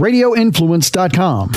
radioinfluence.com. 0.00 1.52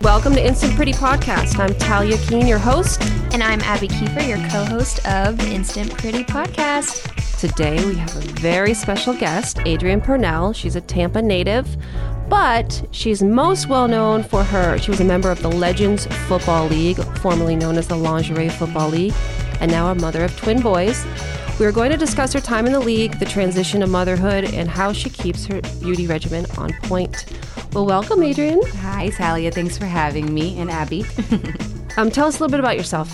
Welcome 0.00 0.34
to 0.34 0.44
Instant 0.44 0.74
Pretty 0.74 0.92
Podcast. 0.92 1.58
I'm 1.58 1.74
Talia 1.74 2.16
Keene, 2.18 2.46
your 2.46 2.58
host. 2.58 3.02
And 3.32 3.42
I'm 3.42 3.60
Abby 3.60 3.88
Kiefer, 3.88 4.26
your 4.26 4.38
co 4.48 4.64
host 4.64 5.06
of 5.06 5.38
Instant 5.40 5.92
Pretty 5.98 6.24
Podcast. 6.24 7.38
Today 7.38 7.84
we 7.84 7.94
have 7.96 8.16
a 8.16 8.20
very 8.40 8.74
special 8.74 9.12
guest, 9.12 9.58
Adrienne 9.60 10.00
Purnell. 10.00 10.52
She's 10.52 10.76
a 10.76 10.80
Tampa 10.80 11.20
native, 11.20 11.76
but 12.28 12.86
she's 12.90 13.22
most 13.22 13.68
well 13.68 13.88
known 13.88 14.22
for 14.22 14.44
her. 14.44 14.78
She 14.78 14.90
was 14.90 15.00
a 15.00 15.04
member 15.04 15.30
of 15.30 15.42
the 15.42 15.50
Legends 15.50 16.06
Football 16.26 16.66
League, 16.68 16.98
formerly 17.18 17.56
known 17.56 17.76
as 17.76 17.88
the 17.88 17.96
Lingerie 17.96 18.48
Football 18.48 18.90
League, 18.90 19.14
and 19.60 19.70
now 19.70 19.90
a 19.90 19.94
mother 19.94 20.24
of 20.24 20.36
twin 20.36 20.60
boys. 20.60 21.04
We 21.58 21.66
are 21.66 21.72
going 21.72 21.90
to 21.90 21.96
discuss 21.96 22.32
her 22.34 22.40
time 22.40 22.66
in 22.66 22.72
the 22.72 22.80
league, 22.80 23.18
the 23.18 23.24
transition 23.24 23.80
to 23.80 23.86
motherhood, 23.86 24.44
and 24.54 24.68
how 24.68 24.92
she 24.92 25.10
keeps 25.10 25.44
her 25.46 25.60
beauty 25.80 26.06
regimen 26.06 26.46
on 26.56 26.72
point. 26.84 27.24
Well, 27.72 27.84
welcome, 27.84 28.22
Adrienne. 28.22 28.62
Hi, 28.76 29.08
Talia. 29.08 29.50
Thanks 29.50 29.76
for 29.76 29.86
having 29.86 30.32
me 30.32 30.58
and 30.60 30.70
Abby. 30.70 31.04
um, 31.96 32.10
tell 32.10 32.28
us 32.28 32.38
a 32.38 32.44
little 32.44 32.48
bit 32.48 32.60
about 32.60 32.76
yourself. 32.76 33.12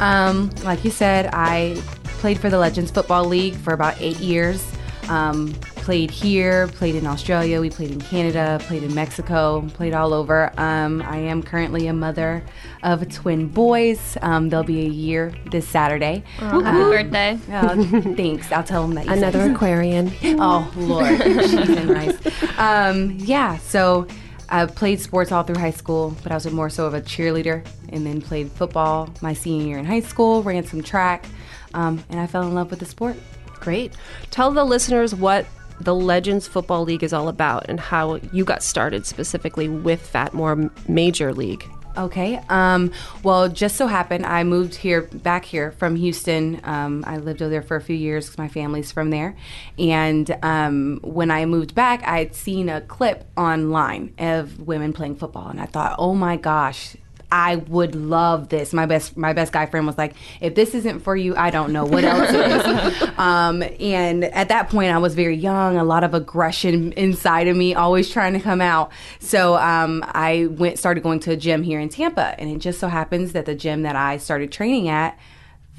Um, 0.00 0.50
like 0.64 0.84
you 0.84 0.90
said, 0.90 1.30
I 1.32 1.80
played 2.18 2.40
for 2.40 2.50
the 2.50 2.58
Legends 2.58 2.90
Football 2.90 3.26
League 3.26 3.54
for 3.54 3.72
about 3.72 4.00
eight 4.00 4.18
years. 4.18 4.66
Um, 5.08 5.54
played 5.86 6.10
here, 6.10 6.66
played 6.66 6.96
in 6.96 7.06
Australia, 7.06 7.60
we 7.60 7.70
played 7.70 7.92
in 7.92 8.00
Canada, 8.00 8.58
played 8.62 8.82
in 8.82 8.92
Mexico, 8.92 9.64
played 9.74 9.94
all 9.94 10.12
over. 10.12 10.52
Um, 10.58 11.00
I 11.02 11.18
am 11.18 11.44
currently 11.44 11.86
a 11.86 11.92
mother 11.92 12.44
of 12.82 13.08
twin 13.08 13.46
boys. 13.46 14.18
Um, 14.20 14.48
they'll 14.48 14.64
be 14.64 14.84
a 14.84 14.88
year 14.88 15.32
this 15.52 15.68
Saturday. 15.68 16.24
Oh, 16.40 16.60
happy 16.60 16.80
uh, 16.80 16.90
birthday. 16.90 17.38
Uh, 17.52 18.14
thanks. 18.16 18.50
I'll 18.50 18.64
tell 18.64 18.82
them 18.82 18.96
that. 18.96 19.06
Another 19.06 19.38
said. 19.38 19.52
Aquarian. 19.52 20.12
oh, 20.40 20.68
Lord. 20.74 21.22
She's 21.22 21.54
nice. 21.54 22.58
Um, 22.58 23.12
yeah, 23.20 23.56
so 23.58 24.08
I 24.48 24.66
played 24.66 24.98
sports 24.98 25.30
all 25.30 25.44
through 25.44 25.60
high 25.60 25.70
school, 25.70 26.16
but 26.24 26.32
I 26.32 26.34
was 26.34 26.50
more 26.50 26.68
so 26.68 26.86
of 26.86 26.94
a 26.94 27.00
cheerleader 27.00 27.64
and 27.90 28.04
then 28.04 28.20
played 28.20 28.50
football 28.50 29.08
my 29.20 29.34
senior 29.34 29.68
year 29.68 29.78
in 29.78 29.84
high 29.84 30.00
school, 30.00 30.42
ran 30.42 30.64
some 30.64 30.82
track, 30.82 31.26
um, 31.74 32.02
and 32.10 32.18
I 32.18 32.26
fell 32.26 32.42
in 32.42 32.56
love 32.56 32.70
with 32.70 32.80
the 32.80 32.86
sport. 32.86 33.14
Great. 33.60 33.94
Tell 34.32 34.50
the 34.50 34.64
listeners 34.64 35.14
what 35.14 35.46
the 35.80 35.94
Legends 35.94 36.46
Football 36.48 36.84
League 36.84 37.02
is 37.02 37.12
all 37.12 37.28
about 37.28 37.66
and 37.68 37.78
how 37.78 38.16
you 38.32 38.44
got 38.44 38.62
started 38.62 39.06
specifically 39.06 39.68
with 39.68 40.10
Fatmore 40.12 40.70
Major 40.88 41.32
League. 41.32 41.68
Okay. 41.96 42.38
Um, 42.50 42.92
well, 43.22 43.48
just 43.48 43.76
so 43.76 43.86
happened 43.86 44.26
I 44.26 44.44
moved 44.44 44.74
here 44.74 45.02
back 45.02 45.46
here 45.46 45.72
from 45.72 45.96
Houston. 45.96 46.60
Um, 46.64 47.02
I 47.06 47.16
lived 47.16 47.40
over 47.40 47.50
there 47.50 47.62
for 47.62 47.76
a 47.76 47.80
few 47.80 47.96
years 47.96 48.26
because 48.26 48.38
my 48.38 48.48
family's 48.48 48.92
from 48.92 49.10
there. 49.10 49.34
And 49.78 50.36
um, 50.42 51.00
when 51.02 51.30
I 51.30 51.46
moved 51.46 51.74
back, 51.74 52.02
I 52.06 52.18
had 52.18 52.34
seen 52.34 52.68
a 52.68 52.82
clip 52.82 53.24
online 53.36 54.12
of 54.18 54.60
women 54.60 54.92
playing 54.92 55.16
football, 55.16 55.48
and 55.48 55.60
I 55.60 55.66
thought, 55.66 55.96
oh 55.98 56.14
my 56.14 56.36
gosh, 56.36 56.96
I 57.30 57.56
would 57.56 57.94
love 57.94 58.48
this. 58.48 58.72
My 58.72 58.86
best 58.86 59.16
my 59.16 59.32
best 59.32 59.52
guy 59.52 59.66
friend 59.66 59.86
was 59.86 59.98
like, 59.98 60.14
if 60.40 60.54
this 60.54 60.74
isn't 60.74 61.00
for 61.00 61.16
you, 61.16 61.34
I 61.36 61.50
don't 61.50 61.72
know 61.72 61.84
what 61.84 62.04
else 62.04 62.30
is. 62.30 63.08
um, 63.18 63.62
and 63.80 64.24
at 64.24 64.48
that 64.48 64.70
point, 64.70 64.92
I 64.92 64.98
was 64.98 65.14
very 65.14 65.36
young, 65.36 65.76
a 65.76 65.84
lot 65.84 66.04
of 66.04 66.14
aggression 66.14 66.92
inside 66.92 67.48
of 67.48 67.56
me, 67.56 67.74
always 67.74 68.08
trying 68.10 68.34
to 68.34 68.40
come 68.40 68.60
out. 68.60 68.92
So 69.18 69.56
um, 69.56 70.04
I 70.06 70.46
went 70.46 70.78
started 70.78 71.02
going 71.02 71.20
to 71.20 71.32
a 71.32 71.36
gym 71.36 71.62
here 71.62 71.80
in 71.80 71.88
Tampa, 71.88 72.34
and 72.38 72.50
it 72.50 72.58
just 72.58 72.78
so 72.78 72.88
happens 72.88 73.32
that 73.32 73.46
the 73.46 73.54
gym 73.54 73.82
that 73.82 73.96
I 73.96 74.18
started 74.18 74.52
training 74.52 74.88
at, 74.88 75.18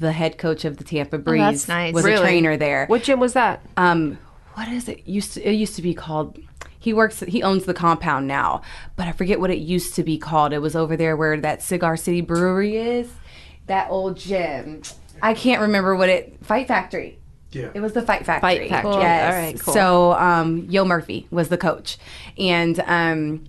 the 0.00 0.12
head 0.12 0.38
coach 0.38 0.64
of 0.64 0.76
the 0.76 0.84
Tampa 0.84 1.16
oh, 1.16 1.20
Breeze 1.20 1.68
oh, 1.68 1.72
nice. 1.72 1.94
was 1.94 2.04
really? 2.04 2.18
a 2.18 2.20
trainer 2.20 2.56
there. 2.56 2.86
What 2.86 3.02
gym 3.02 3.20
was 3.20 3.32
that? 3.32 3.62
Um, 3.76 4.18
what 4.54 4.68
is 4.68 4.88
it? 4.88 5.06
Used 5.06 5.34
to, 5.34 5.48
it 5.48 5.52
used 5.52 5.76
to 5.76 5.82
be 5.82 5.94
called 5.94 6.38
he 6.78 6.92
works 6.92 7.20
he 7.20 7.42
owns 7.42 7.64
the 7.64 7.74
compound 7.74 8.26
now 8.26 8.62
but 8.96 9.06
i 9.06 9.12
forget 9.12 9.40
what 9.40 9.50
it 9.50 9.58
used 9.58 9.94
to 9.94 10.02
be 10.02 10.18
called 10.18 10.52
it 10.52 10.58
was 10.58 10.76
over 10.76 10.96
there 10.96 11.16
where 11.16 11.40
that 11.40 11.62
cigar 11.62 11.96
city 11.96 12.20
brewery 12.20 12.76
is 12.76 13.10
that 13.66 13.90
old 13.90 14.16
gym 14.16 14.82
i 15.22 15.34
can't 15.34 15.60
remember 15.60 15.94
what 15.96 16.08
it 16.08 16.38
fight 16.42 16.68
factory 16.68 17.18
yeah. 17.50 17.70
It 17.72 17.80
was 17.80 17.92
the 17.94 18.02
Fight 18.02 18.26
Factory. 18.26 18.40
Fight 18.40 18.68
Factory. 18.68 18.92
Cool. 18.92 19.00
Yes. 19.00 19.32
All 19.32 19.40
right, 19.40 19.60
cool. 19.60 19.74
So, 19.74 20.12
um, 20.12 20.66
Yo 20.68 20.84
Murphy 20.84 21.26
was 21.30 21.48
the 21.48 21.56
coach. 21.56 21.96
And 22.36 22.78
um, 22.80 23.44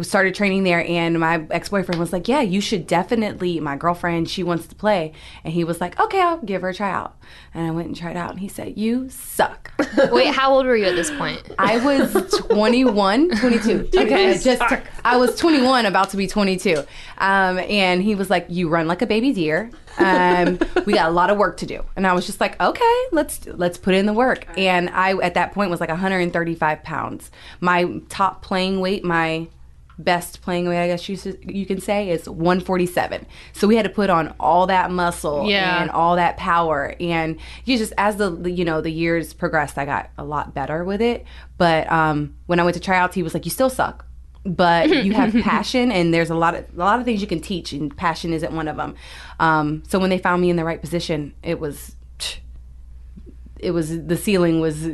started 0.00 0.34
training 0.34 0.64
there 0.64 0.84
and 0.86 1.20
my 1.20 1.44
ex-boyfriend 1.50 2.00
was 2.00 2.12
like 2.12 2.28
yeah 2.28 2.40
you 2.40 2.60
should 2.60 2.86
definitely 2.86 3.60
my 3.60 3.76
girlfriend 3.76 4.28
she 4.28 4.42
wants 4.42 4.66
to 4.66 4.74
play. 4.74 5.12
And 5.44 5.52
he 5.52 5.64
was 5.64 5.80
like 5.80 5.98
okay 6.00 6.20
i'll 6.20 6.38
give 6.38 6.62
her 6.62 6.70
a 6.70 6.74
tryout. 6.74 7.16
And 7.52 7.66
i 7.66 7.70
went 7.70 7.88
and 7.88 7.96
tried 7.96 8.16
out 8.16 8.30
and 8.30 8.40
he 8.40 8.48
said 8.48 8.78
you 8.78 9.08
suck. 9.10 9.72
Wait 10.10 10.34
how 10.34 10.54
old 10.54 10.66
were 10.66 10.76
you 10.76 10.86
at 10.86 10.94
this 10.94 11.10
point? 11.10 11.42
I 11.58 11.78
was 11.78 12.12
21 12.38 13.30
22 13.30 13.88
okay 13.98 14.30
I 14.30 14.38
just 14.38 14.62
i 15.04 15.16
was 15.16 15.36
21 15.38 15.86
about 15.86 16.10
to 16.10 16.16
be 16.16 16.26
22 16.26 16.84
um, 17.18 17.58
and 17.58 18.02
he 18.02 18.14
was 18.14 18.30
like 18.30 18.46
you 18.48 18.68
run 18.68 18.86
like 18.86 19.02
a 19.02 19.06
baby 19.06 19.32
deer. 19.32 19.70
Um, 19.98 20.58
we 20.86 20.94
got 20.94 21.10
a 21.10 21.12
lot 21.12 21.28
of 21.28 21.36
work 21.36 21.58
to 21.58 21.66
do. 21.66 21.84
And 21.96 22.06
i 22.06 22.12
was 22.12 22.26
just 22.26 22.40
like 22.40 22.60
okay 22.60 23.04
let's 23.12 23.46
let's 23.46 23.78
put 23.78 23.94
in 23.94 24.06
the 24.06 24.12
work. 24.12 24.46
And 24.56 24.88
i 24.90 25.12
at 25.18 25.34
that 25.34 25.52
point 25.52 25.70
was 25.70 25.80
like 25.80 25.90
135 25.90 26.82
pounds. 26.82 27.30
My 27.60 28.00
top 28.08 28.42
playing 28.42 28.80
weight 28.80 29.04
my 29.04 29.48
best 29.98 30.42
playing 30.42 30.68
weight, 30.68 30.82
I 30.82 30.86
guess 30.88 31.08
you, 31.08 31.18
you 31.42 31.66
can 31.66 31.80
say, 31.80 32.10
is 32.10 32.28
147. 32.28 33.26
So 33.52 33.66
we 33.66 33.76
had 33.76 33.84
to 33.84 33.90
put 33.90 34.10
on 34.10 34.34
all 34.40 34.66
that 34.66 34.90
muscle 34.90 35.48
yeah. 35.48 35.80
and 35.80 35.90
all 35.90 36.16
that 36.16 36.36
power. 36.36 36.94
And 37.00 37.38
you 37.64 37.78
just, 37.78 37.92
as 37.98 38.16
the, 38.16 38.32
you 38.50 38.64
know, 38.64 38.80
the 38.80 38.90
years 38.90 39.32
progressed, 39.32 39.78
I 39.78 39.84
got 39.84 40.10
a 40.18 40.24
lot 40.24 40.54
better 40.54 40.84
with 40.84 41.00
it. 41.00 41.24
But 41.58 41.90
um, 41.90 42.36
when 42.46 42.60
I 42.60 42.64
went 42.64 42.74
to 42.74 42.80
tryouts, 42.80 43.14
he 43.14 43.22
was 43.22 43.34
like, 43.34 43.44
you 43.44 43.50
still 43.50 43.70
suck. 43.70 44.06
But 44.44 45.04
you 45.04 45.12
have 45.12 45.32
passion, 45.44 45.92
and 45.92 46.12
there's 46.12 46.30
a 46.30 46.34
lot 46.34 46.56
of 46.56 46.66
a 46.74 46.76
lot 46.76 46.98
of 46.98 47.04
things 47.04 47.20
you 47.20 47.28
can 47.28 47.38
teach, 47.38 47.72
and 47.72 47.96
passion 47.96 48.32
isn't 48.32 48.52
one 48.52 48.66
of 48.66 48.76
them. 48.76 48.96
Um, 49.38 49.84
so 49.86 50.00
when 50.00 50.10
they 50.10 50.18
found 50.18 50.42
me 50.42 50.50
in 50.50 50.56
the 50.56 50.64
right 50.64 50.80
position, 50.80 51.32
it 51.44 51.60
was, 51.60 51.94
it 53.60 53.70
was 53.70 54.04
the 54.04 54.16
ceiling 54.16 54.58
was 54.58 54.88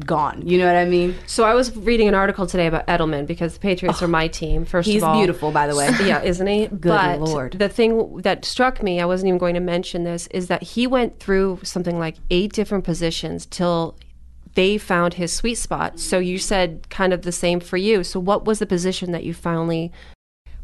gone. 0.00 0.46
You 0.46 0.58
know 0.58 0.66
what 0.66 0.76
I 0.76 0.84
mean? 0.84 1.14
So 1.26 1.44
I 1.44 1.54
was 1.54 1.76
reading 1.76 2.08
an 2.08 2.14
article 2.14 2.46
today 2.46 2.66
about 2.66 2.86
Edelman 2.86 3.26
because 3.26 3.54
the 3.54 3.60
Patriots 3.60 4.02
oh, 4.02 4.06
are 4.06 4.08
my 4.08 4.28
team. 4.28 4.64
First 4.64 4.88
of 4.88 5.02
all, 5.02 5.14
he's 5.14 5.18
beautiful, 5.18 5.50
by 5.50 5.66
the 5.66 5.76
way. 5.76 5.88
yeah, 6.02 6.22
isn't 6.22 6.46
he? 6.46 6.66
Good 6.68 6.82
but 6.82 7.20
lord. 7.20 7.52
The 7.52 7.68
thing 7.68 8.18
that 8.18 8.44
struck 8.44 8.82
me, 8.82 9.00
I 9.00 9.04
wasn't 9.04 9.28
even 9.28 9.38
going 9.38 9.54
to 9.54 9.60
mention 9.60 10.04
this, 10.04 10.26
is 10.28 10.48
that 10.48 10.62
he 10.62 10.86
went 10.86 11.20
through 11.20 11.60
something 11.62 11.98
like 11.98 12.16
eight 12.30 12.52
different 12.52 12.84
positions 12.84 13.46
till 13.46 13.96
they 14.54 14.78
found 14.78 15.14
his 15.14 15.32
sweet 15.32 15.56
spot. 15.56 15.98
So 15.98 16.18
you 16.18 16.38
said 16.38 16.88
kind 16.90 17.12
of 17.12 17.22
the 17.22 17.32
same 17.32 17.60
for 17.60 17.76
you. 17.76 18.04
So 18.04 18.20
what 18.20 18.44
was 18.44 18.58
the 18.58 18.66
position 18.66 19.12
that 19.12 19.24
you 19.24 19.34
finally 19.34 19.92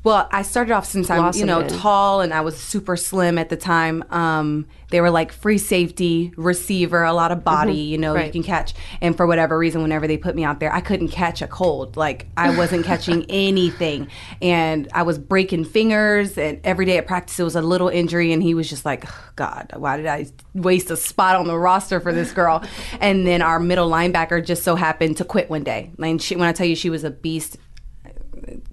well, 0.02 0.28
I 0.32 0.42
started 0.42 0.72
off 0.72 0.86
since 0.86 1.10
I'm, 1.10 1.34
you 1.34 1.44
know, 1.44 1.66
tall 1.68 2.22
and 2.22 2.32
I 2.32 2.40
was 2.40 2.58
super 2.58 2.96
slim 2.96 3.36
at 3.36 3.50
the 3.50 3.56
time. 3.56 4.02
Um, 4.08 4.66
they 4.88 5.02
were 5.02 5.10
like 5.10 5.30
free 5.30 5.58
safety, 5.58 6.32
receiver, 6.36 7.04
a 7.04 7.12
lot 7.12 7.32
of 7.32 7.44
body, 7.44 7.74
mm-hmm. 7.74 7.92
you 7.92 7.98
know, 7.98 8.14
right. 8.14 8.26
you 8.26 8.32
can 8.32 8.42
catch. 8.42 8.72
And 9.02 9.14
for 9.14 9.26
whatever 9.26 9.58
reason, 9.58 9.82
whenever 9.82 10.06
they 10.06 10.16
put 10.16 10.34
me 10.34 10.42
out 10.42 10.58
there, 10.58 10.72
I 10.72 10.80
couldn't 10.80 11.08
catch 11.08 11.42
a 11.42 11.46
cold. 11.46 11.98
Like 11.98 12.26
I 12.34 12.56
wasn't 12.56 12.86
catching 12.86 13.26
anything. 13.28 14.08
And 14.40 14.88
I 14.94 15.02
was 15.02 15.18
breaking 15.18 15.66
fingers. 15.66 16.38
And 16.38 16.60
every 16.64 16.86
day 16.86 16.96
at 16.96 17.06
practice, 17.06 17.38
it 17.38 17.44
was 17.44 17.56
a 17.56 17.62
little 17.62 17.88
injury. 17.88 18.32
And 18.32 18.42
he 18.42 18.54
was 18.54 18.70
just 18.70 18.86
like, 18.86 19.04
oh, 19.06 19.30
God, 19.36 19.70
why 19.76 19.98
did 19.98 20.06
I 20.06 20.26
waste 20.54 20.90
a 20.90 20.96
spot 20.96 21.36
on 21.36 21.46
the 21.46 21.58
roster 21.58 22.00
for 22.00 22.14
this 22.14 22.32
girl? 22.32 22.64
and 23.00 23.26
then 23.26 23.42
our 23.42 23.60
middle 23.60 23.90
linebacker 23.90 24.42
just 24.42 24.62
so 24.62 24.76
happened 24.76 25.18
to 25.18 25.26
quit 25.26 25.50
one 25.50 25.62
day. 25.62 25.90
And 26.02 26.22
she, 26.22 26.36
when 26.36 26.48
I 26.48 26.52
tell 26.52 26.66
you 26.66 26.74
she 26.74 26.88
was 26.88 27.04
a 27.04 27.10
beast, 27.10 27.58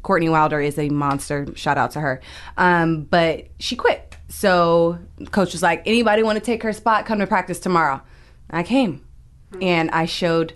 Courtney 0.07 0.29
Wilder 0.29 0.61
is 0.61 0.79
a 0.79 0.87
monster. 0.87 1.45
Shout 1.55 1.77
out 1.77 1.91
to 1.91 1.99
her. 1.99 2.21
Um, 2.55 3.03
but 3.03 3.47
she 3.59 3.75
quit. 3.75 4.15
So 4.29 4.99
coach 5.31 5.51
was 5.51 5.61
like, 5.61 5.83
anybody 5.85 6.23
want 6.23 6.39
to 6.39 6.43
take 6.43 6.63
her 6.63 6.71
spot? 6.71 7.05
Come 7.05 7.19
to 7.19 7.27
practice 7.27 7.59
tomorrow. 7.59 8.01
I 8.49 8.63
came, 8.63 9.05
and 9.61 9.91
I 9.91 10.05
showed 10.05 10.53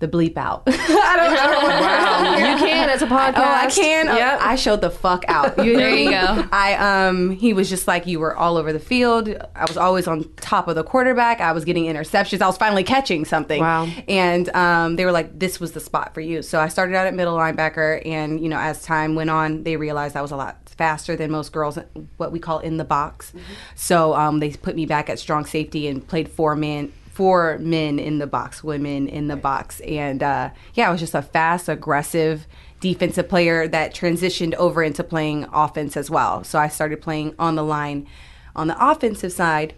the 0.00 0.06
bleep 0.06 0.36
out. 0.36 0.62
I 0.68 1.16
don't 1.16 1.34
know. 1.34 1.68
wow, 1.68 2.36
you 2.36 2.56
can 2.58 2.88
as 2.88 3.02
a 3.02 3.06
podcast. 3.06 3.38
Oh, 3.38 3.42
I 3.42 3.66
can. 3.68 4.06
Yeah, 4.06 4.38
I 4.40 4.54
showed 4.54 4.80
the 4.80 4.90
fuck 4.90 5.24
out. 5.26 5.64
You 5.64 5.76
there 5.76 5.94
you 5.94 6.10
go. 6.10 6.46
I 6.52 7.06
um, 7.08 7.30
he 7.30 7.52
was 7.52 7.68
just 7.68 7.88
like 7.88 8.06
you 8.06 8.20
were 8.20 8.36
all 8.36 8.56
over 8.56 8.72
the 8.72 8.78
field. 8.78 9.28
I 9.56 9.64
was 9.64 9.76
always 9.76 10.06
on 10.06 10.24
top 10.36 10.68
of 10.68 10.76
the 10.76 10.84
quarterback. 10.84 11.40
I 11.40 11.50
was 11.52 11.64
getting 11.64 11.84
interceptions. 11.84 12.40
I 12.40 12.46
was 12.46 12.56
finally 12.56 12.84
catching 12.84 13.24
something. 13.24 13.60
Wow. 13.60 13.88
And 14.06 14.48
um, 14.50 14.96
they 14.96 15.04
were 15.04 15.12
like, 15.12 15.36
this 15.36 15.58
was 15.58 15.72
the 15.72 15.80
spot 15.80 16.14
for 16.14 16.20
you. 16.20 16.42
So 16.42 16.60
I 16.60 16.68
started 16.68 16.94
out 16.94 17.06
at 17.06 17.14
middle 17.14 17.36
linebacker, 17.36 18.00
and 18.06 18.40
you 18.40 18.48
know, 18.48 18.58
as 18.58 18.82
time 18.82 19.16
went 19.16 19.30
on, 19.30 19.64
they 19.64 19.76
realized 19.76 20.16
I 20.16 20.22
was 20.22 20.30
a 20.30 20.36
lot 20.36 20.58
faster 20.68 21.16
than 21.16 21.32
most 21.32 21.52
girls, 21.52 21.76
what 22.18 22.30
we 22.30 22.38
call 22.38 22.60
in 22.60 22.76
the 22.76 22.84
box. 22.84 23.30
Mm-hmm. 23.30 23.52
So 23.74 24.14
um, 24.14 24.38
they 24.38 24.50
put 24.50 24.76
me 24.76 24.86
back 24.86 25.10
at 25.10 25.18
strong 25.18 25.44
safety 25.44 25.88
and 25.88 26.06
played 26.06 26.28
four 26.28 26.54
men 26.54 26.92
four 27.18 27.58
men 27.58 27.98
in 27.98 28.18
the 28.18 28.28
box, 28.28 28.62
women 28.62 29.08
in 29.08 29.26
the 29.26 29.34
box, 29.34 29.80
and 29.80 30.22
uh, 30.22 30.48
yeah, 30.74 30.88
it 30.88 30.92
was 30.92 31.00
just 31.00 31.16
a 31.16 31.22
fast, 31.22 31.68
aggressive 31.68 32.46
defensive 32.78 33.28
player 33.28 33.66
that 33.66 33.92
transitioned 33.92 34.54
over 34.54 34.84
into 34.84 35.02
playing 35.02 35.44
offense 35.52 35.96
as 35.96 36.08
well. 36.08 36.44
So 36.44 36.60
I 36.60 36.68
started 36.68 37.02
playing 37.02 37.34
on 37.36 37.56
the 37.56 37.64
line 37.64 38.06
on 38.54 38.68
the 38.68 38.76
offensive 38.90 39.32
side 39.32 39.74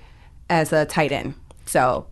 as 0.51 0.71
a 0.71 0.85
tight 0.85 1.13
end. 1.13 1.33
So 1.65 2.09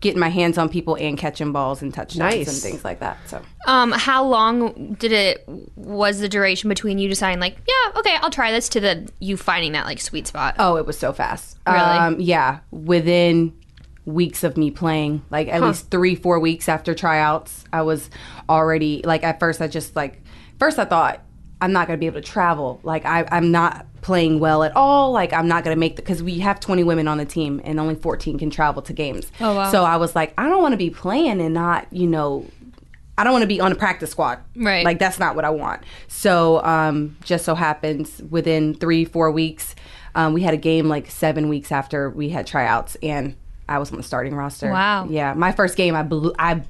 getting 0.00 0.18
my 0.18 0.30
hands 0.30 0.58
on 0.58 0.68
people 0.68 0.96
and 0.96 1.16
catching 1.16 1.52
balls 1.52 1.80
and 1.80 1.94
touchdowns 1.94 2.34
nice. 2.34 2.48
and 2.48 2.56
things 2.56 2.84
like 2.84 2.98
that. 2.98 3.18
So, 3.28 3.40
um, 3.68 3.92
how 3.92 4.26
long 4.26 4.94
did 4.94 5.12
it 5.12 5.48
was 5.76 6.18
the 6.18 6.28
duration 6.28 6.68
between 6.68 6.98
you 6.98 7.08
deciding 7.08 7.38
like, 7.38 7.56
yeah, 7.68 8.00
okay, 8.00 8.16
I'll 8.20 8.30
try 8.30 8.50
this 8.50 8.68
to 8.70 8.80
the 8.80 9.08
you 9.20 9.36
finding 9.36 9.70
that 9.72 9.86
like 9.86 10.00
sweet 10.00 10.26
spot? 10.26 10.56
Oh, 10.58 10.74
it 10.74 10.86
was 10.86 10.98
so 10.98 11.12
fast. 11.12 11.56
Really? 11.68 11.78
Um, 11.78 12.18
yeah, 12.18 12.58
within 12.72 13.56
weeks 14.04 14.42
of 14.44 14.56
me 14.56 14.70
playing, 14.70 15.24
like 15.30 15.48
at 15.48 15.60
huh. 15.60 15.68
least 15.68 15.90
three, 15.90 16.14
four 16.14 16.38
weeks 16.38 16.68
after 16.68 16.94
tryouts, 16.94 17.64
I 17.72 17.82
was 17.82 18.10
already 18.48 19.02
like 19.04 19.22
at 19.22 19.38
first 19.38 19.60
I 19.60 19.68
just 19.68 19.94
like 19.94 20.22
first 20.58 20.78
I 20.78 20.84
thought 20.84 21.20
I'm 21.60 21.72
not 21.72 21.86
gonna 21.86 21.98
be 21.98 22.06
able 22.06 22.20
to 22.20 22.26
travel. 22.26 22.80
Like 22.82 23.04
I, 23.04 23.26
I'm 23.30 23.52
not 23.52 23.86
playing 24.00 24.40
well 24.40 24.64
at 24.64 24.74
all. 24.74 25.12
Like 25.12 25.32
I'm 25.32 25.46
not 25.46 25.62
gonna 25.62 25.76
make 25.76 25.96
the 25.96 26.02
because 26.02 26.22
we 26.22 26.40
have 26.40 26.58
20 26.58 26.82
women 26.82 27.06
on 27.06 27.18
the 27.18 27.24
team 27.24 27.60
and 27.64 27.78
only 27.78 27.94
14 27.94 28.38
can 28.38 28.50
travel 28.50 28.82
to 28.82 28.92
games. 28.92 29.30
Oh 29.40 29.54
wow! 29.54 29.70
So 29.70 29.84
I 29.84 29.96
was 29.96 30.16
like, 30.16 30.34
I 30.36 30.48
don't 30.48 30.60
want 30.60 30.72
to 30.72 30.78
be 30.78 30.90
playing 30.90 31.40
and 31.40 31.54
not, 31.54 31.86
you 31.92 32.08
know, 32.08 32.46
I 33.16 33.24
don't 33.24 33.32
want 33.32 33.42
to 33.42 33.48
be 33.48 33.60
on 33.60 33.70
a 33.70 33.76
practice 33.76 34.10
squad. 34.10 34.40
Right. 34.56 34.84
Like 34.84 34.98
that's 34.98 35.20
not 35.20 35.36
what 35.36 35.44
I 35.44 35.50
want. 35.50 35.82
So 36.08 36.64
um, 36.64 37.16
just 37.22 37.44
so 37.44 37.54
happens 37.54 38.20
within 38.28 38.74
three, 38.74 39.04
four 39.04 39.30
weeks, 39.30 39.76
um, 40.16 40.32
we 40.32 40.42
had 40.42 40.54
a 40.54 40.58
game 40.58 40.88
like 40.88 41.10
seven 41.10 41.48
weeks 41.48 41.70
after 41.70 42.10
we 42.10 42.30
had 42.30 42.46
tryouts, 42.46 42.96
and 43.02 43.36
I 43.68 43.78
was 43.78 43.90
on 43.90 43.96
the 43.96 44.02
starting 44.02 44.34
roster. 44.34 44.70
Wow. 44.70 45.06
Yeah, 45.08 45.34
my 45.34 45.52
first 45.52 45.76
game, 45.76 45.94
I 45.94 46.02
blew. 46.02 46.34
I 46.38 46.62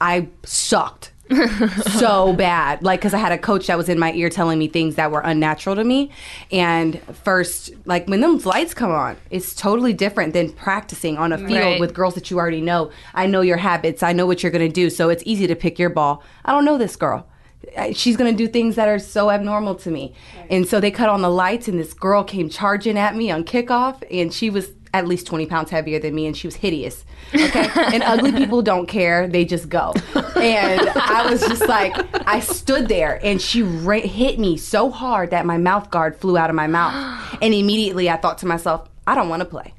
I 0.00 0.28
sucked 0.44 1.12
so 1.98 2.32
bad. 2.32 2.82
Like, 2.82 3.00
because 3.00 3.14
I 3.14 3.18
had 3.18 3.32
a 3.32 3.38
coach 3.38 3.66
that 3.68 3.78
was 3.78 3.88
in 3.88 3.98
my 3.98 4.12
ear 4.12 4.28
telling 4.28 4.58
me 4.58 4.68
things 4.68 4.96
that 4.96 5.10
were 5.10 5.20
unnatural 5.20 5.76
to 5.76 5.84
me. 5.84 6.10
And 6.50 7.00
first, 7.24 7.70
like, 7.84 8.08
when 8.08 8.20
those 8.20 8.44
lights 8.44 8.74
come 8.74 8.90
on, 8.90 9.16
it's 9.30 9.54
totally 9.54 9.92
different 9.92 10.32
than 10.32 10.50
practicing 10.52 11.18
on 11.18 11.32
a 11.32 11.38
field 11.38 11.50
right. 11.50 11.80
with 11.80 11.94
girls 11.94 12.14
that 12.14 12.30
you 12.30 12.38
already 12.38 12.60
know. 12.60 12.90
I 13.14 13.26
know 13.26 13.40
your 13.40 13.56
habits, 13.56 14.02
I 14.02 14.12
know 14.12 14.26
what 14.26 14.42
you're 14.42 14.52
going 14.52 14.66
to 14.66 14.72
do. 14.72 14.90
So 14.90 15.08
it's 15.08 15.22
easy 15.26 15.46
to 15.46 15.56
pick 15.56 15.78
your 15.78 15.90
ball. 15.90 16.22
I 16.44 16.52
don't 16.52 16.64
know 16.64 16.78
this 16.78 16.96
girl. 16.96 17.26
She's 17.92 18.16
going 18.16 18.30
to 18.30 18.36
do 18.36 18.50
things 18.50 18.74
that 18.74 18.88
are 18.88 18.98
so 18.98 19.30
abnormal 19.30 19.76
to 19.76 19.90
me. 19.90 20.14
Right. 20.36 20.46
And 20.50 20.68
so 20.68 20.80
they 20.80 20.90
cut 20.90 21.08
on 21.08 21.22
the 21.22 21.30
lights, 21.30 21.68
and 21.68 21.78
this 21.78 21.94
girl 21.94 22.24
came 22.24 22.48
charging 22.48 22.98
at 22.98 23.14
me 23.14 23.30
on 23.30 23.44
kickoff, 23.44 24.02
and 24.10 24.34
she 24.34 24.50
was 24.50 24.72
at 24.94 25.06
least 25.06 25.26
20 25.26 25.46
pounds 25.46 25.70
heavier 25.70 25.98
than 25.98 26.14
me 26.14 26.26
and 26.26 26.36
she 26.36 26.46
was 26.46 26.54
hideous. 26.56 27.04
Okay. 27.34 27.68
and 27.76 28.02
ugly 28.02 28.32
people 28.36 28.62
don't 28.62 28.86
care. 28.86 29.26
They 29.26 29.44
just 29.44 29.68
go. 29.68 29.94
And 30.36 30.88
I 30.90 31.30
was 31.30 31.40
just 31.40 31.66
like, 31.66 31.94
I 32.26 32.40
stood 32.40 32.88
there 32.88 33.18
and 33.22 33.40
she 33.40 33.62
ra- 33.62 34.00
hit 34.00 34.38
me 34.38 34.56
so 34.56 34.90
hard 34.90 35.30
that 35.30 35.46
my 35.46 35.56
mouth 35.56 35.90
guard 35.90 36.16
flew 36.16 36.36
out 36.36 36.50
of 36.50 36.56
my 36.56 36.66
mouth. 36.66 37.20
And 37.42 37.52
immediately 37.52 38.08
I 38.08 38.18
thought 38.18 38.38
to 38.38 38.46
myself, 38.46 38.88
I 39.04 39.16
don't 39.16 39.28
want 39.28 39.40
to 39.40 39.46
play. 39.46 39.74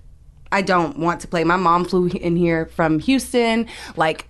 I 0.52 0.62
don't 0.62 1.00
want 1.00 1.22
to 1.22 1.30
play. 1.30 1.46
My 1.46 1.56
mom 1.56 1.86
flew 1.86 2.08
in 2.08 2.36
here 2.36 2.66
from 2.66 3.00
Houston. 3.00 3.68
Like, 3.96 4.28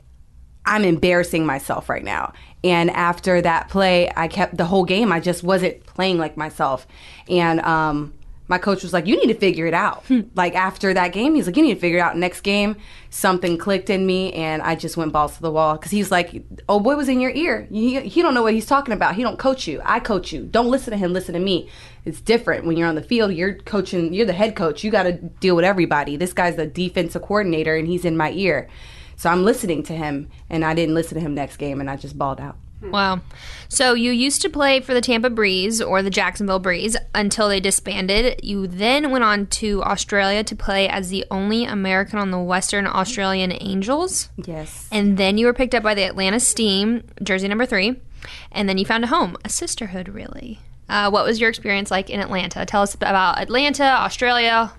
I'm 0.66 0.84
embarrassing 0.84 1.46
myself 1.46 1.90
right 1.90 2.04
now. 2.04 2.34
And 2.64 2.90
after 2.92 3.42
that 3.42 3.70
play, 3.70 4.12
I 4.16 4.28
kept 4.28 4.56
the 4.56 4.66
whole 4.66 4.86
game. 4.86 5.12
I 5.12 5.20
just 5.20 5.44
wasn't 5.44 5.84
playing 5.86 6.18
like 6.18 6.38
myself. 6.38 6.88
And 7.28 7.60
um, 7.62 8.14
my 8.54 8.60
coach 8.60 8.84
was 8.84 8.94
like, 8.94 9.08
"You 9.08 9.16
need 9.20 9.34
to 9.34 9.40
figure 9.48 9.66
it 9.66 9.74
out." 9.74 10.04
Hmm. 10.08 10.22
like 10.36 10.54
after 10.54 10.94
that 10.94 11.12
game, 11.12 11.34
he's 11.34 11.48
like, 11.48 11.58
"You 11.58 11.64
need 11.64 11.74
to 11.74 11.80
figure 11.80 11.98
it 11.98 12.02
out." 12.02 12.16
Next 12.16 12.42
game, 12.42 12.76
something 13.10 13.58
clicked 13.58 13.90
in 13.90 14.06
me, 14.06 14.32
and 14.34 14.62
I 14.62 14.76
just 14.76 14.96
went 14.96 15.12
balls 15.12 15.36
to 15.38 15.42
the 15.42 15.50
wall 15.52 15.74
because 15.76 15.90
he's 15.90 16.12
like, 16.12 16.44
"Oh 16.70 16.80
boy, 16.80 16.96
was 16.96 17.10
in 17.10 17.20
your 17.20 17.32
ear. 17.32 17.68
He, 17.72 18.00
he 18.02 18.22
don't 18.22 18.36
know 18.36 18.44
what 18.44 18.54
he's 18.54 18.68
talking 18.68 18.94
about. 18.94 19.16
He 19.16 19.24
don't 19.24 19.40
coach 19.40 19.68
you. 19.68 19.82
I 19.84 20.00
coach 20.00 20.32
you. 20.32 20.44
Don't 20.44 20.70
listen 20.70 20.92
to 20.92 20.98
him. 20.98 21.14
Listen 21.14 21.34
to 21.34 21.40
me." 21.40 21.68
It's 22.06 22.22
different 22.22 22.66
when 22.66 22.78
you're 22.78 22.88
on 22.88 22.96
the 22.96 23.02
field. 23.02 23.34
You're 23.34 23.56
coaching. 23.56 24.14
You're 24.14 24.28
the 24.28 24.34
head 24.34 24.56
coach. 24.56 24.84
You 24.84 24.92
got 24.92 25.04
to 25.04 25.14
deal 25.14 25.56
with 25.56 25.66
everybody. 25.66 26.16
This 26.16 26.34
guy's 26.34 26.58
the 26.58 26.68
defensive 26.68 27.24
coordinator, 27.24 27.76
and 27.76 27.88
he's 27.88 28.06
in 28.06 28.16
my 28.16 28.32
ear. 28.34 28.70
So 29.16 29.30
I'm 29.30 29.44
listening 29.44 29.82
to 29.84 29.94
him, 29.94 30.30
and 30.50 30.64
I 30.64 30.74
didn't 30.76 30.96
listen 30.96 31.16
to 31.16 31.22
him 31.22 31.34
next 31.34 31.58
game, 31.58 31.80
and 31.82 31.90
I 31.90 31.96
just 31.96 32.18
balled 32.18 32.40
out. 32.40 32.58
Wow. 32.92 33.22
So 33.70 33.94
you 33.94 34.12
used 34.12 34.42
to 34.44 34.50
play 34.50 34.82
for 34.82 34.94
the 34.94 35.02
Tampa 35.02 35.30
Breeze 35.30 35.82
or 35.82 36.04
the 36.04 36.10
Jacksonville 36.10 36.60
Breeze 36.60 36.96
until 37.16 37.50
they 37.50 37.60
disbanded. 37.60 38.40
You 38.44 38.68
then 38.68 39.10
went 39.10 39.24
on 39.24 39.48
to 39.48 39.84
Australia 39.84 40.44
to 40.44 40.56
play 40.56 40.88
as 40.88 41.10
the 41.10 41.26
only 41.32 41.66
American 41.66 42.20
on 42.20 42.32
the 42.32 42.40
Western 42.40 42.86
Australian 42.86 43.52
Angels. 43.52 44.30
Yes. 44.38 44.88
And 44.92 45.18
then 45.18 45.38
you 45.38 45.48
were 45.48 45.54
picked 45.54 45.74
up 45.74 45.82
by 45.82 45.96
the 45.96 46.04
Atlanta 46.04 46.40
Steam, 46.40 47.04
jersey 47.24 47.48
number 47.48 47.66
three. 47.66 48.00
And 48.52 48.70
then 48.70 48.78
you 48.78 48.86
found 48.86 49.04
a 49.04 49.08
home, 49.08 49.38
a 49.44 49.50
sisterhood, 49.50 50.08
really. 50.08 50.60
Uh, 50.88 51.10
what 51.10 51.26
was 51.26 51.40
your 51.40 51.50
experience 51.50 51.90
like 51.90 52.10
in 52.10 52.20
Atlanta? 52.20 52.66
Tell 52.66 52.84
us 52.84 52.94
about 52.94 53.40
Atlanta, 53.40 53.84
Australia, 53.84 54.72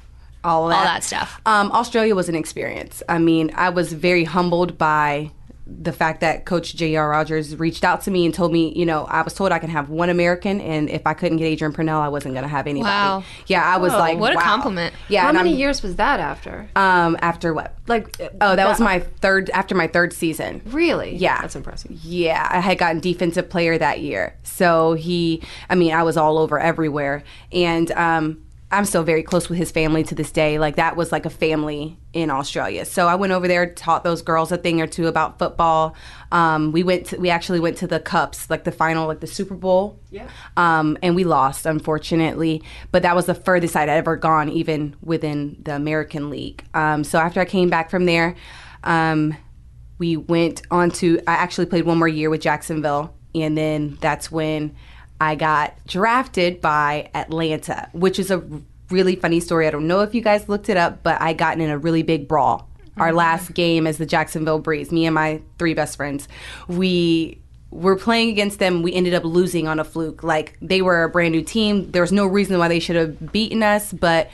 all 0.44 0.68
that, 0.68 0.76
all 0.76 0.84
that 0.84 1.02
stuff. 1.02 1.40
Um, 1.46 1.72
Australia 1.72 2.14
was 2.14 2.28
an 2.28 2.34
experience. 2.34 3.02
I 3.08 3.18
mean, 3.18 3.50
I 3.54 3.70
was 3.70 3.92
very 3.92 4.24
humbled 4.24 4.78
by 4.78 5.32
the 5.66 5.92
fact 5.92 6.20
that 6.20 6.44
Coach 6.44 6.74
J.R. 6.76 7.08
Rogers 7.08 7.56
reached 7.56 7.84
out 7.84 8.02
to 8.02 8.10
me 8.10 8.26
and 8.26 8.34
told 8.34 8.52
me, 8.52 8.72
you 8.76 8.84
know, 8.84 9.04
I 9.04 9.22
was 9.22 9.32
told 9.32 9.50
I 9.50 9.58
can 9.58 9.70
have 9.70 9.88
one 9.88 10.10
American, 10.10 10.60
and 10.60 10.90
if 10.90 11.06
I 11.06 11.14
couldn't 11.14 11.38
get 11.38 11.50
Adrienne 11.50 11.72
Purnell, 11.72 12.00
I 12.00 12.08
wasn't 12.08 12.34
going 12.34 12.42
to 12.42 12.48
have 12.48 12.66
anybody. 12.66 12.90
Wow. 12.90 13.24
Yeah, 13.46 13.62
I 13.64 13.78
was 13.78 13.92
Whoa, 13.92 13.98
like, 13.98 14.18
what 14.18 14.34
wow. 14.34 14.40
a 14.40 14.44
compliment. 14.44 14.94
Yeah. 15.08 15.22
How 15.22 15.32
many 15.32 15.52
I'm, 15.52 15.56
years 15.56 15.82
was 15.82 15.96
that 15.96 16.20
after? 16.20 16.68
Um, 16.76 17.16
after 17.20 17.54
what? 17.54 17.74
Like, 17.86 18.14
oh, 18.20 18.28
that, 18.28 18.56
that 18.56 18.68
was 18.68 18.78
my 18.78 19.00
third 19.00 19.48
after 19.50 19.74
my 19.74 19.86
third 19.86 20.12
season. 20.12 20.60
Really? 20.66 21.16
Yeah, 21.16 21.40
that's 21.40 21.56
impressive. 21.56 21.92
Yeah, 21.92 22.46
I 22.50 22.60
had 22.60 22.76
gotten 22.76 23.00
defensive 23.00 23.48
player 23.48 23.78
that 23.78 24.00
year, 24.00 24.36
so 24.42 24.92
he, 24.92 25.42
I 25.70 25.76
mean, 25.76 25.94
I 25.94 26.02
was 26.02 26.18
all 26.18 26.36
over 26.36 26.58
everywhere, 26.58 27.24
and 27.52 27.90
um, 27.92 28.43
I'm 28.74 28.84
still 28.84 29.04
very 29.04 29.22
close 29.22 29.48
with 29.48 29.58
his 29.58 29.70
family 29.70 30.02
to 30.04 30.14
this 30.14 30.32
day. 30.32 30.58
Like 30.58 30.76
that 30.76 30.96
was 30.96 31.12
like 31.12 31.26
a 31.26 31.30
family 31.30 31.98
in 32.12 32.30
Australia. 32.30 32.84
So 32.84 33.06
I 33.06 33.14
went 33.14 33.32
over 33.32 33.48
there, 33.48 33.72
taught 33.72 34.04
those 34.04 34.22
girls 34.22 34.52
a 34.52 34.56
thing 34.56 34.80
or 34.80 34.86
two 34.86 35.06
about 35.06 35.38
football. 35.38 35.94
Um, 36.32 36.72
we 36.72 36.82
went, 36.82 37.06
to, 37.06 37.18
we 37.18 37.30
actually 37.30 37.60
went 37.60 37.76
to 37.78 37.86
the 37.86 38.00
cups, 38.00 38.50
like 38.50 38.64
the 38.64 38.72
final, 38.72 39.06
like 39.06 39.20
the 39.20 39.26
Super 39.26 39.54
Bowl. 39.54 40.00
Yeah. 40.10 40.28
Um, 40.56 40.98
and 41.02 41.14
we 41.14 41.24
lost, 41.24 41.66
unfortunately. 41.66 42.62
But 42.90 43.02
that 43.02 43.14
was 43.14 43.26
the 43.26 43.34
furthest 43.34 43.76
I'd 43.76 43.88
ever 43.88 44.16
gone, 44.16 44.48
even 44.48 44.96
within 45.00 45.56
the 45.62 45.76
American 45.76 46.28
League. 46.28 46.64
Um, 46.74 47.04
so 47.04 47.18
after 47.18 47.40
I 47.40 47.44
came 47.44 47.70
back 47.70 47.90
from 47.90 48.06
there, 48.06 48.34
um, 48.82 49.36
we 49.98 50.16
went 50.16 50.62
on 50.70 50.90
to. 50.90 51.20
I 51.26 51.34
actually 51.34 51.66
played 51.66 51.84
one 51.84 51.98
more 51.98 52.08
year 52.08 52.28
with 52.28 52.40
Jacksonville, 52.40 53.14
and 53.34 53.56
then 53.56 53.96
that's 54.00 54.30
when 54.30 54.74
I 55.24 55.36
got 55.36 55.74
drafted 55.86 56.60
by 56.60 57.08
Atlanta, 57.14 57.88
which 57.92 58.18
is 58.18 58.30
a 58.30 58.44
really 58.90 59.16
funny 59.16 59.40
story. 59.40 59.66
I 59.66 59.70
don't 59.70 59.86
know 59.86 60.00
if 60.00 60.14
you 60.14 60.20
guys 60.20 60.50
looked 60.50 60.68
it 60.68 60.76
up, 60.76 61.02
but 61.02 61.20
I 61.20 61.32
got 61.32 61.58
in 61.58 61.70
a 61.70 61.78
really 61.78 62.02
big 62.02 62.28
brawl. 62.28 62.68
Our 62.98 63.08
mm-hmm. 63.08 63.16
last 63.16 63.54
game 63.54 63.86
as 63.86 63.96
the 63.96 64.04
Jacksonville 64.04 64.58
Breeze, 64.58 64.92
me 64.92 65.06
and 65.06 65.14
my 65.14 65.40
three 65.58 65.72
best 65.72 65.96
friends, 65.96 66.28
we 66.68 67.40
were 67.70 67.96
playing 67.96 68.28
against 68.28 68.58
them. 68.58 68.82
We 68.82 68.92
ended 68.92 69.14
up 69.14 69.24
losing 69.24 69.66
on 69.66 69.80
a 69.80 69.84
fluke. 69.84 70.22
Like 70.22 70.58
they 70.60 70.82
were 70.82 71.04
a 71.04 71.08
brand 71.08 71.32
new 71.32 71.42
team. 71.42 71.90
There 71.90 72.02
was 72.02 72.12
no 72.12 72.26
reason 72.26 72.58
why 72.58 72.68
they 72.68 72.78
should 72.78 72.96
have 72.96 73.32
beaten 73.32 73.62
us, 73.62 73.94
but 73.94 74.30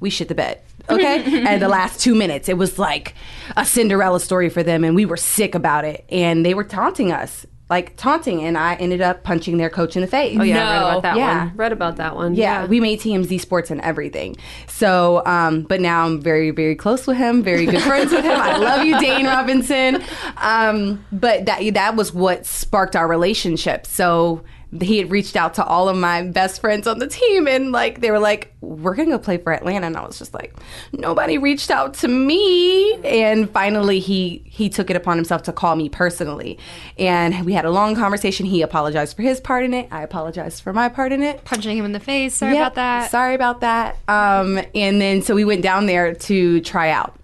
we 0.00 0.10
shit 0.10 0.28
the 0.28 0.34
bed. 0.34 0.60
Okay. 0.90 1.24
and 1.46 1.62
the 1.62 1.68
last 1.68 1.98
two 1.98 2.14
minutes, 2.14 2.50
it 2.50 2.58
was 2.58 2.78
like 2.78 3.14
a 3.56 3.64
Cinderella 3.64 4.20
story 4.20 4.50
for 4.50 4.62
them, 4.62 4.84
and 4.84 4.94
we 4.94 5.06
were 5.06 5.16
sick 5.16 5.54
about 5.54 5.86
it. 5.86 6.04
And 6.10 6.44
they 6.44 6.52
were 6.52 6.64
taunting 6.64 7.10
us 7.10 7.46
like 7.70 7.96
taunting, 7.96 8.42
and 8.44 8.56
I 8.56 8.74
ended 8.76 9.00
up 9.00 9.22
punching 9.22 9.58
their 9.58 9.68
coach 9.68 9.94
in 9.94 10.02
the 10.02 10.08
face. 10.08 10.36
Oh 10.38 10.42
yeah, 10.42 10.54
no. 10.54 10.60
read 10.60 10.78
about 10.78 11.02
that 11.02 11.16
yeah. 11.16 11.44
one. 11.44 11.56
Read 11.56 11.72
about 11.72 11.96
that 11.96 12.16
one. 12.16 12.34
Yeah, 12.34 12.62
yeah, 12.62 12.66
we 12.66 12.80
made 12.80 13.00
TMZ 13.00 13.40
Sports 13.40 13.70
and 13.70 13.80
everything. 13.82 14.36
So, 14.66 15.22
um, 15.26 15.62
but 15.62 15.80
now 15.80 16.06
I'm 16.06 16.20
very, 16.20 16.50
very 16.50 16.74
close 16.74 17.06
with 17.06 17.18
him. 17.18 17.42
Very 17.42 17.66
good 17.66 17.82
friends 17.82 18.12
with 18.12 18.24
him. 18.24 18.40
I 18.40 18.56
love 18.56 18.86
you, 18.86 18.98
Dane 18.98 19.26
Robinson. 19.26 20.02
Um, 20.38 21.04
but 21.12 21.46
that 21.46 21.74
that 21.74 21.96
was 21.96 22.12
what 22.14 22.46
sparked 22.46 22.96
our 22.96 23.06
relationship. 23.06 23.86
So 23.86 24.42
he 24.80 24.98
had 24.98 25.10
reached 25.10 25.36
out 25.36 25.54
to 25.54 25.64
all 25.64 25.88
of 25.88 25.96
my 25.96 26.22
best 26.22 26.60
friends 26.60 26.86
on 26.86 26.98
the 26.98 27.06
team 27.06 27.48
and 27.48 27.72
like 27.72 28.00
they 28.00 28.10
were 28.10 28.18
like 28.18 28.54
we're 28.60 28.94
gonna 28.94 29.10
go 29.10 29.18
play 29.18 29.38
for 29.38 29.52
atlanta 29.52 29.86
and 29.86 29.96
i 29.96 30.04
was 30.04 30.18
just 30.18 30.34
like 30.34 30.54
nobody 30.92 31.38
reached 31.38 31.70
out 31.70 31.94
to 31.94 32.08
me. 32.08 32.94
And 33.04 33.50
finally 33.50 34.00
he 34.00 34.42
he 34.44 34.68
took 34.68 34.90
it 34.90 34.96
upon 34.96 35.16
himself 35.16 35.42
to 35.44 35.52
call 35.52 35.76
me 35.76 35.88
personally. 35.88 36.58
And 36.98 37.44
we 37.44 37.52
had 37.52 37.64
a 37.64 37.70
long 37.70 37.94
conversation. 37.94 38.46
He 38.46 38.62
apologized 38.62 39.16
for 39.16 39.22
his 39.22 39.40
part 39.40 39.64
in 39.64 39.74
it. 39.74 39.88
I 39.90 40.02
apologized 40.02 40.62
for 40.62 40.72
my 40.72 40.88
part 40.88 41.12
in 41.12 41.22
it. 41.22 41.44
Punching 41.44 41.76
him 41.76 41.84
in 41.84 41.92
the 41.92 42.00
face. 42.00 42.34
Sorry 42.34 42.54
yep, 42.54 42.68
about 42.68 42.74
that. 42.76 43.10
Sorry 43.10 43.34
about 43.34 43.60
that. 43.60 43.96
Um, 44.08 44.60
and 44.74 45.00
then 45.00 45.22
so 45.22 45.34
we 45.34 45.44
went 45.44 45.62
down 45.62 45.86
there 45.86 46.14
to 46.14 46.60
try 46.60 46.90
out 46.90 47.17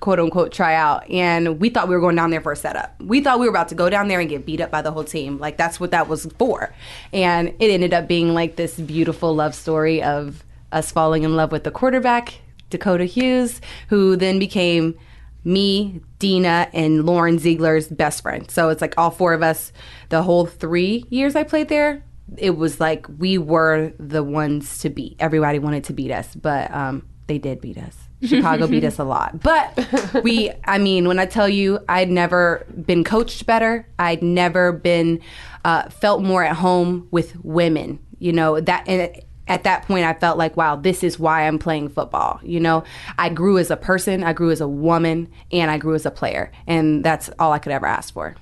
quote 0.00 0.18
unquote 0.18 0.52
tryout 0.52 1.08
and 1.10 1.60
we 1.60 1.68
thought 1.68 1.88
we 1.88 1.94
were 1.94 2.00
going 2.00 2.16
down 2.16 2.30
there 2.30 2.40
for 2.40 2.52
a 2.52 2.56
setup. 2.56 3.00
We 3.00 3.20
thought 3.20 3.38
we 3.38 3.46
were 3.46 3.50
about 3.50 3.68
to 3.68 3.74
go 3.74 3.90
down 3.90 4.08
there 4.08 4.20
and 4.20 4.28
get 4.28 4.46
beat 4.46 4.60
up 4.60 4.70
by 4.70 4.82
the 4.82 4.90
whole 4.90 5.04
team. 5.04 5.38
Like 5.38 5.56
that's 5.56 5.78
what 5.78 5.90
that 5.92 6.08
was 6.08 6.26
for. 6.38 6.74
And 7.12 7.48
it 7.58 7.70
ended 7.70 7.92
up 7.92 8.08
being 8.08 8.34
like 8.34 8.56
this 8.56 8.78
beautiful 8.78 9.34
love 9.34 9.54
story 9.54 10.02
of 10.02 10.44
us 10.72 10.90
falling 10.90 11.22
in 11.22 11.36
love 11.36 11.52
with 11.52 11.64
the 11.64 11.70
quarterback, 11.70 12.40
Dakota 12.70 13.04
Hughes, 13.04 13.60
who 13.88 14.16
then 14.16 14.38
became 14.38 14.98
me, 15.44 16.00
Dina, 16.18 16.68
and 16.72 17.06
Lauren 17.06 17.38
Ziegler's 17.38 17.88
best 17.88 18.22
friend. 18.22 18.50
So 18.50 18.68
it's 18.68 18.80
like 18.80 18.94
all 18.98 19.10
four 19.10 19.32
of 19.32 19.42
us. 19.42 19.72
The 20.10 20.22
whole 20.22 20.46
three 20.46 21.04
years 21.08 21.34
I 21.34 21.44
played 21.44 21.68
there, 21.68 22.04
it 22.36 22.56
was 22.56 22.80
like 22.80 23.06
we 23.18 23.38
were 23.38 23.92
the 23.98 24.22
ones 24.22 24.78
to 24.80 24.90
beat. 24.90 25.16
Everybody 25.18 25.58
wanted 25.58 25.84
to 25.84 25.92
beat 25.92 26.10
us, 26.10 26.34
but 26.34 26.70
um, 26.72 27.06
they 27.26 27.38
did 27.38 27.60
beat 27.60 27.78
us. 27.78 27.96
Chicago 28.22 28.66
beat 28.66 28.84
us 28.84 28.98
a 28.98 29.04
lot. 29.04 29.40
But 29.42 30.22
we, 30.22 30.50
I 30.64 30.78
mean, 30.78 31.08
when 31.08 31.18
I 31.18 31.26
tell 31.26 31.48
you, 31.48 31.80
I'd 31.88 32.10
never 32.10 32.66
been 32.84 33.04
coached 33.04 33.46
better. 33.46 33.86
I'd 33.98 34.22
never 34.22 34.72
been 34.72 35.20
uh, 35.64 35.88
felt 35.88 36.22
more 36.22 36.44
at 36.44 36.56
home 36.56 37.08
with 37.10 37.36
women. 37.44 37.98
You 38.18 38.32
know 38.32 38.60
that. 38.60 38.86
And 38.86 39.22
at 39.48 39.64
that 39.64 39.82
point, 39.82 40.04
I 40.04 40.14
felt 40.14 40.38
like, 40.38 40.56
wow, 40.56 40.76
this 40.76 41.02
is 41.02 41.18
why 41.18 41.46
I'm 41.46 41.58
playing 41.58 41.88
football. 41.88 42.38
You 42.42 42.60
know, 42.60 42.84
I 43.18 43.30
grew 43.30 43.58
as 43.58 43.70
a 43.70 43.76
person, 43.76 44.22
I 44.22 44.32
grew 44.32 44.50
as 44.50 44.60
a 44.60 44.68
woman, 44.68 45.28
and 45.50 45.70
I 45.70 45.78
grew 45.78 45.94
as 45.94 46.06
a 46.06 46.10
player, 46.10 46.52
and 46.66 47.04
that's 47.04 47.30
all 47.38 47.52
I 47.52 47.58
could 47.58 47.72
ever 47.72 47.86
ask 47.86 48.14
for. 48.14 48.36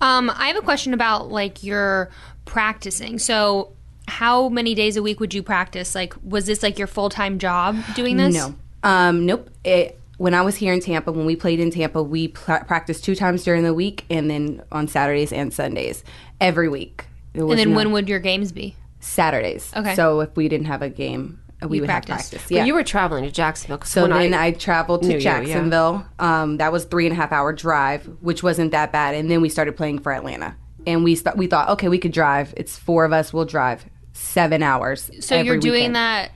Um, 0.00 0.30
I 0.34 0.48
have 0.48 0.56
a 0.56 0.62
question 0.62 0.94
about 0.94 1.30
like 1.30 1.62
your 1.62 2.10
practicing. 2.46 3.18
So, 3.18 3.72
how 4.06 4.48
many 4.48 4.74
days 4.74 4.96
a 4.96 5.02
week 5.02 5.20
would 5.20 5.34
you 5.34 5.42
practice? 5.42 5.94
Like, 5.94 6.14
was 6.22 6.46
this 6.46 6.62
like 6.62 6.78
your 6.78 6.86
full 6.86 7.10
time 7.10 7.38
job 7.38 7.76
doing 7.94 8.16
this? 8.16 8.34
No, 8.34 8.54
um, 8.84 9.26
nope. 9.26 9.50
It, 9.64 10.00
when 10.16 10.34
I 10.34 10.42
was 10.42 10.56
here 10.56 10.72
in 10.72 10.80
Tampa, 10.80 11.10
when 11.10 11.26
we 11.26 11.36
played 11.36 11.58
in 11.58 11.70
Tampa, 11.70 12.02
we 12.02 12.28
pl- 12.28 12.60
practiced 12.66 13.04
two 13.04 13.14
times 13.14 13.42
during 13.42 13.64
the 13.64 13.74
week 13.74 14.04
and 14.08 14.30
then 14.30 14.62
on 14.70 14.86
Saturdays 14.86 15.32
and 15.32 15.52
Sundays 15.52 16.04
every 16.40 16.68
week. 16.68 17.06
And 17.34 17.50
then 17.50 17.70
no, 17.70 17.76
when 17.76 17.90
would 17.92 18.08
your 18.08 18.20
games 18.20 18.52
be? 18.52 18.76
Saturdays. 19.00 19.72
Okay. 19.76 19.94
So 19.94 20.20
if 20.20 20.34
we 20.36 20.48
didn't 20.48 20.66
have 20.66 20.82
a 20.82 20.88
game, 20.88 21.40
we 21.62 21.78
you 21.78 21.82
would 21.82 21.88
practice. 21.88 22.10
have 22.10 22.30
practice. 22.30 22.50
Yeah. 22.50 22.60
But 22.60 22.66
you 22.68 22.74
were 22.74 22.84
traveling 22.84 23.24
to 23.24 23.30
Jacksonville. 23.30 23.82
So 23.82 24.06
then 24.06 24.34
I, 24.34 24.46
I 24.46 24.50
traveled 24.52 25.02
to 25.02 25.18
Jacksonville. 25.18 25.94
You, 25.94 26.06
yeah. 26.20 26.42
um, 26.42 26.58
that 26.58 26.72
was 26.72 26.84
three 26.84 27.06
and 27.06 27.12
a 27.12 27.16
half 27.16 27.32
hour 27.32 27.52
drive, 27.52 28.08
which 28.20 28.42
wasn't 28.42 28.70
that 28.70 28.92
bad. 28.92 29.14
And 29.14 29.30
then 29.30 29.40
we 29.40 29.48
started 29.48 29.76
playing 29.76 29.98
for 29.98 30.12
Atlanta. 30.12 30.56
And 30.86 31.02
we 31.02 31.16
st- 31.16 31.36
we 31.36 31.46
thought, 31.46 31.70
okay, 31.70 31.88
we 31.88 31.98
could 31.98 32.12
drive. 32.12 32.54
It's 32.56 32.78
four 32.78 33.04
of 33.04 33.12
us. 33.12 33.32
We'll 33.32 33.46
drive 33.46 33.86
seven 34.12 34.62
hours. 34.62 35.10
So 35.20 35.40
you're 35.40 35.58
doing 35.58 35.74
weekend. 35.74 35.96
that 35.96 36.32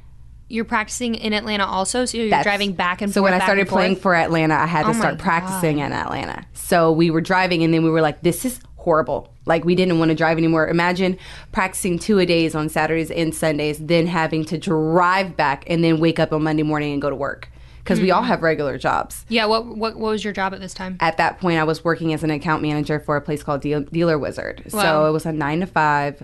you're 0.49 0.65
practicing 0.65 1.15
in 1.15 1.33
Atlanta 1.33 1.67
also, 1.67 2.05
so 2.05 2.17
you're 2.17 2.31
That's, 2.31 2.45
driving 2.45 2.73
back 2.73 3.03
and 3.03 3.11
so 3.11 3.21
forth. 3.21 3.31
So 3.31 3.33
when 3.33 3.41
I 3.41 3.45
started 3.45 3.69
playing 3.69 3.97
for 3.97 4.15
Atlanta, 4.15 4.55
I 4.55 4.67
had 4.67 4.85
to 4.85 4.91
oh 4.91 4.93
start 4.93 5.19
practicing 5.19 5.79
in 5.79 5.93
Atlanta. 5.93 6.45
So 6.55 6.91
we 6.91 7.11
were 7.11 7.21
driving, 7.21 7.63
and 7.63 7.73
then 7.73 7.83
we 7.83 7.91
were 7.91 8.01
like, 8.01 8.23
"This 8.23 8.45
is 8.45 8.61
horrible." 8.77 9.33
Like 9.45 9.65
we 9.65 9.75
didn't 9.75 9.99
want 9.99 10.11
to 10.11 10.15
drive 10.15 10.39
anymore. 10.39 10.69
Imagine 10.69 11.19
practicing 11.53 11.99
two 11.99 12.19
a 12.19 12.27
days 12.27 12.55
on 12.55 12.69
Saturdays 12.69 13.11
and 13.11 13.35
Sundays, 13.35 13.79
then 13.79 14.07
having 14.07 14.45
to 14.47 14.59
drive 14.59 15.37
back 15.37 15.65
and 15.67 15.85
then 15.85 16.01
wake 16.01 16.19
up 16.19 16.33
on 16.33 16.43
Monday 16.43 16.63
morning 16.63 16.93
and 16.93 17.03
go 17.03 17.11
to 17.11 17.17
work 17.17 17.51
because 17.79 17.99
mm-hmm. 17.99 18.07
we 18.07 18.11
all 18.11 18.21
mm-hmm. 18.21 18.29
have 18.29 18.43
regular 18.43 18.79
jobs. 18.79 19.25
Yeah. 19.29 19.47
What, 19.47 19.67
what 19.67 19.97
what 19.97 20.11
was 20.11 20.25
your 20.25 20.33
job 20.33 20.55
at 20.55 20.61
this 20.61 20.75
time? 20.75 20.97
At 21.01 21.17
that 21.17 21.41
point, 21.41 21.59
I 21.59 21.65
was 21.65 21.85
working 21.85 22.13
as 22.13 22.23
an 22.23 22.31
account 22.31 22.63
manager 22.63 23.01
for 23.01 23.17
a 23.17 23.21
place 23.21 23.43
called 23.43 23.61
Deal, 23.61 23.81
Dealer 23.81 24.19
Wizard. 24.19 24.65
Wow. 24.73 24.83
So 24.83 25.07
it 25.07 25.13
was 25.13 25.27
a 25.27 25.33
nine 25.33 25.61
to 25.61 25.67
five 25.67 26.23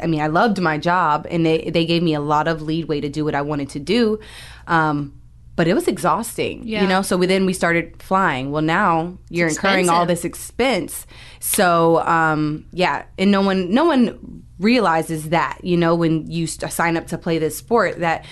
I 0.00 0.06
mean, 0.06 0.20
I 0.20 0.28
loved 0.28 0.60
my 0.60 0.78
job, 0.78 1.26
and 1.30 1.44
they 1.44 1.70
they 1.70 1.84
gave 1.84 2.02
me 2.02 2.14
a 2.14 2.20
lot 2.20 2.46
of 2.46 2.62
leadway 2.62 3.00
to 3.00 3.08
do 3.08 3.24
what 3.24 3.34
I 3.34 3.42
wanted 3.42 3.70
to 3.70 3.80
do. 3.80 4.20
Um, 4.66 5.14
but 5.56 5.66
it 5.66 5.74
was 5.74 5.88
exhausting, 5.88 6.62
yeah. 6.64 6.82
you 6.82 6.88
know. 6.88 7.02
So 7.02 7.16
we, 7.16 7.26
then 7.26 7.44
we 7.44 7.52
started 7.52 8.00
flying. 8.00 8.52
Well, 8.52 8.62
now 8.62 9.18
you're 9.28 9.48
incurring 9.48 9.90
all 9.90 10.06
this 10.06 10.24
expense. 10.24 11.06
So 11.40 12.00
um, 12.06 12.66
yeah, 12.72 13.06
and 13.18 13.32
no 13.32 13.42
one 13.42 13.72
no 13.74 13.84
one 13.84 14.44
realizes 14.60 15.30
that, 15.30 15.58
you 15.62 15.76
know, 15.76 15.94
when 15.94 16.28
you 16.30 16.46
sign 16.46 16.96
up 16.96 17.06
to 17.08 17.18
play 17.18 17.38
this 17.38 17.56
sport 17.56 17.98
that 17.98 18.24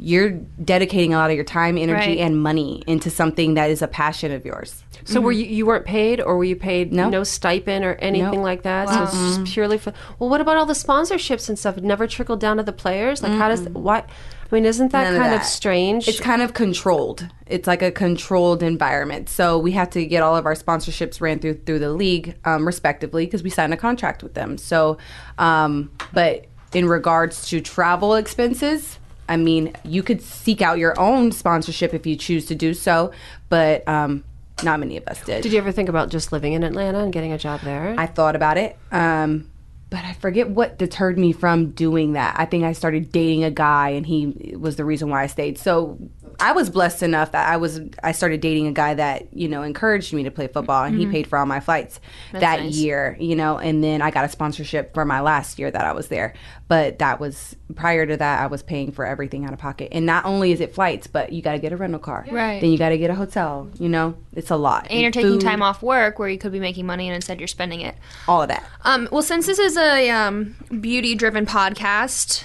you're 0.00 0.30
dedicating 0.30 1.12
a 1.12 1.16
lot 1.16 1.28
of 1.28 1.36
your 1.36 1.44
time, 1.44 1.76
energy, 1.76 2.10
right. 2.10 2.18
and 2.18 2.40
money 2.40 2.84
into 2.86 3.10
something 3.10 3.54
that 3.54 3.68
is 3.68 3.82
a 3.82 3.88
passion 3.88 4.30
of 4.30 4.46
yours. 4.46 4.84
So 5.04 5.14
mm-hmm. 5.14 5.24
were 5.24 5.32
you 5.32 5.44
you 5.44 5.66
weren't 5.66 5.84
paid, 5.84 6.20
or 6.20 6.36
were 6.36 6.44
you 6.44 6.54
paid 6.54 6.92
no, 6.92 7.10
no 7.10 7.24
stipend 7.24 7.84
or 7.84 7.94
anything 7.96 8.30
nope. 8.30 8.42
like 8.42 8.62
that? 8.62 8.86
Wow. 8.86 8.94
So 8.94 9.02
it's 9.04 9.36
just 9.36 9.52
purely 9.52 9.76
for. 9.76 9.92
Well, 10.18 10.30
what 10.30 10.40
about 10.40 10.56
all 10.56 10.66
the 10.66 10.74
sponsorships 10.74 11.48
and 11.48 11.58
stuff? 11.58 11.76
It 11.76 11.84
never 11.84 12.06
trickled 12.06 12.38
down 12.38 12.58
to 12.58 12.62
the 12.62 12.72
players. 12.72 13.22
Like, 13.22 13.32
mm-hmm. 13.32 13.40
how 13.40 13.48
does 13.48 13.68
what? 13.70 14.08
I 14.50 14.54
mean, 14.54 14.64
isn't 14.64 14.92
that 14.92 15.04
None 15.04 15.20
kind 15.20 15.34
of, 15.34 15.40
that. 15.40 15.46
of, 15.46 15.46
strange? 15.46 16.08
It's 16.08 16.20
kind 16.20 16.42
of 16.42 16.54
controlled. 16.54 17.26
It's 17.46 17.66
like 17.66 17.82
a 17.82 17.90
controlled 17.90 18.62
environment. 18.62 19.28
So 19.28 19.58
we 19.58 19.72
have 19.72 19.90
to 19.90 20.06
get 20.06 20.22
all 20.22 20.36
of 20.36 20.46
our 20.46 20.54
sponsorships 20.54 21.20
ran 21.20 21.40
through 21.40 21.60
through 21.66 21.80
the 21.80 21.92
league, 21.92 22.36
um, 22.44 22.66
respectively, 22.66 23.26
because 23.26 23.42
we 23.42 23.50
signed 23.50 23.74
a 23.74 23.76
contract 23.76 24.22
with 24.22 24.34
them. 24.34 24.58
So, 24.58 24.96
um, 25.38 25.90
but 26.12 26.46
in 26.72 26.86
regards 26.86 27.48
to 27.48 27.60
travel 27.60 28.14
expenses, 28.14 28.98
I 29.28 29.36
mean, 29.36 29.74
you 29.84 30.02
could 30.02 30.22
seek 30.22 30.62
out 30.62 30.78
your 30.78 30.98
own 30.98 31.32
sponsorship 31.32 31.94
if 31.94 32.06
you 32.06 32.16
choose 32.16 32.46
to 32.46 32.54
do 32.54 32.74
so, 32.74 33.12
but 33.48 33.86
um, 33.86 34.24
not 34.62 34.80
many 34.80 34.96
of 34.96 35.06
us 35.06 35.22
did. 35.24 35.42
Did 35.42 35.52
you 35.52 35.58
ever 35.58 35.72
think 35.72 35.88
about 35.88 36.10
just 36.10 36.32
living 36.32 36.54
in 36.54 36.64
Atlanta 36.64 37.00
and 37.00 37.12
getting 37.12 37.32
a 37.32 37.38
job 37.38 37.60
there? 37.60 37.94
I 37.98 38.06
thought 38.06 38.36
about 38.36 38.58
it. 38.58 38.76
Um, 38.90 39.50
but 39.90 40.04
I 40.04 40.12
forget 40.14 40.50
what 40.50 40.78
deterred 40.78 41.18
me 41.18 41.32
from 41.32 41.70
doing 41.70 42.12
that. 42.12 42.34
I 42.38 42.44
think 42.44 42.64
I 42.64 42.72
started 42.72 43.10
dating 43.10 43.44
a 43.44 43.50
guy, 43.50 43.90
and 43.90 44.04
he 44.04 44.54
was 44.58 44.76
the 44.76 44.84
reason 44.84 45.08
why 45.08 45.22
I 45.22 45.26
stayed. 45.28 45.58
So 45.58 45.98
I 46.40 46.52
was 46.52 46.70
blessed 46.70 47.02
enough 47.02 47.32
that 47.32 47.48
I 47.48 47.56
was 47.56 47.80
I 48.02 48.12
started 48.12 48.40
dating 48.40 48.66
a 48.68 48.72
guy 48.72 48.94
that 48.94 49.32
you 49.32 49.48
know 49.48 49.62
encouraged 49.62 50.12
me 50.12 50.22
to 50.24 50.30
play 50.30 50.46
football, 50.46 50.84
and 50.84 50.94
mm-hmm. 50.94 51.10
he 51.10 51.12
paid 51.12 51.26
for 51.26 51.38
all 51.38 51.46
my 51.46 51.60
flights 51.60 52.00
That's 52.32 52.42
that 52.42 52.60
nice. 52.60 52.76
year. 52.76 53.16
You 53.18 53.36
know, 53.36 53.58
and 53.58 53.82
then 53.82 54.02
I 54.02 54.10
got 54.10 54.24
a 54.24 54.28
sponsorship 54.28 54.94
for 54.94 55.04
my 55.04 55.20
last 55.20 55.58
year 55.58 55.70
that 55.70 55.84
I 55.84 55.92
was 55.92 56.08
there. 56.08 56.34
But 56.68 56.98
that 56.98 57.18
was 57.18 57.56
prior 57.74 58.06
to 58.06 58.16
that, 58.16 58.40
I 58.40 58.46
was 58.46 58.62
paying 58.62 58.92
for 58.92 59.06
everything 59.06 59.46
out 59.46 59.52
of 59.52 59.58
pocket. 59.58 59.88
And 59.90 60.04
not 60.04 60.26
only 60.26 60.52
is 60.52 60.60
it 60.60 60.74
flights, 60.74 61.06
but 61.06 61.32
you 61.32 61.40
got 61.40 61.52
to 61.52 61.58
get 61.58 61.72
a 61.72 61.76
rental 61.76 61.98
car. 61.98 62.26
Right. 62.30 62.60
Then 62.60 62.70
you 62.70 62.78
got 62.78 62.90
to 62.90 62.98
get 62.98 63.10
a 63.10 63.14
hotel. 63.14 63.70
You 63.78 63.88
know, 63.88 64.14
it's 64.34 64.50
a 64.50 64.56
lot. 64.56 64.84
And, 64.84 64.92
and 64.92 65.00
you're 65.00 65.10
taking 65.10 65.38
time 65.40 65.62
off 65.62 65.82
work 65.82 66.18
where 66.18 66.28
you 66.28 66.38
could 66.38 66.52
be 66.52 66.60
making 66.60 66.86
money, 66.86 67.08
and 67.08 67.14
instead 67.14 67.40
you're 67.40 67.48
spending 67.48 67.80
it. 67.80 67.96
All 68.28 68.42
of 68.42 68.48
that. 68.48 68.64
Um. 68.84 69.08
Well, 69.10 69.22
since 69.22 69.46
this 69.46 69.58
is 69.58 69.76
a 69.76 70.10
um, 70.10 70.54
beauty-driven 70.80 71.46
podcast 71.46 72.44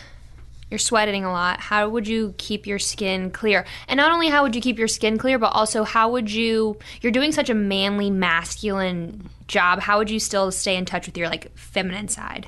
you're 0.73 0.79
sweating 0.79 1.23
a 1.23 1.31
lot. 1.31 1.59
How 1.59 1.87
would 1.87 2.07
you 2.07 2.33
keep 2.39 2.65
your 2.65 2.79
skin 2.79 3.29
clear? 3.29 3.63
And 3.87 3.95
not 3.95 4.11
only 4.11 4.27
how 4.27 4.41
would 4.41 4.55
you 4.55 4.61
keep 4.61 4.79
your 4.79 4.87
skin 4.87 5.19
clear, 5.19 5.37
but 5.37 5.53
also 5.53 5.83
how 5.83 6.09
would 6.09 6.31
you 6.31 6.77
you're 7.01 7.11
doing 7.11 7.31
such 7.31 7.47
a 7.51 7.53
manly, 7.53 8.09
masculine 8.09 9.29
job. 9.47 9.81
How 9.81 9.99
would 9.99 10.09
you 10.09 10.19
still 10.19 10.51
stay 10.51 10.75
in 10.75 10.85
touch 10.85 11.05
with 11.05 11.15
your 11.15 11.29
like 11.29 11.55
feminine 11.55 12.07
side? 12.07 12.47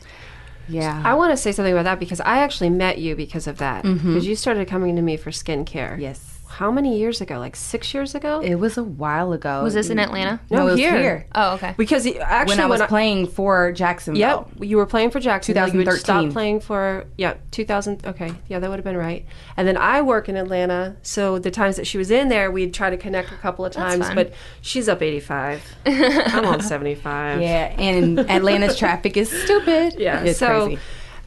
Yeah. 0.67 1.03
I 1.05 1.13
want 1.13 1.33
to 1.33 1.37
say 1.37 1.51
something 1.51 1.71
about 1.71 1.83
that 1.83 1.99
because 1.99 2.19
I 2.19 2.39
actually 2.39 2.71
met 2.71 2.97
you 2.97 3.15
because 3.15 3.45
of 3.45 3.59
that. 3.59 3.83
Because 3.83 4.01
mm-hmm. 4.01 4.19
you 4.21 4.35
started 4.35 4.67
coming 4.67 4.95
to 4.95 5.03
me 5.03 5.17
for 5.17 5.29
skincare. 5.29 5.99
Yes 5.99 6.34
how 6.55 6.71
many 6.71 6.97
years 6.97 7.19
ago? 7.19 7.37
Like 7.37 7.53
six 7.57 7.93
years 7.93 8.15
ago? 8.15 8.39
It 8.39 8.55
was 8.55 8.77
a 8.77 8.83
while 8.83 9.33
ago. 9.33 9.61
Was 9.61 9.73
this 9.73 9.89
in 9.89 9.99
Atlanta? 9.99 10.39
No, 10.49 10.67
no 10.67 10.75
here. 10.75 10.97
here. 10.97 11.27
Oh, 11.35 11.55
okay. 11.55 11.75
Because 11.75 12.07
actually, 12.07 12.55
when 12.55 12.59
I 12.61 12.65
was 12.67 12.79
when 12.79 12.81
I, 12.83 12.87
playing 12.87 13.27
for 13.27 13.73
Jacksonville. 13.73 14.21
Yep, 14.21 14.49
you 14.61 14.77
were 14.77 14.85
playing 14.85 15.11
for 15.11 15.19
Jacksonville. 15.19 15.65
2013. 15.65 15.93
You 15.93 15.99
stopped 15.99 16.31
playing 16.31 16.61
for 16.61 17.07
yeah, 17.17 17.35
2000. 17.51 18.05
Okay, 18.07 18.31
yeah, 18.47 18.59
that 18.59 18.69
would 18.69 18.77
have 18.77 18.85
been 18.85 18.95
right. 18.95 19.25
And 19.57 19.67
then 19.67 19.75
I 19.75 20.01
work 20.01 20.29
in 20.29 20.37
Atlanta, 20.37 20.95
so 21.01 21.39
the 21.39 21.51
times 21.51 21.75
that 21.75 21.87
she 21.87 21.97
was 21.97 22.09
in 22.09 22.29
there, 22.29 22.49
we'd 22.49 22.73
try 22.73 22.89
to 22.89 22.95
connect 22.95 23.33
a 23.33 23.37
couple 23.37 23.65
of 23.65 23.73
times. 23.73 24.09
But 24.15 24.33
she's 24.61 24.87
up 24.87 25.01
85. 25.01 25.61
I'm 25.85 26.45
on 26.45 26.61
75. 26.61 27.41
Yeah, 27.41 27.75
and 27.77 28.17
Atlanta's 28.31 28.77
traffic 28.79 29.17
is 29.17 29.29
stupid. 29.29 29.95
Yeah, 29.99 30.23
it's 30.23 30.39
so. 30.39 30.67
Crazy. 30.67 30.81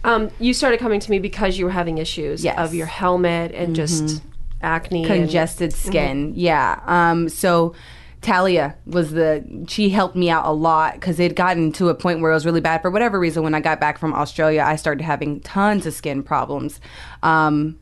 Um, 0.04 0.30
you 0.38 0.54
started 0.54 0.80
coming 0.80 1.00
to 1.00 1.10
me 1.10 1.18
because 1.18 1.58
you 1.58 1.66
were 1.66 1.72
having 1.72 1.98
issues 1.98 2.42
yes. 2.42 2.56
of 2.56 2.72
your 2.72 2.86
helmet 2.86 3.52
and 3.52 3.74
mm-hmm. 3.74 3.74
just 3.74 4.22
acne, 4.62 5.04
congested 5.04 5.72
and, 5.72 5.80
skin. 5.80 6.30
Mm-hmm. 6.30 6.40
Yeah. 6.40 6.80
Um, 6.86 7.28
so. 7.28 7.74
Talia 8.20 8.76
was 8.84 9.12
the 9.12 9.64
she 9.68 9.90
helped 9.90 10.16
me 10.16 10.28
out 10.28 10.44
a 10.44 10.50
lot 10.50 10.94
because 10.94 11.20
it 11.20 11.22
had 11.22 11.36
gotten 11.36 11.70
to 11.74 11.88
a 11.88 11.94
point 11.94 12.20
where 12.20 12.32
it 12.32 12.34
was 12.34 12.44
really 12.44 12.60
bad 12.60 12.82
for 12.82 12.90
whatever 12.90 13.16
reason. 13.20 13.44
When 13.44 13.54
I 13.54 13.60
got 13.60 13.78
back 13.78 13.96
from 13.96 14.12
Australia, 14.12 14.64
I 14.66 14.74
started 14.74 15.04
having 15.04 15.38
tons 15.42 15.86
of 15.86 15.94
skin 15.94 16.24
problems. 16.24 16.80
Um, 17.22 17.78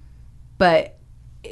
but 0.59 0.99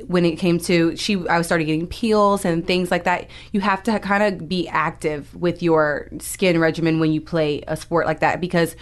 when 0.07 0.25
it 0.25 0.37
came 0.37 0.59
to 0.59 0.97
she, 0.97 1.27
I 1.29 1.39
was 1.39 1.47
started 1.47 1.65
getting 1.65 1.87
peels 1.87 2.45
and 2.45 2.67
things 2.67 2.91
like 2.91 3.05
that. 3.05 3.29
You 3.53 3.61
have 3.61 3.83
to 3.85 3.99
kind 4.01 4.23
of 4.23 4.49
be 4.49 4.69
active 4.69 5.35
with 5.35 5.63
your 5.63 6.09
skin 6.21 6.59
regimen 6.59 7.01
when 7.01 7.13
you 7.13 7.21
play 7.21 7.63
a 7.69 7.77
sport 7.77 8.07
like 8.07 8.21
that 8.21 8.41
because 8.41 8.77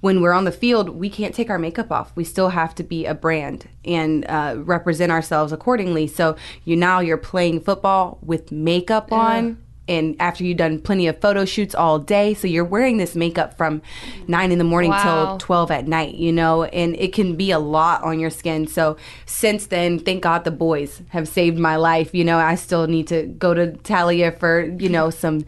when 0.00 0.20
we're 0.20 0.32
on 0.32 0.44
the 0.44 0.52
field, 0.52 0.90
we 0.90 1.10
can't 1.10 1.34
take 1.34 1.50
our 1.50 1.58
makeup 1.58 1.90
off. 1.90 2.12
We 2.14 2.24
still 2.24 2.50
have 2.50 2.74
to 2.76 2.82
be 2.82 3.06
a 3.06 3.14
brand 3.14 3.68
and 3.84 4.24
uh, 4.26 4.54
represent 4.58 5.10
ourselves 5.10 5.52
accordingly. 5.52 6.06
So 6.06 6.36
you 6.64 6.76
now 6.76 7.00
you're 7.00 7.16
playing 7.16 7.60
football 7.60 8.18
with 8.22 8.52
makeup 8.52 9.08
yeah. 9.10 9.16
on, 9.16 9.64
and 9.88 10.14
after 10.20 10.44
you've 10.44 10.58
done 10.58 10.80
plenty 10.80 11.08
of 11.08 11.18
photo 11.20 11.44
shoots 11.44 11.74
all 11.74 11.98
day, 11.98 12.34
so 12.34 12.46
you're 12.46 12.64
wearing 12.64 12.98
this 12.98 13.16
makeup 13.16 13.56
from 13.56 13.82
nine 14.28 14.52
in 14.52 14.58
the 14.58 14.64
morning 14.64 14.90
wow. 14.90 15.02
till 15.02 15.38
twelve 15.38 15.70
at 15.70 15.88
night. 15.88 16.14
You 16.14 16.30
know, 16.30 16.64
and 16.64 16.94
it 16.96 17.12
can 17.12 17.34
be 17.34 17.50
a 17.50 17.58
lot 17.58 18.04
on 18.04 18.20
your 18.20 18.30
skin. 18.30 18.68
So 18.68 18.96
since 19.26 19.66
then, 19.66 19.98
thank 19.98 20.22
God 20.22 20.44
the 20.44 20.50
boys 20.52 21.02
have 21.08 21.26
saved 21.26 21.58
my 21.58 21.76
life. 21.76 22.14
You 22.14 22.24
know, 22.24 22.38
I 22.38 22.54
still 22.54 22.86
need 22.86 23.08
to 23.08 23.26
go 23.26 23.52
to 23.54 23.72
Talia 23.78 24.30
for 24.30 24.62
you 24.78 24.90
know 24.90 25.10
some 25.10 25.44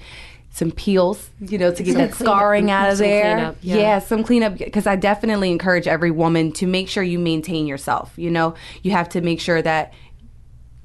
some 0.52 0.72
peels, 0.72 1.30
you 1.40 1.58
know, 1.58 1.72
to 1.72 1.82
get 1.82 1.92
some 1.92 2.02
that 2.02 2.14
scarring 2.14 2.70
out 2.70 2.90
of 2.90 2.98
there. 2.98 3.34
Cleanup, 3.34 3.56
yeah. 3.62 3.76
yeah, 3.76 3.98
some 4.00 4.24
cleanup 4.24 4.58
because 4.58 4.86
I 4.86 4.96
definitely 4.96 5.50
encourage 5.50 5.86
every 5.86 6.10
woman 6.10 6.52
to 6.52 6.66
make 6.66 6.88
sure 6.88 7.02
you 7.02 7.18
maintain 7.18 7.66
yourself. 7.66 8.12
You 8.16 8.30
know, 8.30 8.54
you 8.82 8.90
have 8.90 9.08
to 9.10 9.20
make 9.20 9.40
sure 9.40 9.62
that 9.62 9.92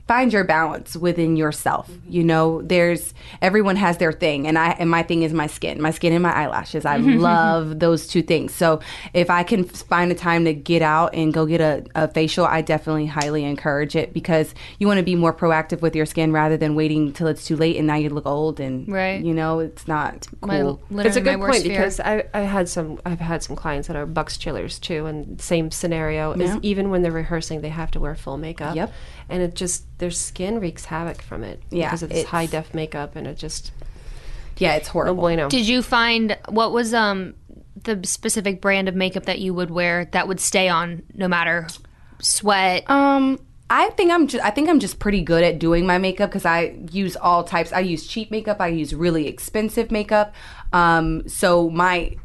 find 0.07 0.31
your 0.31 0.43
balance 0.43 0.95
within 0.95 1.35
yourself. 1.35 1.89
You 2.07 2.23
know, 2.23 2.61
there's 2.61 3.13
everyone 3.41 3.75
has 3.75 3.97
their 3.97 4.11
thing, 4.11 4.47
and 4.47 4.57
I 4.57 4.71
and 4.71 4.89
my 4.89 5.03
thing 5.03 5.23
is 5.23 5.33
my 5.33 5.47
skin, 5.47 5.81
my 5.81 5.91
skin 5.91 6.13
and 6.13 6.21
my 6.21 6.33
eyelashes. 6.33 6.85
I 6.85 6.97
love 6.97 7.79
those 7.79 8.07
two 8.07 8.21
things. 8.21 8.53
So 8.53 8.81
if 9.13 9.29
I 9.29 9.43
can 9.43 9.63
find 9.63 10.11
a 10.11 10.15
time 10.15 10.45
to 10.45 10.53
get 10.53 10.81
out 10.81 11.15
and 11.15 11.33
go 11.33 11.45
get 11.45 11.61
a, 11.61 11.85
a 11.95 12.07
facial, 12.07 12.45
I 12.45 12.61
definitely 12.61 13.07
highly 13.07 13.43
encourage 13.43 13.95
it 13.95 14.13
because 14.13 14.53
you 14.79 14.87
want 14.87 14.99
to 14.99 15.03
be 15.03 15.15
more 15.15 15.33
proactive 15.33 15.81
with 15.81 15.95
your 15.95 16.05
skin 16.05 16.31
rather 16.31 16.57
than 16.57 16.75
waiting 16.75 17.11
till 17.11 17.27
it's 17.27 17.45
too 17.45 17.55
late 17.55 17.77
and 17.77 17.87
now 17.87 17.95
you 17.95 18.09
look 18.09 18.25
old 18.25 18.59
and 18.59 18.87
right. 18.87 19.23
You 19.23 19.33
know, 19.33 19.59
it's 19.59 19.87
not 19.87 20.27
cool. 20.41 20.81
My, 20.89 21.03
it's 21.03 21.15
a 21.15 21.21
good 21.21 21.39
point 21.39 21.63
fear. 21.63 21.77
because 21.77 21.99
I, 21.99 22.25
I 22.33 22.41
had 22.41 22.69
some 22.69 22.99
I've 23.05 23.19
had 23.19 23.41
some 23.41 23.55
clients 23.55 23.87
that 23.87 23.95
are 23.95 24.05
bucks 24.05 24.37
chillers 24.37 24.77
too, 24.77 25.07
and 25.07 25.41
same 25.41 25.71
scenario 25.71 26.35
yeah. 26.35 26.45
is 26.45 26.57
even 26.61 26.89
when 26.91 27.01
they're 27.01 27.11
rehearsing, 27.11 27.61
they 27.61 27.69
have 27.69 27.89
to 27.91 27.99
wear 27.99 28.15
full 28.15 28.37
makeup. 28.37 28.75
Yep 28.75 28.93
and 29.29 29.41
it 29.41 29.55
just 29.55 29.85
their 29.97 30.11
skin 30.11 30.59
wreaks 30.59 30.85
havoc 30.85 31.21
from 31.21 31.43
it. 31.43 31.61
Yeah, 31.69 31.87
because 31.87 32.03
it's, 32.03 32.23
high 32.29 32.45
def 32.45 32.73
makeup, 32.73 33.15
and 33.15 33.27
it 33.27 33.37
just 33.37 33.71
yeah, 34.57 34.75
it's 34.75 34.87
horrible. 34.87 35.15
No 35.15 35.21
bueno. 35.21 35.49
Did 35.49 35.67
you 35.67 35.81
find 35.81 36.37
what 36.49 36.71
was 36.71 36.93
um 36.93 37.35
the 37.83 37.99
specific 38.03 38.61
brand 38.61 38.87
of 38.87 38.95
makeup 38.95 39.25
that 39.25 39.39
you 39.39 39.53
would 39.53 39.69
wear 39.69 40.05
that 40.11 40.27
would 40.27 40.39
stay 40.39 40.69
on 40.69 41.03
no 41.13 41.27
matter 41.27 41.67
sweat? 42.19 42.89
Um, 42.89 43.39
I 43.69 43.89
think 43.91 44.11
I'm 44.11 44.27
just 44.27 44.43
I 44.43 44.51
think 44.51 44.69
I'm 44.69 44.79
just 44.79 44.99
pretty 44.99 45.21
good 45.21 45.43
at 45.43 45.59
doing 45.59 45.85
my 45.85 45.97
makeup 45.97 46.29
because 46.29 46.45
I 46.45 46.77
use 46.91 47.15
all 47.15 47.43
types. 47.43 47.73
I 47.73 47.79
use 47.79 48.07
cheap 48.07 48.31
makeup. 48.31 48.57
I 48.59 48.67
use 48.67 48.93
really 48.93 49.27
expensive 49.27 49.91
makeup. 49.91 50.33
Um, 50.71 51.27
so 51.27 51.69
my 51.69 52.15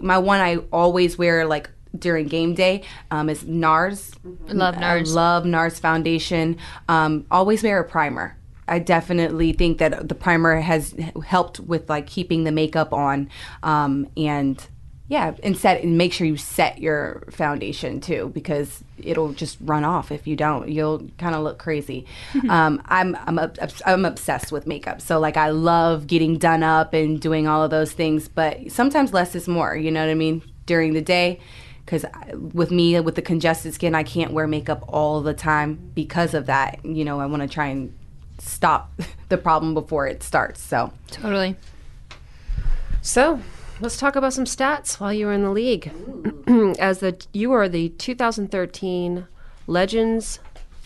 my 0.00 0.18
one 0.18 0.40
I 0.40 0.56
always 0.70 1.18
wear 1.18 1.46
like 1.46 1.70
during 1.98 2.26
game 2.26 2.54
day 2.54 2.82
um, 3.10 3.28
is 3.28 3.44
NARS. 3.44 4.14
Love 4.48 4.76
NARS. 4.76 5.10
I 5.10 5.14
love 5.14 5.44
NARS 5.44 5.78
Foundation. 5.80 6.58
Um, 6.88 7.26
always 7.30 7.62
wear 7.62 7.80
a 7.80 7.84
primer. 7.84 8.36
I 8.68 8.78
definitely 8.78 9.52
think 9.52 9.78
that 9.78 10.08
the 10.08 10.14
primer 10.14 10.60
has 10.60 10.94
helped 11.26 11.60
with 11.60 11.90
like 11.90 12.06
keeping 12.06 12.44
the 12.44 12.52
makeup 12.52 12.92
on 12.92 13.28
um, 13.62 14.08
and 14.16 14.64
yeah, 15.08 15.34
and 15.42 15.54
set 15.54 15.82
and 15.82 15.98
make 15.98 16.10
sure 16.12 16.26
you 16.26 16.38
set 16.38 16.78
your 16.78 17.24
foundation 17.30 18.00
too 18.00 18.30
because 18.32 18.82
it'll 18.96 19.34
just 19.34 19.58
run 19.60 19.84
off 19.84 20.10
if 20.10 20.26
you 20.26 20.36
don't. 20.36 20.70
You'll 20.70 21.06
kind 21.18 21.34
of 21.34 21.42
look 21.42 21.58
crazy. 21.58 22.06
um, 22.48 22.80
I'm 22.86 23.14
I'm 23.26 23.38
I'm 23.84 24.04
obsessed 24.06 24.52
with 24.52 24.66
makeup, 24.66 25.02
so 25.02 25.20
like 25.20 25.36
I 25.36 25.50
love 25.50 26.06
getting 26.06 26.38
done 26.38 26.62
up 26.62 26.94
and 26.94 27.20
doing 27.20 27.46
all 27.46 27.62
of 27.62 27.70
those 27.70 27.92
things. 27.92 28.26
But 28.26 28.72
sometimes 28.72 29.12
less 29.12 29.34
is 29.34 29.46
more. 29.46 29.76
You 29.76 29.90
know 29.90 30.00
what 30.00 30.10
I 30.10 30.14
mean? 30.14 30.40
During 30.64 30.94
the 30.94 31.02
day, 31.02 31.40
because 31.84 32.04
with 32.52 32.70
me 32.70 32.98
with 33.00 33.14
the 33.14 33.22
congested 33.22 33.74
skin 33.74 33.94
i 33.94 34.02
can't 34.02 34.32
wear 34.32 34.46
makeup 34.46 34.84
all 34.88 35.20
the 35.20 35.34
time 35.34 35.90
because 35.94 36.34
of 36.34 36.46
that. 36.46 36.84
You 36.84 37.04
know 37.04 37.20
i 37.20 37.26
want 37.26 37.42
to 37.42 37.48
try 37.48 37.66
and 37.66 37.92
stop 38.38 38.92
the 39.28 39.38
problem 39.38 39.74
before 39.74 40.06
it 40.06 40.22
starts 40.22 40.60
so. 40.60 40.92
Totally. 41.08 41.56
So 43.00 43.40
let's 43.80 43.96
talk 43.96 44.16
about 44.16 44.32
some 44.32 44.44
stats 44.44 45.00
while 45.00 45.12
you 45.12 45.26
were 45.26 45.32
in 45.32 45.42
the 45.42 45.50
league. 45.50 45.92
As 46.78 47.00
the 47.00 47.24
you 47.32 47.52
are 47.52 47.68
the 47.68 47.90
2013 47.90 49.26
legends 49.66 50.38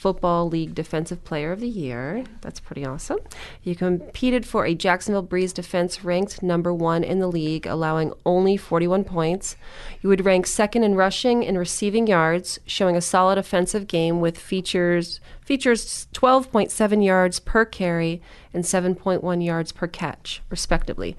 Football 0.06 0.48
League 0.48 0.72
Defensive 0.72 1.24
Player 1.24 1.50
of 1.50 1.58
the 1.58 1.68
Year. 1.68 2.22
That's 2.40 2.60
pretty 2.60 2.86
awesome. 2.86 3.18
You 3.64 3.74
competed 3.74 4.46
for 4.46 4.64
a 4.64 4.72
Jacksonville 4.72 5.22
Breeze 5.22 5.52
defense 5.52 6.04
ranked 6.04 6.44
number 6.44 6.72
one 6.72 7.02
in 7.02 7.18
the 7.18 7.26
league, 7.26 7.66
allowing 7.66 8.12
only 8.24 8.56
41 8.56 9.02
points. 9.02 9.56
You 10.00 10.08
would 10.08 10.24
rank 10.24 10.46
second 10.46 10.84
in 10.84 10.94
rushing 10.94 11.44
and 11.44 11.58
receiving 11.58 12.06
yards, 12.06 12.60
showing 12.66 12.94
a 12.94 13.00
solid 13.00 13.36
offensive 13.36 13.88
game 13.88 14.20
with 14.20 14.38
features 14.38 15.18
features 15.44 16.08
12.7 16.12 17.04
yards 17.04 17.38
per 17.38 17.64
carry 17.64 18.20
and 18.52 18.64
7.1 18.64 19.44
yards 19.44 19.70
per 19.70 19.86
catch, 19.86 20.42
respectively 20.50 21.16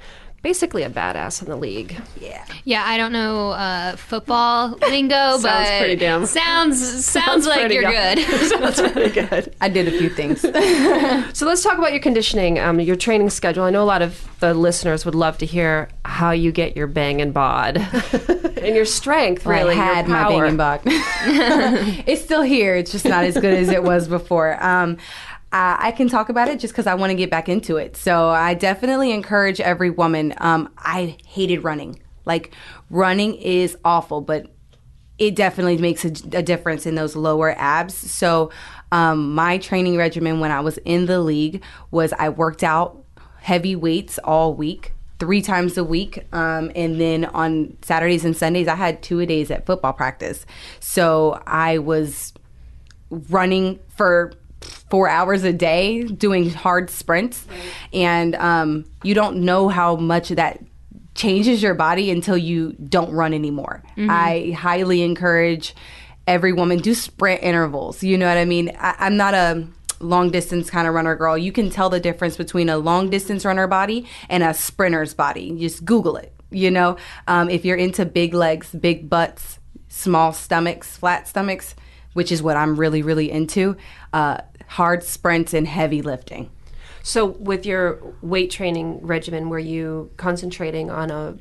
basically 0.47 0.83
a 0.83 0.89
badass 0.89 1.41
in 1.41 1.49
the 1.49 1.57
league. 1.57 1.93
Yeah. 2.21 2.45
Yeah, 2.63 2.83
I 2.85 2.95
don't 2.95 3.11
know 3.11 3.49
uh, 3.49 3.97
football 3.97 4.77
lingo, 4.79 5.13
sounds 5.39 5.43
but 5.43 5.79
pretty 5.79 5.97
damn. 5.97 6.25
sounds 6.39 6.79
sounds, 7.05 7.05
sounds 7.05 7.47
like 7.47 7.69
you're 7.69 7.83
good. 7.83 8.19
sounds 8.19 8.79
pretty 8.93 9.09
good. 9.09 9.53
I 9.59 9.67
did 9.67 9.89
a 9.89 9.91
few 9.91 10.09
things. 10.09 10.39
so 10.39 11.45
let's 11.45 11.63
talk 11.63 11.77
about 11.77 11.91
your 11.91 11.99
conditioning, 11.99 12.59
um, 12.59 12.79
your 12.79 12.95
training 12.95 13.29
schedule. 13.29 13.65
I 13.65 13.71
know 13.71 13.83
a 13.83 13.91
lot 13.91 14.01
of 14.01 14.25
the 14.39 14.53
listeners 14.53 15.03
would 15.03 15.15
love 15.15 15.37
to 15.39 15.45
hear 15.45 15.89
how 16.05 16.31
you 16.31 16.53
get 16.53 16.77
your 16.77 16.87
bang 16.87 17.19
and 17.19 17.33
bod 17.33 17.75
and 17.75 18.73
your 18.73 18.85
strength. 18.85 19.45
Really, 19.45 19.75
I 19.75 19.83
had 19.83 20.07
my 20.07 20.29
bang 20.29 20.43
and 20.43 20.57
bod. 20.57 20.81
it's 20.85 22.21
still 22.21 22.41
here. 22.41 22.77
It's 22.77 22.93
just 22.93 23.03
not 23.03 23.25
as 23.25 23.33
good 23.33 23.53
as 23.53 23.67
it 23.67 23.83
was 23.83 24.07
before. 24.07 24.63
Um, 24.63 24.95
uh, 25.51 25.77
I 25.79 25.91
can 25.91 26.09
talk 26.09 26.29
about 26.29 26.49
it 26.49 26.59
just 26.59 26.73
because 26.73 26.87
I 26.87 26.95
want 26.95 27.11
to 27.11 27.15
get 27.15 27.29
back 27.29 27.47
into 27.47 27.77
it. 27.77 27.95
So 27.95 28.29
I 28.29 28.53
definitely 28.53 29.11
encourage 29.11 29.61
every 29.61 29.89
woman. 29.89 30.33
Um, 30.37 30.69
I 30.77 31.17
hated 31.25 31.63
running. 31.63 31.99
Like 32.25 32.53
running 32.89 33.35
is 33.35 33.77
awful, 33.85 34.21
but 34.21 34.47
it 35.17 35.35
definitely 35.35 35.77
makes 35.77 36.03
a, 36.03 36.11
a 36.37 36.43
difference 36.43 36.85
in 36.85 36.95
those 36.95 37.15
lower 37.15 37.55
abs. 37.57 37.95
So 37.95 38.51
um, 38.91 39.33
my 39.33 39.57
training 39.57 39.97
regimen 39.97 40.39
when 40.39 40.51
I 40.51 40.59
was 40.59 40.77
in 40.79 41.05
the 41.05 41.21
league 41.21 41.63
was 41.91 42.13
I 42.13 42.29
worked 42.29 42.63
out 42.63 43.03
heavy 43.39 43.75
weights 43.75 44.19
all 44.19 44.53
week 44.53 44.93
three 45.19 45.41
times 45.41 45.77
a 45.77 45.83
week. 45.83 46.25
Um, 46.33 46.71
and 46.75 46.99
then 46.99 47.25
on 47.25 47.77
Saturdays 47.81 48.25
and 48.25 48.35
Sundays, 48.35 48.67
I 48.67 48.75
had 48.75 49.01
two 49.01 49.19
a 49.19 49.25
days 49.25 49.49
at 49.49 49.65
football 49.65 49.93
practice. 49.93 50.45
So 50.79 51.41
I 51.47 51.79
was 51.79 52.33
running 53.09 53.79
for 53.87 54.33
four 54.89 55.09
hours 55.09 55.43
a 55.43 55.53
day 55.53 56.03
doing 56.03 56.49
hard 56.49 56.89
sprints, 56.89 57.45
and 57.93 58.35
um, 58.35 58.85
you 59.03 59.13
don't 59.13 59.37
know 59.37 59.69
how 59.69 59.95
much 59.95 60.29
that 60.29 60.63
changes 61.15 61.63
your 61.63 61.73
body 61.73 62.11
until 62.11 62.37
you 62.37 62.73
don't 62.73 63.11
run 63.11 63.33
anymore. 63.33 63.83
Mm-hmm. 63.97 64.09
I 64.09 64.51
highly 64.51 65.01
encourage 65.01 65.75
every 66.27 66.53
woman 66.53 66.77
do 66.79 66.93
sprint 66.93 67.41
intervals. 67.41 68.03
You 68.03 68.17
know 68.17 68.27
what 68.27 68.37
I 68.37 68.45
mean? 68.45 68.71
I, 68.77 68.95
I'm 68.99 69.17
not 69.17 69.33
a 69.33 69.67
long 69.99 70.29
distance 70.29 70.69
kind 70.69 70.87
of 70.87 70.93
runner 70.93 71.15
girl. 71.15 71.37
You 71.37 71.51
can 71.51 71.69
tell 71.69 71.89
the 71.89 71.99
difference 71.99 72.37
between 72.37 72.69
a 72.69 72.77
long 72.77 73.09
distance 73.09 73.45
runner 73.45 73.67
body 73.67 74.07
and 74.29 74.43
a 74.43 74.53
sprinter's 74.53 75.13
body. 75.13 75.57
Just 75.57 75.83
Google 75.85 76.17
it. 76.17 76.33
You 76.49 76.71
know, 76.71 76.97
um, 77.27 77.49
if 77.49 77.65
you're 77.65 77.77
into 77.77 78.05
big 78.05 78.33
legs, 78.33 78.69
big 78.71 79.09
butts, 79.09 79.59
small 79.89 80.31
stomachs, 80.31 80.95
flat 80.95 81.27
stomachs, 81.27 81.75
which 82.13 82.31
is 82.31 82.41
what 82.41 82.55
I'm 82.55 82.79
really, 82.79 83.01
really 83.01 83.29
into. 83.29 83.75
Uh, 84.13 84.37
hard 84.67 85.03
sprints 85.03 85.53
and 85.53 85.67
heavy 85.67 86.01
lifting. 86.01 86.49
So, 87.03 87.25
with 87.25 87.65
your 87.65 87.99
weight 88.21 88.51
training 88.51 88.99
regimen, 89.01 89.49
were 89.49 89.59
you 89.59 90.11
concentrating 90.17 90.91
on 90.91 91.09
a 91.09 91.37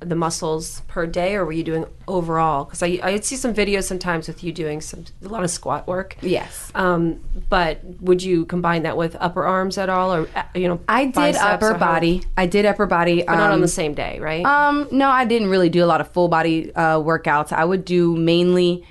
the 0.00 0.14
muscles 0.14 0.82
per 0.88 1.06
day, 1.06 1.36
or 1.36 1.44
were 1.46 1.52
you 1.52 1.64
doing 1.64 1.86
overall? 2.06 2.64
Because 2.64 2.82
I 2.82 2.98
I 3.02 3.20
see 3.20 3.36
some 3.36 3.54
videos 3.54 3.84
sometimes 3.84 4.28
with 4.28 4.44
you 4.44 4.52
doing 4.52 4.80
some 4.80 5.04
a 5.24 5.28
lot 5.28 5.42
of 5.42 5.50
squat 5.50 5.86
work. 5.86 6.16
Yes. 6.20 6.70
Um, 6.74 7.20
but 7.48 7.80
would 8.00 8.22
you 8.22 8.44
combine 8.44 8.82
that 8.82 8.96
with 8.96 9.16
upper 9.18 9.44
arms 9.44 9.78
at 9.78 9.88
all, 9.88 10.14
or 10.14 10.28
uh, 10.36 10.42
you 10.54 10.68
know? 10.68 10.80
I 10.88 11.06
did 11.06 11.36
upper 11.36 11.74
body. 11.74 12.22
I 12.36 12.46
did 12.46 12.66
upper 12.66 12.86
body, 12.86 13.22
but 13.22 13.32
um, 13.32 13.38
not 13.38 13.52
on 13.52 13.60
the 13.60 13.64
um, 13.64 13.68
same 13.68 13.94
day, 13.94 14.18
right? 14.20 14.44
Um, 14.44 14.88
no, 14.90 15.08
I 15.08 15.24
didn't 15.24 15.48
really 15.48 15.70
do 15.70 15.82
a 15.82 15.86
lot 15.86 16.00
of 16.00 16.10
full 16.10 16.28
body 16.28 16.74
uh, 16.74 16.98
workouts. 16.98 17.52
I 17.52 17.64
would 17.64 17.84
do 17.84 18.16
mainly, 18.16 18.84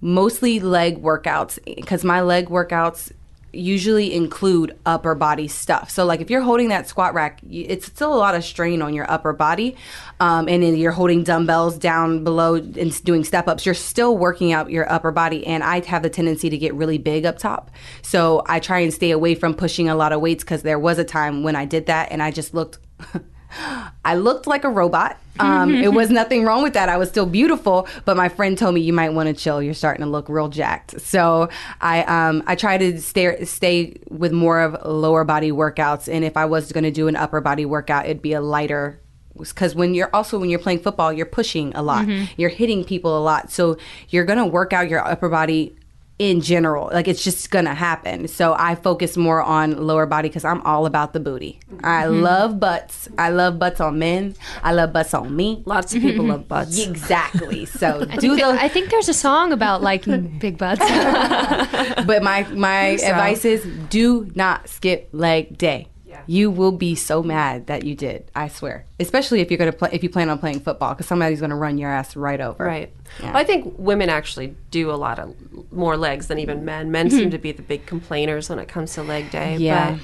mostly 0.00 0.60
leg 0.60 1.02
workouts 1.02 1.58
because 1.64 2.04
my 2.04 2.20
leg 2.20 2.48
workouts 2.48 3.10
usually 3.54 4.14
include 4.14 4.76
upper 4.86 5.14
body 5.14 5.48
stuff. 5.48 5.90
So, 5.90 6.04
like 6.04 6.20
if 6.20 6.30
you're 6.30 6.42
holding 6.42 6.68
that 6.68 6.88
squat 6.88 7.14
rack, 7.14 7.40
it's 7.50 7.86
still 7.86 8.14
a 8.14 8.16
lot 8.16 8.34
of 8.34 8.44
strain 8.44 8.82
on 8.82 8.94
your 8.94 9.10
upper 9.10 9.32
body, 9.32 9.76
um, 10.20 10.48
and 10.48 10.62
then 10.62 10.76
you're 10.76 10.92
holding 10.92 11.24
dumbbells 11.24 11.78
down 11.78 12.24
below 12.24 12.54
and 12.54 13.04
doing 13.04 13.24
step 13.24 13.48
ups. 13.48 13.64
You're 13.64 13.74
still 13.74 14.16
working 14.16 14.52
out 14.52 14.70
your 14.70 14.90
upper 14.90 15.10
body, 15.10 15.46
and 15.46 15.62
I 15.62 15.84
have 15.86 16.02
the 16.02 16.10
tendency 16.10 16.50
to 16.50 16.58
get 16.58 16.74
really 16.74 16.98
big 16.98 17.26
up 17.26 17.38
top. 17.38 17.70
So 18.02 18.42
I 18.46 18.60
try 18.60 18.80
and 18.80 18.92
stay 18.92 19.10
away 19.10 19.34
from 19.34 19.54
pushing 19.54 19.88
a 19.88 19.94
lot 19.94 20.12
of 20.12 20.20
weights 20.20 20.44
because 20.44 20.62
there 20.62 20.78
was 20.78 20.98
a 20.98 21.04
time 21.04 21.42
when 21.42 21.56
I 21.56 21.64
did 21.64 21.86
that, 21.86 22.12
and 22.12 22.22
I 22.22 22.30
just 22.30 22.54
looked. 22.54 22.78
I 24.04 24.14
looked 24.16 24.46
like 24.46 24.64
a 24.64 24.70
robot. 24.70 25.18
Um, 25.40 25.74
it 25.74 25.92
was 25.92 26.10
nothing 26.20 26.44
wrong 26.44 26.62
with 26.62 26.74
that. 26.74 26.88
I 26.88 26.96
was 26.96 27.08
still 27.08 27.26
beautiful, 27.26 27.88
but 28.04 28.16
my 28.16 28.28
friend 28.28 28.56
told 28.56 28.74
me 28.74 28.80
you 28.80 28.92
might 28.92 29.10
want 29.10 29.28
to 29.28 29.34
chill. 29.34 29.62
You're 29.62 29.74
starting 29.74 30.04
to 30.04 30.10
look 30.10 30.28
real 30.28 30.48
jacked. 30.48 31.00
So 31.00 31.48
I 31.80 32.02
um, 32.04 32.42
I 32.46 32.54
try 32.54 32.78
to 32.78 33.00
stay 33.00 33.44
stay 33.44 33.96
with 34.08 34.32
more 34.32 34.60
of 34.60 34.76
lower 34.84 35.24
body 35.24 35.50
workouts, 35.50 36.12
and 36.12 36.24
if 36.24 36.36
I 36.36 36.44
was 36.44 36.72
going 36.72 36.84
to 36.84 36.90
do 36.90 37.08
an 37.08 37.16
upper 37.16 37.40
body 37.40 37.66
workout, 37.66 38.04
it'd 38.04 38.22
be 38.22 38.32
a 38.32 38.40
lighter 38.40 39.00
because 39.36 39.74
when 39.74 39.94
you're 39.94 40.10
also 40.14 40.38
when 40.38 40.50
you're 40.50 40.60
playing 40.60 40.80
football, 40.80 41.12
you're 41.12 41.26
pushing 41.26 41.74
a 41.74 41.82
lot, 41.82 42.06
mm-hmm. 42.06 42.32
you're 42.36 42.50
hitting 42.50 42.84
people 42.84 43.18
a 43.18 43.20
lot, 43.20 43.50
so 43.50 43.76
you're 44.08 44.24
going 44.24 44.38
to 44.38 44.46
work 44.46 44.72
out 44.72 44.88
your 44.88 45.04
upper 45.04 45.28
body 45.28 45.76
in 46.18 46.40
general. 46.40 46.90
Like 46.92 47.08
it's 47.08 47.24
just 47.24 47.50
gonna 47.50 47.74
happen. 47.74 48.28
So 48.28 48.54
I 48.56 48.76
focus 48.76 49.16
more 49.16 49.42
on 49.42 49.84
lower 49.84 50.06
body 50.06 50.28
because 50.28 50.44
I'm 50.44 50.62
all 50.62 50.86
about 50.86 51.12
the 51.12 51.20
booty. 51.20 51.60
I 51.82 52.04
mm-hmm. 52.04 52.22
love 52.22 52.60
butts. 52.60 53.08
I 53.18 53.30
love 53.30 53.58
butts 53.58 53.80
on 53.80 53.98
men. 53.98 54.34
I 54.62 54.72
love 54.72 54.92
butts 54.92 55.12
on 55.12 55.34
me. 55.34 55.62
Lots 55.66 55.94
of 55.94 56.02
people 56.02 56.26
love 56.26 56.46
butts. 56.48 56.78
Exactly. 56.78 57.66
So 57.74 58.06
I 58.08 58.16
do 58.16 58.36
those. 58.36 58.56
I 58.58 58.68
think 58.68 58.90
there's 58.90 59.08
a 59.08 59.14
song 59.14 59.52
about 59.52 59.82
liking 59.82 60.38
big 60.38 60.58
butts. 60.58 60.80
but 62.06 62.22
my 62.22 62.46
my 62.52 62.96
so. 62.96 63.06
advice 63.08 63.44
is 63.44 63.66
do 63.90 64.30
not 64.34 64.68
skip 64.68 65.08
leg 65.12 65.58
day 65.58 65.88
you 66.26 66.50
will 66.50 66.72
be 66.72 66.94
so 66.94 67.22
mad 67.22 67.66
that 67.66 67.84
you 67.84 67.94
did. 67.94 68.30
I 68.34 68.48
swear. 68.48 68.86
Especially 69.00 69.40
if 69.40 69.50
you're 69.50 69.58
gonna 69.58 69.72
play, 69.72 69.90
if 69.92 70.02
you 70.02 70.10
plan 70.10 70.30
on 70.30 70.38
playing 70.38 70.60
football, 70.60 70.94
because 70.94 71.06
somebody's 71.06 71.40
gonna 71.40 71.56
run 71.56 71.78
your 71.78 71.90
ass 71.90 72.16
right 72.16 72.40
over. 72.40 72.64
Right. 72.64 72.92
Yeah. 73.20 73.26
Well, 73.32 73.36
I 73.36 73.44
think 73.44 73.74
women 73.78 74.08
actually 74.08 74.56
do 74.70 74.90
a 74.90 74.96
lot 74.96 75.18
of 75.18 75.34
more 75.72 75.96
legs 75.96 76.26
than 76.28 76.38
even 76.38 76.64
men. 76.64 76.90
Men 76.90 77.10
seem 77.10 77.30
to 77.30 77.38
be 77.38 77.52
the 77.52 77.62
big 77.62 77.86
complainers 77.86 78.48
when 78.48 78.58
it 78.58 78.68
comes 78.68 78.94
to 78.94 79.02
leg 79.02 79.30
day. 79.30 79.56
Yeah. 79.56 79.92
But 79.92 80.00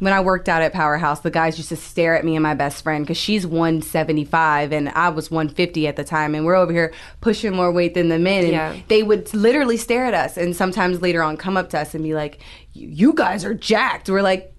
when 0.00 0.12
I 0.12 0.20
worked 0.20 0.48
out 0.48 0.62
at 0.62 0.72
Powerhouse, 0.72 1.20
the 1.20 1.30
guys 1.30 1.56
used 1.56 1.68
to 1.70 1.76
stare 1.76 2.16
at 2.16 2.24
me 2.24 2.36
and 2.36 2.42
my 2.42 2.54
best 2.54 2.82
friend 2.82 3.04
because 3.04 3.16
she's 3.16 3.46
175 3.46 4.72
and 4.72 4.88
I 4.90 5.08
was 5.08 5.30
150 5.30 5.86
at 5.86 5.96
the 5.96 6.04
time, 6.04 6.34
and 6.34 6.44
we're 6.44 6.56
over 6.56 6.72
here 6.72 6.92
pushing 7.20 7.54
more 7.54 7.72
weight 7.72 7.94
than 7.94 8.08
the 8.08 8.18
men. 8.18 8.44
And 8.44 8.52
yeah. 8.52 8.76
they 8.88 9.02
would 9.02 9.32
literally 9.32 9.76
stare 9.76 10.04
at 10.04 10.14
us, 10.14 10.36
and 10.36 10.54
sometimes 10.54 11.00
later 11.00 11.22
on 11.22 11.36
come 11.36 11.56
up 11.56 11.70
to 11.70 11.78
us 11.78 11.94
and 11.94 12.02
be 12.02 12.14
like, 12.14 12.40
"You 12.72 13.12
guys 13.14 13.44
are 13.44 13.54
jacked." 13.54 14.08
We're 14.08 14.22
like, 14.22 14.53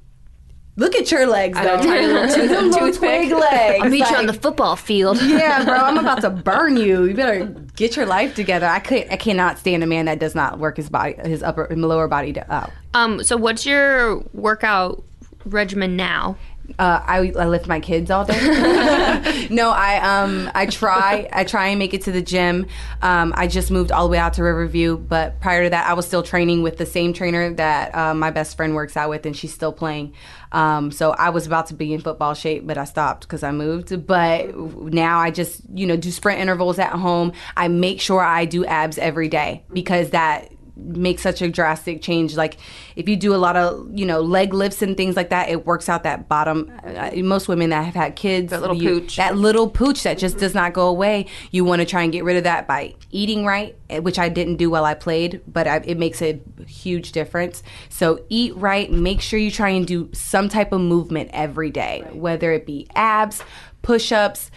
Look 0.77 0.95
at 0.95 1.09
your 1.09 1.25
legs, 1.25 1.57
though. 1.57 1.81
Tiny 1.81 2.07
little 2.07 2.71
tooth, 2.79 2.97
twig 2.97 3.31
legs. 3.31 3.83
I'll 3.83 3.89
meet 3.89 4.01
like, 4.01 4.11
you 4.11 4.17
on 4.17 4.25
the 4.25 4.33
football 4.33 4.75
field. 4.75 5.21
yeah, 5.21 5.63
bro, 5.63 5.73
I'm 5.73 5.97
about 5.97 6.19
to 6.21 6.29
burn 6.45 6.75
you. 6.75 7.05
You 7.05 7.13
better 7.13 7.45
get 7.77 7.95
your 7.95 8.05
life 8.05 8.35
together. 8.35 8.65
I 8.65 8.79
could, 8.79 9.07
I 9.09 9.15
cannot 9.15 9.57
stand 9.57 9.83
a 9.83 9.87
man 9.87 10.05
that 10.05 10.19
does 10.19 10.35
not 10.35 10.59
work 10.59 10.75
his 10.75 10.89
body, 10.89 11.15
his 11.23 11.41
upper, 11.41 11.63
and 11.65 11.81
lower 11.81 12.07
body 12.09 12.37
out. 12.49 12.71
Um. 12.93 13.23
So, 13.23 13.37
what's 13.37 13.65
your 13.65 14.17
workout 14.33 15.01
regimen 15.45 15.95
now? 15.95 16.37
Uh, 16.77 16.99
I, 17.05 17.33
I 17.37 17.45
lift 17.45 17.67
my 17.67 17.79
kids 17.79 18.11
all 18.11 18.25
day. 18.25 19.47
no, 19.49 19.69
I 19.69 20.23
um 20.23 20.51
I 20.55 20.65
try 20.65 21.29
I 21.31 21.43
try 21.43 21.67
and 21.67 21.79
make 21.79 21.93
it 21.93 22.01
to 22.03 22.11
the 22.11 22.21
gym. 22.21 22.67
Um, 23.01 23.33
I 23.35 23.47
just 23.47 23.71
moved 23.71 23.91
all 23.91 24.07
the 24.07 24.11
way 24.11 24.17
out 24.17 24.33
to 24.33 24.43
Riverview, 24.43 24.97
but 24.97 25.39
prior 25.41 25.63
to 25.63 25.69
that, 25.69 25.87
I 25.87 25.93
was 25.93 26.05
still 26.05 26.23
training 26.23 26.63
with 26.63 26.77
the 26.77 26.85
same 26.85 27.13
trainer 27.13 27.53
that 27.53 27.95
uh, 27.95 28.13
my 28.13 28.31
best 28.31 28.57
friend 28.57 28.75
works 28.75 28.97
out 28.97 29.09
with, 29.09 29.25
and 29.25 29.35
she's 29.35 29.53
still 29.53 29.73
playing. 29.73 30.13
Um, 30.51 30.91
so 30.91 31.11
I 31.11 31.29
was 31.29 31.45
about 31.45 31.67
to 31.67 31.73
be 31.73 31.93
in 31.93 32.01
football 32.01 32.33
shape, 32.33 32.65
but 32.65 32.77
I 32.77 32.85
stopped 32.85 33.21
because 33.21 33.43
I 33.43 33.51
moved. 33.51 34.05
But 34.05 34.55
now 34.57 35.19
I 35.19 35.31
just 35.31 35.61
you 35.73 35.85
know 35.85 35.97
do 35.97 36.11
sprint 36.11 36.39
intervals 36.39 36.79
at 36.79 36.93
home. 36.93 37.33
I 37.55 37.67
make 37.67 38.01
sure 38.01 38.21
I 38.21 38.45
do 38.45 38.65
abs 38.65 38.97
every 38.97 39.27
day 39.27 39.63
because 39.71 40.11
that 40.11 40.51
make 40.77 41.19
such 41.19 41.41
a 41.41 41.49
drastic 41.49 42.01
change. 42.01 42.35
Like 42.35 42.57
if 42.95 43.07
you 43.07 43.15
do 43.15 43.33
a 43.33 43.37
lot 43.37 43.55
of 43.55 43.89
you 43.97 44.05
know 44.05 44.21
leg 44.21 44.53
lifts 44.53 44.81
and 44.81 44.95
things 44.97 45.15
like 45.15 45.29
that, 45.29 45.49
it 45.49 45.65
works 45.65 45.89
out 45.89 46.03
that 46.03 46.27
bottom. 46.27 46.71
Uh, 46.83 47.11
most 47.17 47.47
women 47.47 47.69
that 47.69 47.83
have 47.83 47.93
had 47.93 48.15
kids, 48.15 48.51
that 48.51 48.61
little 48.61 48.75
you, 48.75 49.01
pooch, 49.01 49.17
that 49.17 49.37
little 49.37 49.69
pooch 49.69 50.03
that 50.03 50.17
just 50.17 50.37
does 50.37 50.53
not 50.53 50.73
go 50.73 50.87
away. 50.87 51.27
You 51.51 51.65
want 51.65 51.81
to 51.81 51.85
try 51.85 52.03
and 52.03 52.11
get 52.11 52.23
rid 52.23 52.37
of 52.37 52.43
that 52.43 52.67
by 52.67 52.95
eating 53.11 53.45
right, 53.45 53.75
eh, 53.89 53.99
which 53.99 54.19
I 54.19 54.29
didn't 54.29 54.57
do 54.57 54.69
while 54.69 54.85
I 54.85 54.93
played, 54.93 55.41
but 55.47 55.67
I, 55.67 55.77
it 55.77 55.97
makes 55.97 56.21
a 56.21 56.39
huge 56.67 57.11
difference. 57.11 57.63
So 57.89 58.23
eat 58.29 58.55
right. 58.55 58.91
Make 58.91 59.21
sure 59.21 59.39
you 59.39 59.51
try 59.51 59.69
and 59.69 59.87
do 59.87 60.09
some 60.13 60.49
type 60.49 60.71
of 60.71 60.81
movement 60.81 61.29
every 61.33 61.71
day, 61.71 62.03
right. 62.03 62.15
whether 62.15 62.51
it 62.51 62.65
be 62.65 62.87
abs, 62.95 63.41
push 63.81 64.11
ups, 64.11 64.51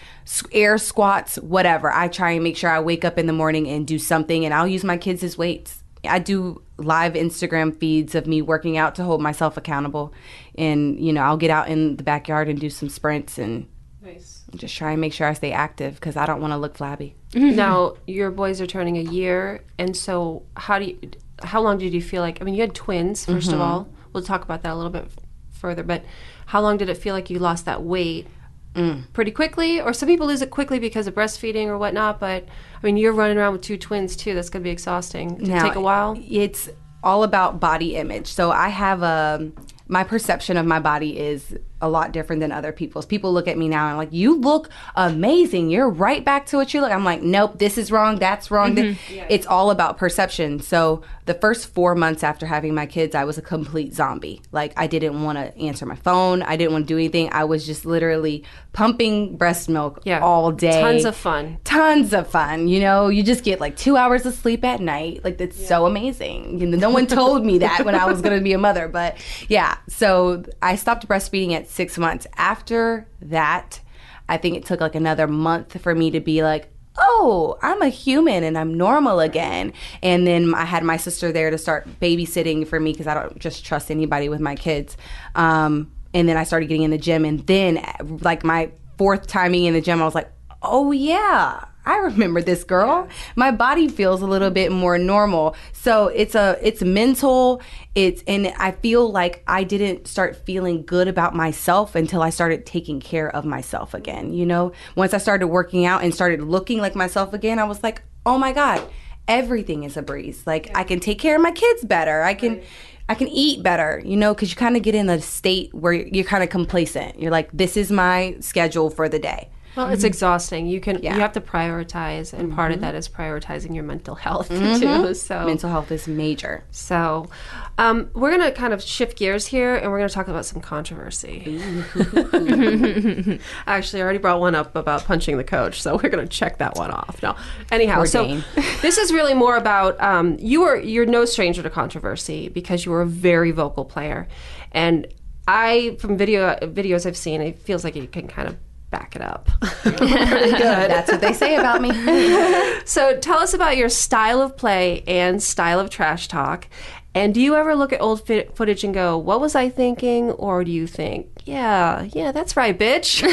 air 0.51 0.77
squats, 0.77 1.37
whatever. 1.37 1.91
I 1.91 2.07
try 2.07 2.31
and 2.31 2.43
make 2.43 2.57
sure 2.57 2.69
I 2.69 2.79
wake 2.79 3.05
up 3.05 3.17
in 3.17 3.27
the 3.27 3.33
morning 3.33 3.67
and 3.67 3.87
do 3.87 3.99
something, 3.99 4.43
and 4.43 4.53
I'll 4.53 4.67
use 4.67 4.83
my 4.83 4.97
kids 4.97 5.23
as 5.23 5.37
weights. 5.37 5.78
I 6.05 6.19
do 6.19 6.61
live 6.77 7.13
Instagram 7.13 7.77
feeds 7.77 8.15
of 8.15 8.25
me 8.25 8.41
working 8.41 8.77
out 8.77 8.95
to 8.95 9.03
hold 9.03 9.21
myself 9.21 9.57
accountable. 9.57 10.13
And, 10.55 10.99
you 10.99 11.11
know, 11.11 11.21
I'll 11.21 11.37
get 11.37 11.49
out 11.49 11.67
in 11.67 11.97
the 11.97 12.03
backyard 12.03 12.47
and 12.47 12.59
do 12.59 12.69
some 12.69 12.89
sprints 12.89 13.37
and 13.37 13.67
nice. 14.01 14.43
just 14.55 14.75
try 14.75 14.91
and 14.91 15.01
make 15.01 15.13
sure 15.13 15.27
I 15.27 15.33
stay 15.33 15.51
active 15.51 15.95
because 15.95 16.15
I 16.15 16.25
don't 16.25 16.41
want 16.41 16.53
to 16.53 16.57
look 16.57 16.77
flabby. 16.77 17.15
now, 17.33 17.95
your 18.07 18.31
boys 18.31 18.61
are 18.61 18.67
turning 18.67 18.97
a 18.97 19.11
year. 19.11 19.63
And 19.77 19.95
so, 19.95 20.43
how 20.55 20.79
do 20.79 20.85
you, 20.85 21.11
how 21.43 21.61
long 21.61 21.77
did 21.77 21.93
you 21.93 22.01
feel 22.01 22.21
like, 22.21 22.41
I 22.41 22.45
mean, 22.45 22.55
you 22.55 22.61
had 22.61 22.75
twins, 22.75 23.25
1st 23.25 23.35
mm-hmm. 23.35 23.53
of 23.55 23.61
all. 23.61 23.89
We'll 24.13 24.23
talk 24.23 24.43
about 24.43 24.63
that 24.63 24.73
a 24.73 24.75
little 24.75 24.91
bit 24.91 25.07
further. 25.51 25.83
But 25.83 26.03
how 26.47 26.61
long 26.61 26.77
did 26.77 26.89
it 26.89 26.95
feel 26.95 27.13
like 27.13 27.29
you 27.29 27.39
lost 27.39 27.65
that 27.65 27.83
weight? 27.83 28.27
Mm. 28.75 29.11
pretty 29.13 29.31
quickly, 29.31 29.81
or 29.81 29.93
some 29.93 30.07
people 30.07 30.27
lose 30.27 30.41
it 30.41 30.51
quickly 30.51 30.77
because 30.77 31.07
of 31.07 31.15
breastfeeding 31.15 31.65
or 31.65 31.77
whatnot. 31.77 32.19
But 32.19 32.45
I 32.45 32.85
mean, 32.85 32.97
you're 32.97 33.13
running 33.13 33.37
around 33.37 33.53
with 33.53 33.61
two 33.61 33.77
twins 33.77 34.15
too. 34.15 34.35
That's 34.35 34.49
going 34.49 34.61
to 34.61 34.63
be 34.63 34.69
exhausting. 34.69 35.35
Did 35.35 35.47
now, 35.47 35.65
it 35.65 35.69
take 35.69 35.75
a 35.75 35.81
while? 35.81 36.15
It's 36.29 36.69
all 37.03 37.23
about 37.23 37.59
body 37.59 37.95
image. 37.95 38.27
So 38.27 38.51
I 38.51 38.69
have 38.69 39.01
a 39.01 39.51
my 39.87 40.03
perception 40.03 40.55
of 40.55 40.65
my 40.65 40.79
body 40.79 41.17
is 41.17 41.57
a 41.81 41.89
lot 41.89 42.11
different 42.11 42.39
than 42.41 42.51
other 42.51 42.71
people's. 42.71 43.05
People 43.05 43.31
look 43.31 43.47
at 43.47 43.57
me 43.57 43.67
now 43.67 43.87
and 43.87 43.97
like, 43.97 44.11
you 44.11 44.35
look 44.35 44.69
amazing. 44.95 45.69
You're 45.69 45.89
right 45.89 46.23
back 46.23 46.45
to 46.47 46.57
what 46.57 46.73
you 46.73 46.81
look. 46.81 46.91
I'm 46.91 47.05
like, 47.05 47.21
nope, 47.21 47.57
this 47.57 47.77
is 47.77 47.91
wrong. 47.91 48.17
That's 48.17 48.51
wrong. 48.51 48.75
Mm-hmm. 48.75 49.13
Yeah. 49.13 49.27
It's 49.29 49.47
all 49.47 49.71
about 49.71 49.97
perception. 49.97 50.59
So 50.59 51.03
the 51.25 51.33
first 51.35 51.67
four 51.67 51.95
months 51.95 52.23
after 52.23 52.45
having 52.45 52.73
my 52.73 52.85
kids, 52.85 53.15
I 53.15 53.23
was 53.23 53.37
a 53.37 53.41
complete 53.41 53.93
zombie. 53.93 54.41
Like 54.51 54.73
I 54.75 54.87
didn't 54.87 55.23
want 55.23 55.37
to 55.37 55.57
answer 55.57 55.85
my 55.85 55.95
phone. 55.95 56.41
I 56.41 56.57
didn't 56.57 56.73
want 56.73 56.85
to 56.85 56.93
do 56.93 56.97
anything. 56.97 57.29
I 57.31 57.43
was 57.45 57.65
just 57.65 57.85
literally 57.85 58.43
pumping 58.73 59.37
breast 59.37 59.69
milk 59.69 60.01
yeah. 60.05 60.19
all 60.19 60.51
day. 60.51 60.81
Tons 60.81 61.05
of 61.05 61.15
fun. 61.15 61.59
Tons 61.63 62.13
of 62.13 62.27
fun. 62.27 62.67
You 62.67 62.81
know, 62.81 63.07
you 63.07 63.23
just 63.23 63.43
get 63.43 63.59
like 63.59 63.77
two 63.77 63.95
hours 63.95 64.25
of 64.25 64.33
sleep 64.33 64.65
at 64.65 64.81
night. 64.81 65.23
Like 65.23 65.37
that's 65.37 65.57
yeah. 65.59 65.67
so 65.67 65.85
amazing. 65.85 66.59
You 66.59 66.67
know, 66.67 66.77
no 66.77 66.89
one 66.89 67.07
told 67.07 67.45
me 67.45 67.59
that 67.59 67.85
when 67.85 67.95
I 67.95 68.05
was 68.05 68.21
going 68.21 68.37
to 68.37 68.43
be 68.43 68.53
a 68.53 68.57
mother, 68.57 68.87
but 68.87 69.17
yeah. 69.47 69.77
So 69.87 70.43
I 70.61 70.75
stopped 70.75 71.07
breastfeeding 71.07 71.53
at 71.53 71.68
six 71.69 71.97
months. 71.97 72.27
After 72.37 73.07
that, 73.21 73.79
I 74.27 74.37
think 74.37 74.57
it 74.57 74.65
took 74.65 74.81
like 74.81 74.95
another 74.95 75.27
month 75.27 75.81
for 75.81 75.95
me 75.95 76.11
to 76.11 76.19
be 76.19 76.43
like, 76.43 76.71
oh, 76.97 77.57
I'm 77.61 77.81
a 77.81 77.89
human 77.89 78.43
and 78.43 78.57
I'm 78.57 78.75
normal 78.75 79.19
again. 79.19 79.73
And 80.03 80.27
then 80.27 80.53
I 80.53 80.65
had 80.65 80.83
my 80.83 80.97
sister 80.97 81.31
there 81.31 81.49
to 81.49 81.57
start 81.57 81.87
babysitting 81.99 82.67
for 82.67 82.79
me 82.79 82.91
because 82.91 83.07
I 83.07 83.13
don't 83.13 83.39
just 83.39 83.65
trust 83.65 83.89
anybody 83.89 84.29
with 84.29 84.41
my 84.41 84.55
kids. 84.55 84.97
Um, 85.35 85.91
and 86.13 86.27
then 86.27 86.37
I 86.37 86.43
started 86.43 86.67
getting 86.67 86.83
in 86.83 86.91
the 86.91 86.97
gym. 86.97 87.23
And 87.23 87.45
then, 87.47 87.83
like, 88.21 88.43
my 88.43 88.71
fourth 88.97 89.27
time 89.27 89.53
being 89.53 89.65
in 89.65 89.73
the 89.73 89.81
gym, 89.81 90.01
I 90.01 90.05
was 90.05 90.15
like, 90.15 90.31
oh, 90.61 90.91
yeah, 90.91 91.65
I 91.89 91.97
remember 91.97 92.39
this 92.43 92.63
girl. 92.63 93.07
My 93.35 93.49
body 93.49 93.87
feels 93.87 94.21
a 94.21 94.27
little 94.27 94.51
bit 94.51 94.71
more 94.71 94.99
normal. 94.99 95.55
So 95.73 96.07
it's 96.09 96.35
a 96.35 96.59
it's 96.61 96.83
mental. 96.83 97.63
It's 97.95 98.23
and 98.27 98.53
I 98.59 98.73
feel 98.73 99.11
like 99.11 99.43
I 99.47 99.63
didn't 99.63 100.07
start 100.07 100.35
feeling 100.45 100.85
good 100.85 101.07
about 101.07 101.35
myself 101.35 101.95
until 101.95 102.21
I 102.21 102.29
started 102.29 102.67
taking 102.67 102.99
care 102.99 103.35
of 103.35 103.43
myself 103.43 103.95
again. 103.95 104.33
You 104.33 104.45
know, 104.45 104.71
once 104.95 105.15
I 105.15 105.17
started 105.17 105.47
working 105.47 105.85
out 105.85 106.03
and 106.03 106.13
started 106.13 106.43
looking 106.43 106.77
like 106.77 106.95
myself 106.95 107.33
again, 107.33 107.57
I 107.57 107.63
was 107.63 107.81
like, 107.81 108.03
"Oh 108.23 108.37
my 108.37 108.51
god, 108.53 108.87
everything 109.27 109.83
is 109.83 109.97
a 109.97 110.03
breeze. 110.03 110.45
Like 110.45 110.67
yeah. 110.67 110.77
I 110.77 110.83
can 110.83 110.99
take 110.99 111.17
care 111.17 111.37
of 111.37 111.41
my 111.41 111.51
kids 111.51 111.83
better. 111.85 112.21
I 112.21 112.35
can 112.35 112.57
right. 112.57 112.63
I 113.09 113.15
can 113.15 113.29
eat 113.29 113.63
better, 113.63 113.99
you 114.05 114.15
know, 114.15 114.35
because 114.35 114.51
you 114.51 114.55
kind 114.55 114.77
of 114.77 114.83
get 114.83 114.93
in 114.93 115.09
a 115.09 115.19
state 115.19 115.73
where 115.73 115.93
you're 115.93 116.23
kind 116.23 116.43
of 116.43 116.51
complacent. 116.51 117.19
You're 117.19 117.31
like, 117.31 117.49
this 117.51 117.75
is 117.75 117.91
my 117.91 118.37
schedule 118.41 118.91
for 118.91 119.09
the 119.09 119.17
day. 119.17 119.49
Well, 119.79 119.87
it's 119.87 119.99
mm-hmm. 120.01 120.07
exhausting. 120.07 120.67
You 120.67 120.81
can 120.81 121.01
yeah. 121.01 121.15
you 121.15 121.21
have 121.21 121.31
to 121.33 121.41
prioritize, 121.41 122.33
and 122.33 122.47
mm-hmm. 122.47 122.55
part 122.55 122.71
of 122.71 122.79
mm-hmm. 122.79 122.83
that 122.83 122.95
is 122.95 123.07
prioritizing 123.07 123.73
your 123.73 123.85
mental 123.85 124.13
health 124.13 124.49
mm-hmm. 124.49 125.05
too. 125.05 125.13
So 125.13 125.45
mental 125.45 125.69
health 125.69 125.89
is 125.89 126.05
major. 126.05 126.65
So 126.69 127.29
um, 127.77 128.09
we're 128.13 128.31
gonna 128.31 128.51
kind 128.51 128.73
of 128.73 128.83
shift 128.83 129.17
gears 129.17 129.47
here, 129.47 129.75
and 129.75 129.89
we're 129.89 129.99
gonna 129.99 130.09
talk 130.09 130.27
about 130.27 130.45
some 130.45 130.59
controversy. 130.59 131.61
Actually, 133.67 134.01
I 134.01 134.03
already 134.03 134.19
brought 134.19 134.41
one 134.41 134.53
up 134.53 134.75
about 134.75 135.05
punching 135.05 135.37
the 135.37 135.45
coach, 135.45 135.81
so 135.81 135.95
we're 135.95 136.09
gonna 136.09 136.27
check 136.27 136.57
that 136.57 136.75
one 136.75 136.91
off. 136.91 137.23
No, 137.23 137.37
anyhow, 137.71 138.03
so 138.03 138.41
this 138.81 138.97
is 138.97 139.13
really 139.13 139.33
more 139.33 139.55
about 139.55 139.97
um, 140.01 140.35
you 140.41 140.63
are 140.63 140.75
you're 140.75 141.05
no 141.05 141.23
stranger 141.23 141.63
to 141.63 141.69
controversy 141.69 142.49
because 142.49 142.83
you 142.83 142.91
are 142.91 143.01
a 143.01 143.07
very 143.07 143.51
vocal 143.51 143.85
player, 143.85 144.27
and 144.73 145.07
I 145.47 145.95
from 146.01 146.17
video 146.17 146.55
videos 146.57 147.05
I've 147.05 147.15
seen, 147.15 147.39
it 147.39 147.59
feels 147.59 147.85
like 147.85 147.95
you 147.95 148.05
can 148.05 148.27
kind 148.27 148.49
of 148.49 148.57
back 148.89 149.15
it 149.15 149.21
up. 149.21 149.49
Pretty 149.81 150.51
good. 150.51 150.89
That's 150.89 151.11
what 151.11 151.21
they 151.21 151.33
say 151.33 151.55
about 151.55 151.81
me. 151.81 151.91
so 152.85 153.17
tell 153.19 153.39
us 153.39 153.53
about 153.53 153.77
your 153.77 153.89
style 153.89 154.41
of 154.41 154.57
play 154.57 155.03
and 155.07 155.41
style 155.41 155.79
of 155.79 155.89
trash 155.89 156.27
talk. 156.27 156.67
And 157.15 157.33
do 157.33 157.41
you 157.41 157.55
ever 157.55 157.75
look 157.75 157.91
at 157.91 158.01
old 158.01 158.27
footage 158.27 158.83
and 158.83 158.93
go, 158.93 159.17
"What 159.17 159.41
was 159.41 159.55
I 159.55 159.69
thinking?" 159.69 160.29
Or 160.31 160.63
do 160.63 160.71
you 160.71 160.85
think, 160.85 161.27
"Yeah, 161.43 162.03
yeah, 162.13 162.31
that's 162.31 162.55
right, 162.55 162.77
bitch." 162.77 163.23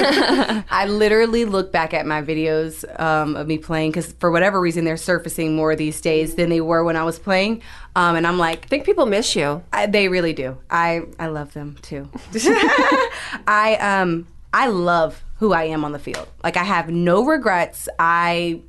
I 0.70 0.86
literally 0.86 1.44
look 1.44 1.72
back 1.72 1.92
at 1.92 2.06
my 2.06 2.22
videos 2.22 2.84
um, 2.98 3.36
of 3.36 3.46
me 3.46 3.58
playing 3.58 3.90
because 3.90 4.12
for 4.12 4.30
whatever 4.30 4.62
reason 4.62 4.86
they're 4.86 4.96
surfacing 4.96 5.54
more 5.54 5.76
these 5.76 6.00
days 6.00 6.36
than 6.36 6.48
they 6.48 6.62
were 6.62 6.84
when 6.84 6.96
I 6.96 7.04
was 7.04 7.18
playing, 7.18 7.62
um, 7.94 8.16
and 8.16 8.26
I'm 8.26 8.38
like, 8.38 8.64
I 8.64 8.68
think 8.68 8.86
people 8.86 9.04
miss 9.04 9.36
you. 9.36 9.62
I, 9.74 9.84
they 9.84 10.08
really 10.08 10.32
do. 10.32 10.56
I 10.70 11.02
I 11.18 11.26
love 11.26 11.52
them 11.52 11.76
too. 11.82 12.08
I 13.46 13.76
um 13.76 14.26
I 14.54 14.68
love 14.68 15.22
who 15.38 15.52
I 15.52 15.64
am 15.64 15.84
on 15.84 15.92
the 15.92 15.98
field. 15.98 16.28
Like 16.42 16.56
I 16.56 16.64
have 16.64 16.90
no 16.90 17.24
regrets. 17.24 17.88
I 17.98 18.62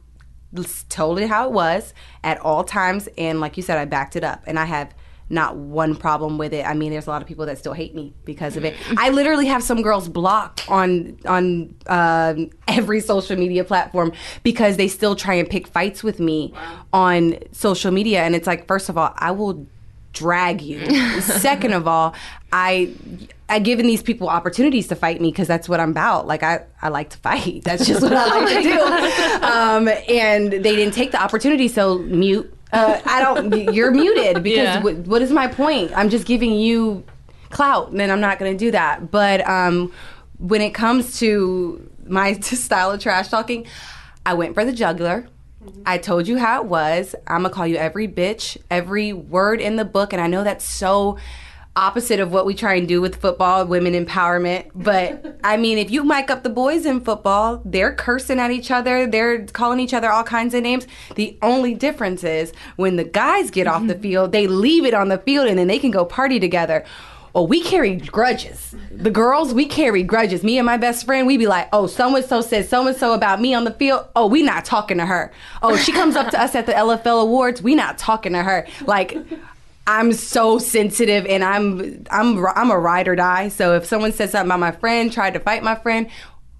told 0.89 1.19
it 1.19 1.27
how 1.27 1.47
it 1.47 1.51
was 1.51 1.93
at 2.23 2.39
all 2.39 2.63
times. 2.63 3.07
And 3.17 3.39
like 3.39 3.57
you 3.57 3.63
said, 3.63 3.77
I 3.77 3.85
backed 3.85 4.15
it 4.15 4.23
up. 4.23 4.43
And 4.47 4.57
I 4.59 4.65
have 4.65 4.93
not 5.29 5.57
one 5.57 5.95
problem 5.95 6.37
with 6.37 6.53
it. 6.53 6.65
I 6.65 6.73
mean, 6.73 6.91
there's 6.91 7.07
a 7.07 7.09
lot 7.09 7.21
of 7.21 7.27
people 7.27 7.45
that 7.47 7.57
still 7.57 7.73
hate 7.73 7.93
me 7.93 8.13
because 8.23 8.55
of 8.55 8.63
it. 8.63 8.75
I 8.95 9.09
literally 9.09 9.45
have 9.47 9.61
some 9.61 9.81
girls 9.81 10.07
blocked 10.07 10.69
on 10.69 11.17
on 11.25 11.75
uh, 11.85 12.35
every 12.67 13.01
social 13.01 13.35
media 13.35 13.65
platform 13.65 14.13
because 14.43 14.77
they 14.77 14.87
still 14.87 15.15
try 15.15 15.33
and 15.33 15.49
pick 15.49 15.67
fights 15.67 16.01
with 16.01 16.19
me 16.19 16.53
wow. 16.53 16.85
on 16.93 17.39
social 17.51 17.91
media. 17.91 18.23
And 18.23 18.35
it's 18.35 18.47
like, 18.47 18.67
first 18.67 18.87
of 18.87 18.97
all, 18.97 19.13
I 19.17 19.31
will 19.31 19.67
drag 20.13 20.61
you. 20.61 20.89
Second 21.21 21.73
of 21.73 21.87
all, 21.87 22.15
I 22.53 22.93
I 23.49 23.59
given 23.59 23.87
these 23.87 24.03
people 24.03 24.27
opportunities 24.29 24.87
to 24.87 24.95
fight 24.95 25.21
me 25.21 25.31
because 25.31 25.47
that's 25.47 25.69
what 25.69 25.79
I'm 25.79 25.91
about. 25.91 26.27
Like 26.27 26.43
I, 26.43 26.65
I 26.81 26.89
like 26.89 27.09
to 27.11 27.17
fight. 27.17 27.63
That's 27.65 27.85
just 27.87 28.01
what 28.01 28.13
I 28.13 28.25
like 28.25 28.57
to 28.57 28.63
do. 29.41 29.45
Um, 29.45 29.87
and 30.09 30.51
they 30.51 30.75
didn't 30.75 30.93
take 30.93 31.11
the 31.11 31.21
opportunity, 31.21 31.67
so 31.67 31.99
mute. 31.99 32.53
Uh, 32.73 32.99
I 33.05 33.21
don't. 33.21 33.73
You're 33.73 33.91
muted 33.91 34.43
because 34.43 34.57
yeah. 34.57 34.75
w- 34.77 34.97
what 35.03 35.21
is 35.21 35.31
my 35.31 35.47
point? 35.47 35.91
I'm 35.95 36.09
just 36.09 36.25
giving 36.25 36.51
you 36.51 37.05
clout, 37.49 37.91
and 37.91 38.11
I'm 38.11 38.19
not 38.19 38.39
going 38.39 38.51
to 38.51 38.57
do 38.57 38.71
that. 38.71 39.09
But 39.11 39.47
um, 39.47 39.93
when 40.39 40.61
it 40.61 40.73
comes 40.73 41.19
to 41.19 41.89
my 42.05 42.33
style 42.41 42.91
of 42.91 42.99
trash 42.99 43.29
talking, 43.29 43.65
I 44.25 44.33
went 44.33 44.55
for 44.55 44.65
the 44.65 44.73
juggler. 44.73 45.27
I 45.85 45.97
told 45.97 46.27
you 46.27 46.37
how 46.37 46.61
it 46.61 46.67
was. 46.67 47.15
I'm 47.27 47.41
gonna 47.41 47.53
call 47.53 47.67
you 47.67 47.75
every 47.77 48.07
bitch, 48.07 48.57
every 48.69 49.11
word 49.11 49.59
in 49.59 49.75
the 49.75 49.85
book, 49.85 50.13
and 50.13 50.21
I 50.21 50.27
know 50.27 50.43
that's 50.43 50.63
so 50.65 51.17
opposite 51.77 52.19
of 52.19 52.31
what 52.31 52.45
we 52.45 52.55
try 52.55 52.73
and 52.73 52.87
do 52.87 52.99
with 52.99 53.15
football, 53.15 53.65
women 53.65 53.93
empowerment. 53.93 54.71
But 54.73 55.39
I 55.43 55.57
mean, 55.57 55.77
if 55.77 55.91
you 55.91 56.03
mic 56.03 56.31
up 56.31 56.43
the 56.43 56.49
boys 56.49 56.85
in 56.85 57.01
football, 57.01 57.61
they're 57.63 57.93
cursing 57.93 58.39
at 58.39 58.51
each 58.51 58.71
other, 58.71 59.05
they're 59.05 59.45
calling 59.45 59.79
each 59.79 59.93
other 59.93 60.09
all 60.09 60.23
kinds 60.23 60.53
of 60.53 60.63
names. 60.63 60.87
The 61.15 61.37
only 61.41 61.75
difference 61.75 62.23
is 62.23 62.51
when 62.75 62.95
the 62.95 63.03
guys 63.03 63.51
get 63.51 63.67
off 63.67 63.85
the 63.85 63.93
mm-hmm. 63.93 64.01
field, 64.01 64.31
they 64.31 64.47
leave 64.47 64.85
it 64.85 64.95
on 64.95 65.09
the 65.09 65.19
field 65.19 65.47
and 65.47 65.57
then 65.57 65.67
they 65.67 65.79
can 65.79 65.91
go 65.91 66.03
party 66.03 66.39
together. 66.39 66.83
Oh, 67.35 67.43
we 67.43 67.61
carry 67.61 67.97
grudges. 67.97 68.73
The 68.89 69.11
girls, 69.11 69.53
we 69.53 69.67
carry 69.67 70.01
grudges. 70.01 70.43
Me 70.43 70.57
and 70.57 70.65
my 70.65 70.77
best 70.77 71.05
friend, 71.05 71.27
we 71.27 71.37
be 71.37 71.45
like, 71.45 71.69
oh, 71.71 71.85
so 71.85 72.15
and 72.15 72.25
so 72.25 72.41
said 72.41 72.67
so 72.67 72.87
and 72.87 72.97
so 72.97 73.13
about 73.13 73.39
me 73.39 73.53
on 73.53 73.63
the 73.63 73.73
field. 73.73 74.07
Oh, 74.15 74.25
we 74.25 74.41
not 74.41 74.65
talking 74.65 74.97
to 74.97 75.05
her. 75.05 75.31
Oh, 75.61 75.77
she 75.77 75.91
comes 75.91 76.15
up 76.15 76.31
to 76.31 76.41
us 76.41 76.55
at 76.55 76.65
the 76.65 76.71
LFL 76.71 77.21
awards. 77.21 77.61
We 77.61 77.75
not 77.75 77.99
talking 77.99 78.33
to 78.33 78.41
her. 78.41 78.65
Like, 78.87 79.15
I'm 79.87 80.11
so 80.11 80.59
sensitive 80.59 81.25
and 81.25 81.43
I'm 81.43 82.03
I'm 82.11 82.45
I'm 82.45 82.71
a 82.71 82.77
ride 82.77 83.07
or 83.07 83.15
die. 83.15 83.47
So 83.47 83.75
if 83.75 83.85
someone 83.85 84.11
says 84.11 84.31
something 84.31 84.49
about 84.49 84.59
my 84.59 84.71
friend, 84.71 85.11
tried 85.11 85.33
to 85.35 85.39
fight 85.39 85.63
my 85.63 85.75
friend, 85.75 86.09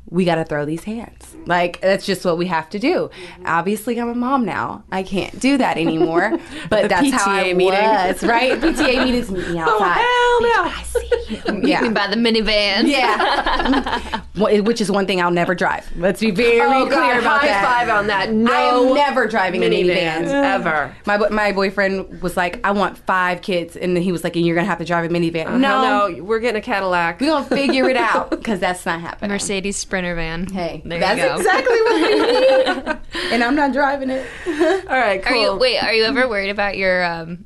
we 0.09 0.23
got 0.23 0.35
to 0.35 0.45
throw 0.45 0.65
these 0.65 0.83
hands. 0.83 1.35
Like 1.45 1.81
that's 1.81 2.05
just 2.05 2.23
what 2.23 2.37
we 2.37 2.47
have 2.47 2.69
to 2.69 2.79
do. 2.79 3.09
Mm-hmm. 3.09 3.43
Obviously, 3.45 3.99
I'm 3.99 4.09
a 4.09 4.15
mom 4.15 4.45
now. 4.45 4.83
I 4.91 5.03
can't 5.03 5.37
do 5.39 5.57
that 5.57 5.77
anymore. 5.77 6.39
But 6.69 6.89
that's 6.89 7.07
PTA 7.07 7.11
how 7.11 7.31
I 7.31 7.53
meeting. 7.53 7.79
was, 7.79 8.23
right? 8.23 8.59
PTA 8.59 9.03
meetings 9.05 9.31
meet 9.31 9.47
me 9.47 9.55
oh, 9.55 9.59
outside. 9.59 9.97
Oh 9.99 10.49
hell 10.53 10.63
no! 10.65 10.69
I 10.71 10.83
see 10.83 11.35
you. 11.35 11.61
Yeah. 11.67 11.89
by 11.89 12.07
the 12.07 12.15
minivan. 12.15 12.87
Yeah. 12.87 14.21
Which 14.61 14.81
is 14.81 14.91
one 14.91 15.05
thing 15.07 15.21
I'll 15.21 15.31
never 15.31 15.55
drive. 15.55 15.89
Let's 15.97 16.19
be 16.19 16.31
very 16.31 16.59
oh, 16.61 16.85
clear 16.85 16.89
God, 16.89 17.19
about 17.19 17.41
high 17.41 17.47
that. 17.47 17.65
five 17.65 17.89
on 17.89 18.07
that. 18.07 18.31
No, 18.31 18.51
I 18.51 18.87
am 18.89 18.93
never 18.93 19.27
driving 19.27 19.61
minivans 19.61 20.27
a 20.27 20.33
minivan 20.33 20.43
ever. 20.43 20.95
My 21.05 21.17
my 21.29 21.51
boyfriend 21.51 22.21
was 22.21 22.35
like, 22.37 22.59
I 22.65 22.71
want 22.71 22.97
five 22.97 23.41
kids, 23.41 23.75
and 23.75 23.95
then 23.95 24.03
he 24.03 24.11
was 24.11 24.23
like, 24.23 24.35
and 24.35 24.45
you're 24.45 24.55
gonna 24.55 24.67
have 24.67 24.79
to 24.79 24.85
drive 24.85 25.09
a 25.09 25.13
minivan. 25.13 25.47
Uh, 25.47 25.57
no, 25.57 26.09
no, 26.09 26.23
we're 26.23 26.39
getting 26.39 26.59
a 26.59 26.63
Cadillac. 26.63 27.21
We're 27.21 27.27
gonna 27.27 27.45
figure 27.45 27.89
it 27.89 27.97
out 27.97 28.29
because 28.29 28.59
that's 28.59 28.85
not 28.85 29.01
happening. 29.01 29.31
Mercedes 29.31 29.77
Sprinter 29.77 29.96
van. 30.01 30.47
Hey, 30.47 30.81
there 30.85 30.99
that's 30.99 31.39
exactly 31.39 31.81
what 31.81 31.95
we 31.95 32.15
need. 32.15 32.97
and 33.33 33.43
I'm 33.43 33.55
not 33.55 33.73
driving 33.73 34.09
it. 34.09 34.25
All 34.47 34.97
right, 34.97 35.23
cool. 35.23 35.37
Are 35.37 35.53
you, 35.53 35.55
wait, 35.57 35.83
are 35.83 35.93
you 35.93 36.03
ever 36.03 36.27
worried 36.27 36.49
about 36.49 36.77
your 36.77 37.03
um, 37.03 37.45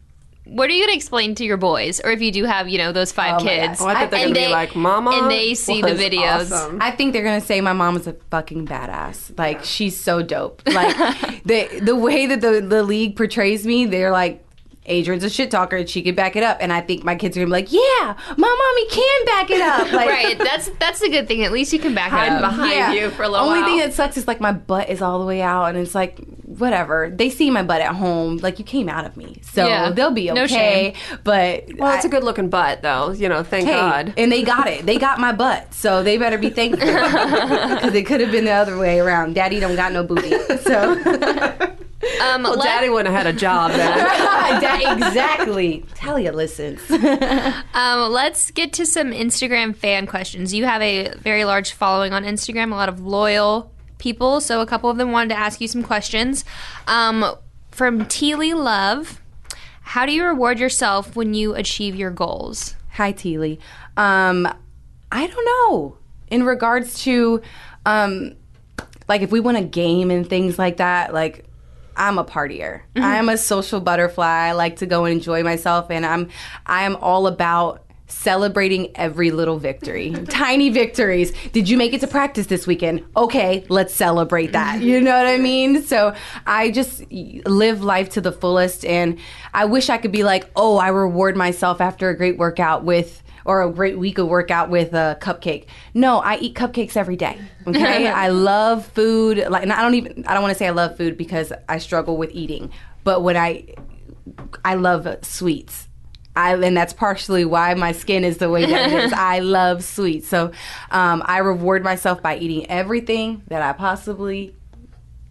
what 0.51 0.69
are 0.69 0.73
you 0.73 0.81
going 0.81 0.91
to 0.91 0.97
explain 0.97 1.33
to 1.35 1.45
your 1.45 1.57
boys, 1.57 2.01
or 2.01 2.11
if 2.11 2.21
you 2.21 2.31
do 2.31 2.43
have, 2.43 2.67
you 2.67 2.77
know, 2.77 2.91
those 2.91 3.11
five 3.11 3.41
oh 3.41 3.45
kids? 3.45 3.79
Oh, 3.79 3.87
I 3.87 3.93
thought 3.93 4.11
they're 4.11 4.21
going 4.21 4.33
to 4.33 4.39
be 4.39 4.47
like, 4.47 4.75
"Mama," 4.75 5.11
and 5.11 5.31
they 5.31 5.53
see 5.53 5.81
the 5.81 5.89
videos. 5.89 6.51
Awesome. 6.51 6.81
I 6.81 6.91
think 6.91 7.13
they're 7.13 7.23
going 7.23 7.39
to 7.39 7.45
say 7.45 7.61
my 7.61 7.73
mom 7.73 7.95
is 7.95 8.05
a 8.05 8.13
fucking 8.31 8.67
badass. 8.67 9.37
Like 9.37 9.57
yeah. 9.57 9.63
she's 9.63 9.99
so 9.99 10.21
dope. 10.21 10.61
Like 10.65 10.95
the 11.45 11.79
the 11.81 11.95
way 11.95 12.25
that 12.27 12.41
the 12.41 12.59
the 12.59 12.83
league 12.83 13.15
portrays 13.15 13.65
me, 13.65 13.85
they're 13.85 14.11
like 14.11 14.45
Adrienne's 14.89 15.23
a 15.23 15.29
shit 15.29 15.51
talker 15.51 15.77
and 15.77 15.87
she 15.87 16.01
can 16.01 16.15
back 16.15 16.35
it 16.35 16.43
up. 16.43 16.57
And 16.59 16.73
I 16.73 16.81
think 16.81 17.03
my 17.03 17.15
kids 17.15 17.37
are 17.37 17.41
gonna 17.41 17.47
be 17.47 17.51
like, 17.51 17.71
yeah, 17.71 18.15
my 18.35 18.73
mommy 18.75 18.87
can 18.89 19.25
back 19.25 19.51
it 19.51 19.61
up. 19.61 19.81
Like, 19.91 20.09
right. 20.09 20.37
That's 20.37 20.69
that's 20.79 20.99
the 21.01 21.09
good 21.09 21.27
thing. 21.27 21.43
At 21.43 21.51
least 21.51 21.73
you 21.73 21.79
can 21.79 21.93
back 21.93 22.13
it 22.13 22.31
up 22.31 22.41
behind 22.41 22.71
yeah. 22.71 22.93
you 22.93 23.09
for 23.09 23.23
a 23.23 23.29
little 23.29 23.45
Only 23.45 23.59
while. 23.59 23.69
thing 23.69 23.79
that 23.79 23.93
sucks 23.93 24.15
is 24.15 24.25
like 24.27 24.39
my 24.39 24.53
butt 24.53 24.89
is 24.89 25.01
all 25.01 25.19
the 25.19 25.25
way 25.25 25.41
out 25.41 25.65
and 25.65 25.77
it's 25.77 25.93
like 25.93 26.17
whatever. 26.45 27.11
They 27.13 27.29
see 27.29 27.51
my 27.51 27.61
butt 27.61 27.81
at 27.81 27.93
home. 27.93 28.37
Like 28.37 28.57
you 28.57 28.65
came 28.65 28.87
out 28.87 29.05
of 29.05 29.17
me. 29.17 29.41
So 29.43 29.67
yeah. 29.67 29.91
they'll 29.91 30.11
be 30.11 30.31
okay. 30.31 30.93
No 30.93 31.17
but 31.23 31.65
Well, 31.77 31.95
it's 31.95 32.05
a 32.05 32.09
good 32.09 32.23
looking 32.23 32.49
butt 32.49 32.81
though. 32.81 33.11
You 33.11 33.27
know, 33.27 33.43
thank 33.43 33.67
hey, 33.67 33.73
God. 33.73 34.13
And 34.17 34.31
they 34.31 34.43
got 34.43 34.67
it. 34.67 34.85
They 34.85 34.97
got 34.97 35.19
my 35.19 35.33
butt. 35.33 35.73
So 35.73 36.03
they 36.03 36.17
better 36.17 36.37
be 36.37 36.49
thankful. 36.49 36.87
Because 37.81 37.93
it 37.95 38.05
could 38.05 38.21
have 38.21 38.31
been 38.31 38.45
the 38.45 38.51
other 38.51 38.77
way 38.77 38.99
around. 38.99 39.35
Daddy 39.35 39.59
don't 39.59 39.75
got 39.75 39.91
no 39.91 40.03
booty. 40.03 40.31
So 40.59 41.75
um, 42.21 42.43
well, 42.43 42.55
let- 42.57 42.65
Daddy 42.65 42.89
wouldn't 42.89 43.13
have 43.13 43.25
had 43.25 43.35
a 43.35 43.37
job 43.37 43.71
then. 43.71 44.97
exactly. 44.97 45.85
Talia 45.95 46.31
listens. 46.31 46.79
um, 47.73 48.11
let's 48.11 48.51
get 48.51 48.73
to 48.73 48.85
some 48.85 49.11
Instagram 49.11 49.75
fan 49.75 50.07
questions. 50.07 50.53
You 50.53 50.65
have 50.65 50.81
a 50.81 51.13
very 51.15 51.45
large 51.45 51.73
following 51.73 52.13
on 52.13 52.23
Instagram, 52.23 52.71
a 52.71 52.75
lot 52.75 52.89
of 52.89 53.01
loyal 53.01 53.71
people. 53.97 54.41
So 54.41 54.61
a 54.61 54.65
couple 54.65 54.89
of 54.89 54.97
them 54.97 55.11
wanted 55.11 55.29
to 55.29 55.39
ask 55.39 55.61
you 55.61 55.67
some 55.67 55.83
questions. 55.83 56.43
Um, 56.87 57.25
from 57.69 58.05
Teely 58.05 58.53
Love, 58.53 59.21
how 59.81 60.05
do 60.05 60.11
you 60.11 60.23
reward 60.25 60.59
yourself 60.59 61.15
when 61.15 61.33
you 61.33 61.53
achieve 61.55 61.95
your 61.95 62.11
goals? 62.11 62.75
Hi, 62.93 63.13
Teely. 63.13 63.59
Um, 63.97 64.47
I 65.11 65.27
don't 65.27 65.45
know. 65.45 65.97
In 66.27 66.43
regards 66.43 67.03
to, 67.03 67.41
um, 67.85 68.35
like, 69.07 69.21
if 69.21 69.31
we 69.31 69.39
win 69.39 69.55
a 69.55 69.63
game 69.63 70.09
and 70.09 70.27
things 70.27 70.57
like 70.57 70.77
that, 70.77 71.13
like, 71.13 71.45
I'm 72.01 72.17
a 72.17 72.25
partier. 72.25 72.81
Mm-hmm. 72.95 73.03
I 73.03 73.17
am 73.17 73.29
a 73.29 73.37
social 73.37 73.79
butterfly. 73.79 74.25
I 74.25 74.53
like 74.53 74.77
to 74.77 74.87
go 74.87 75.05
and 75.05 75.13
enjoy 75.13 75.43
myself 75.43 75.91
and 75.91 76.03
I'm 76.03 76.29
I 76.65 76.83
am 76.83 76.95
all 76.95 77.27
about 77.27 77.83
celebrating 78.07 78.89
every 78.97 79.29
little 79.29 79.59
victory. 79.59 80.11
Tiny 80.27 80.69
victories. 80.69 81.31
Did 81.53 81.69
you 81.69 81.77
make 81.77 81.93
it 81.93 82.01
to 82.01 82.07
practice 82.07 82.47
this 82.47 82.65
weekend? 82.65 83.05
Okay, 83.15 83.63
let's 83.69 83.93
celebrate 83.93 84.51
that. 84.51 84.81
You 84.81 84.99
know 84.99 85.15
what 85.15 85.27
I 85.27 85.37
mean? 85.37 85.83
So 85.83 86.15
I 86.47 86.71
just 86.71 87.03
live 87.11 87.83
life 87.83 88.09
to 88.09 88.21
the 88.21 88.31
fullest 88.31 88.83
and 88.83 89.19
I 89.53 89.65
wish 89.65 89.89
I 89.89 89.97
could 89.97 90.11
be 90.11 90.23
like, 90.23 90.49
"Oh, 90.55 90.77
I 90.77 90.87
reward 90.87 91.37
myself 91.37 91.79
after 91.79 92.09
a 92.09 92.17
great 92.17 92.39
workout 92.39 92.83
with 92.83 93.21
or 93.45 93.61
a 93.61 93.69
great 93.71 93.97
week 93.97 94.17
of 94.17 94.27
workout 94.27 94.69
with 94.69 94.93
a 94.93 95.17
cupcake. 95.21 95.65
No, 95.93 96.19
I 96.19 96.37
eat 96.37 96.55
cupcakes 96.55 96.95
every 96.95 97.15
day. 97.15 97.39
Okay, 97.67 98.07
I 98.25 98.29
love 98.29 98.85
food. 98.85 99.45
Like, 99.49 99.63
and 99.63 99.73
I 99.73 99.81
don't 99.81 99.95
even 99.95 100.25
I 100.27 100.33
don't 100.33 100.43
want 100.43 100.53
to 100.53 100.57
say 100.57 100.67
I 100.67 100.71
love 100.71 100.97
food 100.97 101.17
because 101.17 101.51
I 101.67 101.77
struggle 101.77 102.17
with 102.17 102.31
eating. 102.33 102.71
But 103.03 103.23
when 103.23 103.37
I 103.37 103.65
I 104.63 104.75
love 104.75 105.07
sweets. 105.23 105.87
I, 106.33 106.55
and 106.55 106.77
that's 106.77 106.93
partially 106.93 107.43
why 107.43 107.73
my 107.73 107.91
skin 107.91 108.23
is 108.23 108.37
the 108.37 108.49
way 108.49 108.65
that 108.65 108.91
it 108.91 109.03
is. 109.03 109.13
I 109.15 109.39
love 109.39 109.83
sweets. 109.83 110.27
So 110.27 110.51
um, 110.89 111.21
I 111.25 111.39
reward 111.39 111.83
myself 111.83 112.21
by 112.21 112.37
eating 112.37 112.69
everything 112.69 113.43
that 113.47 113.61
I 113.61 113.73
possibly 113.73 114.55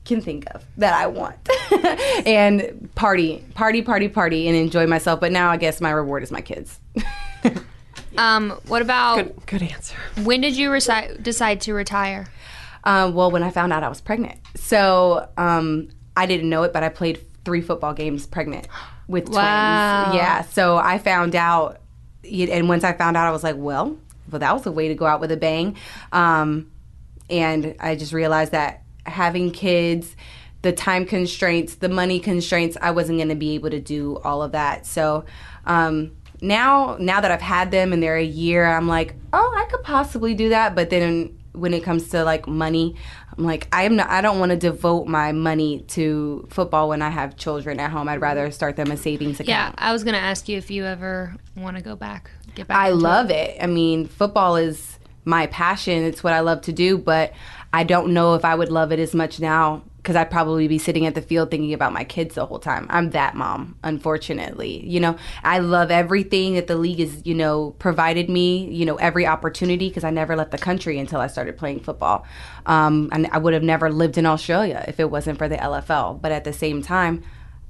can 0.04 0.20
think 0.20 0.44
of 0.54 0.64
that 0.76 0.92
I 0.92 1.06
want. 1.06 1.48
and 2.26 2.90
party, 2.94 3.42
party, 3.54 3.80
party, 3.80 4.08
party, 4.08 4.48
and 4.48 4.56
enjoy 4.56 4.86
myself. 4.86 5.20
But 5.20 5.32
now 5.32 5.50
I 5.50 5.56
guess 5.56 5.80
my 5.80 5.90
reward 5.90 6.22
is 6.22 6.30
my 6.30 6.42
kids. 6.42 6.78
Um, 8.16 8.50
what 8.66 8.82
about 8.82 9.16
good, 9.16 9.46
good 9.46 9.62
answer? 9.62 9.96
When 10.22 10.40
did 10.40 10.56
you 10.56 10.70
reci- 10.70 11.22
decide 11.22 11.60
to 11.62 11.74
retire? 11.74 12.26
Um, 12.84 13.14
well, 13.14 13.30
when 13.30 13.42
I 13.42 13.50
found 13.50 13.72
out 13.72 13.82
I 13.82 13.88
was 13.88 14.00
pregnant. 14.00 14.40
So 14.56 15.28
um, 15.36 15.90
I 16.16 16.26
didn't 16.26 16.48
know 16.48 16.62
it, 16.62 16.72
but 16.72 16.82
I 16.82 16.88
played 16.88 17.24
three 17.44 17.60
football 17.60 17.92
games 17.92 18.26
pregnant 18.26 18.68
with 19.06 19.28
wow. 19.28 20.04
twins. 20.04 20.16
Yeah. 20.16 20.42
So 20.42 20.76
I 20.76 20.98
found 20.98 21.36
out, 21.36 21.80
and 22.24 22.68
once 22.68 22.84
I 22.84 22.92
found 22.92 23.16
out, 23.16 23.26
I 23.26 23.30
was 23.30 23.44
like, 23.44 23.56
well, 23.58 23.96
well, 24.30 24.38
that 24.38 24.52
was 24.52 24.66
a 24.66 24.72
way 24.72 24.88
to 24.88 24.94
go 24.94 25.06
out 25.06 25.20
with 25.20 25.32
a 25.32 25.36
bang. 25.36 25.76
Um, 26.12 26.70
and 27.28 27.74
I 27.80 27.96
just 27.96 28.12
realized 28.12 28.52
that 28.52 28.82
having 29.06 29.50
kids, 29.50 30.16
the 30.62 30.72
time 30.72 31.06
constraints, 31.06 31.76
the 31.76 31.88
money 31.88 32.20
constraints, 32.20 32.76
I 32.80 32.90
wasn't 32.90 33.18
going 33.18 33.28
to 33.28 33.34
be 33.34 33.54
able 33.54 33.70
to 33.70 33.80
do 33.80 34.18
all 34.18 34.42
of 34.42 34.52
that. 34.52 34.86
So 34.86 35.24
um, 35.64 36.16
now 36.40 36.96
now 36.98 37.20
that 37.20 37.30
I've 37.30 37.42
had 37.42 37.70
them 37.70 37.92
and 37.92 38.02
they're 38.02 38.16
a 38.16 38.24
year, 38.24 38.64
I'm 38.64 38.88
like, 38.88 39.14
oh, 39.32 39.54
I 39.56 39.64
could 39.70 39.82
possibly 39.82 40.34
do 40.34 40.50
that. 40.50 40.74
But 40.74 40.90
then 40.90 41.38
when 41.52 41.74
it 41.74 41.82
comes 41.82 42.08
to 42.10 42.24
like 42.24 42.46
money, 42.46 42.96
I'm 43.36 43.44
like, 43.44 43.68
I'm 43.72 43.96
not. 43.96 44.08
I 44.10 44.20
don't 44.20 44.38
want 44.38 44.50
to 44.50 44.56
devote 44.56 45.06
my 45.06 45.32
money 45.32 45.80
to 45.88 46.46
football 46.50 46.88
when 46.88 47.02
I 47.02 47.10
have 47.10 47.36
children 47.36 47.80
at 47.80 47.90
home. 47.90 48.08
I'd 48.08 48.20
rather 48.20 48.50
start 48.50 48.76
them 48.76 48.90
a 48.90 48.96
savings 48.96 49.40
account. 49.40 49.48
Yeah, 49.48 49.72
I 49.78 49.92
was 49.92 50.04
gonna 50.04 50.18
ask 50.18 50.48
you 50.48 50.56
if 50.56 50.70
you 50.70 50.84
ever 50.84 51.34
want 51.56 51.76
to 51.76 51.82
go 51.82 51.96
back, 51.96 52.30
get 52.54 52.68
back. 52.68 52.76
I 52.76 52.90
love 52.90 53.30
it. 53.30 53.56
it. 53.56 53.62
I 53.62 53.66
mean, 53.66 54.06
football 54.06 54.56
is 54.56 54.98
my 55.24 55.46
passion. 55.48 56.04
It's 56.04 56.24
what 56.24 56.32
I 56.32 56.40
love 56.40 56.62
to 56.62 56.72
do, 56.72 56.98
but 56.98 57.32
I 57.72 57.84
don't 57.84 58.12
know 58.12 58.34
if 58.34 58.44
I 58.44 58.54
would 58.54 58.70
love 58.70 58.92
it 58.92 58.98
as 58.98 59.14
much 59.14 59.40
now 59.40 59.82
because 60.02 60.16
I'd 60.16 60.30
probably 60.30 60.66
be 60.66 60.78
sitting 60.78 61.04
at 61.04 61.14
the 61.14 61.20
field 61.20 61.50
thinking 61.50 61.74
about 61.74 61.92
my 61.92 62.04
kids 62.04 62.34
the 62.34 62.46
whole 62.46 62.58
time. 62.58 62.86
I'm 62.88 63.10
that 63.10 63.34
mom, 63.34 63.76
unfortunately. 63.84 64.82
You 64.86 64.98
know, 64.98 65.16
I 65.44 65.58
love 65.58 65.90
everything 65.90 66.54
that 66.54 66.68
the 66.68 66.76
league 66.76 67.00
has, 67.00 67.26
you 67.26 67.34
know, 67.34 67.72
provided 67.78 68.30
me, 68.30 68.66
you 68.72 68.86
know, 68.86 68.96
every 68.96 69.26
opportunity 69.26 69.88
because 69.88 70.02
I 70.02 70.10
never 70.10 70.36
left 70.36 70.52
the 70.52 70.58
country 70.58 70.98
until 70.98 71.20
I 71.20 71.26
started 71.26 71.58
playing 71.58 71.80
football. 71.80 72.24
Um, 72.64 73.10
and 73.12 73.28
I 73.30 73.38
would 73.38 73.52
have 73.52 73.62
never 73.62 73.90
lived 73.90 74.16
in 74.16 74.24
Australia 74.24 74.82
if 74.88 74.98
it 74.98 75.10
wasn't 75.10 75.36
for 75.36 75.48
the 75.48 75.56
LFL. 75.56 76.20
But 76.20 76.32
at 76.32 76.44
the 76.44 76.52
same 76.54 76.80
time, 76.80 77.22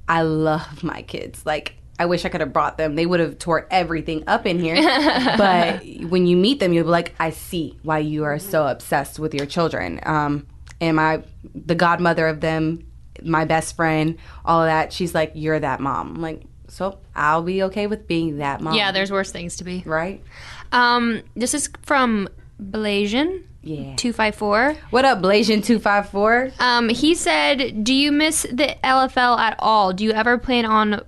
I 0.07 0.21
love 0.21 0.83
my 0.83 1.01
kids. 1.01 1.45
Like, 1.45 1.75
I 1.99 2.05
wish 2.05 2.23
I 2.23 2.29
could 2.29 2.41
have 2.41 2.53
brought 2.53 2.77
them. 2.77 2.95
They 2.95 3.05
would 3.05 3.19
have 3.19 3.39
tore 3.39 3.67
everything 3.69 4.23
up 4.25 4.45
in 4.45 4.57
here. 4.57 4.75
but 5.37 5.85
when 6.07 6.25
you 6.27 6.37
meet 6.37 6.59
them, 6.59 6.71
you'll 6.71 6.85
be 6.85 6.89
like, 6.89 7.13
I 7.19 7.31
see 7.31 7.77
why 7.83 7.99
you 7.99 8.23
are 8.23 8.39
so 8.39 8.67
obsessed 8.67 9.19
with 9.19 9.33
your 9.33 9.45
children. 9.45 9.99
Um, 10.03 10.47
and 10.81 10.97
my 10.97 11.23
the 11.55 11.75
godmother 11.75 12.27
of 12.27 12.41
them, 12.41 12.85
my 13.23 13.45
best 13.45 13.77
friend, 13.77 14.17
all 14.43 14.61
of 14.61 14.67
that. 14.67 14.91
She's 14.91 15.15
like, 15.15 15.31
"You're 15.35 15.59
that 15.59 15.79
mom." 15.79 16.15
I'm 16.15 16.21
like, 16.21 16.43
so 16.67 16.99
I'll 17.15 17.43
be 17.43 17.63
okay 17.63 17.87
with 17.87 18.07
being 18.07 18.37
that 18.37 18.61
mom. 18.61 18.73
Yeah, 18.73 18.91
there's 18.91 19.11
worse 19.11 19.31
things 19.31 19.57
to 19.57 19.63
be. 19.63 19.83
Right. 19.85 20.23
Um, 20.71 21.21
this 21.35 21.53
is 21.53 21.69
from 21.83 22.29
Blasian. 22.61 23.43
Yeah. 23.63 23.95
254. 23.95 24.75
What 24.89 25.05
up, 25.05 25.19
Blasian 25.19 25.63
254? 25.63 26.51
Um, 26.59 26.89
he 26.89 27.13
said, 27.13 27.83
Do 27.83 27.93
you 27.93 28.11
miss 28.11 28.43
the 28.43 28.75
LFL 28.83 29.37
at 29.37 29.55
all? 29.59 29.93
Do 29.93 30.03
you 30.03 30.13
ever 30.13 30.39
plan 30.39 30.65
on 30.65 31.01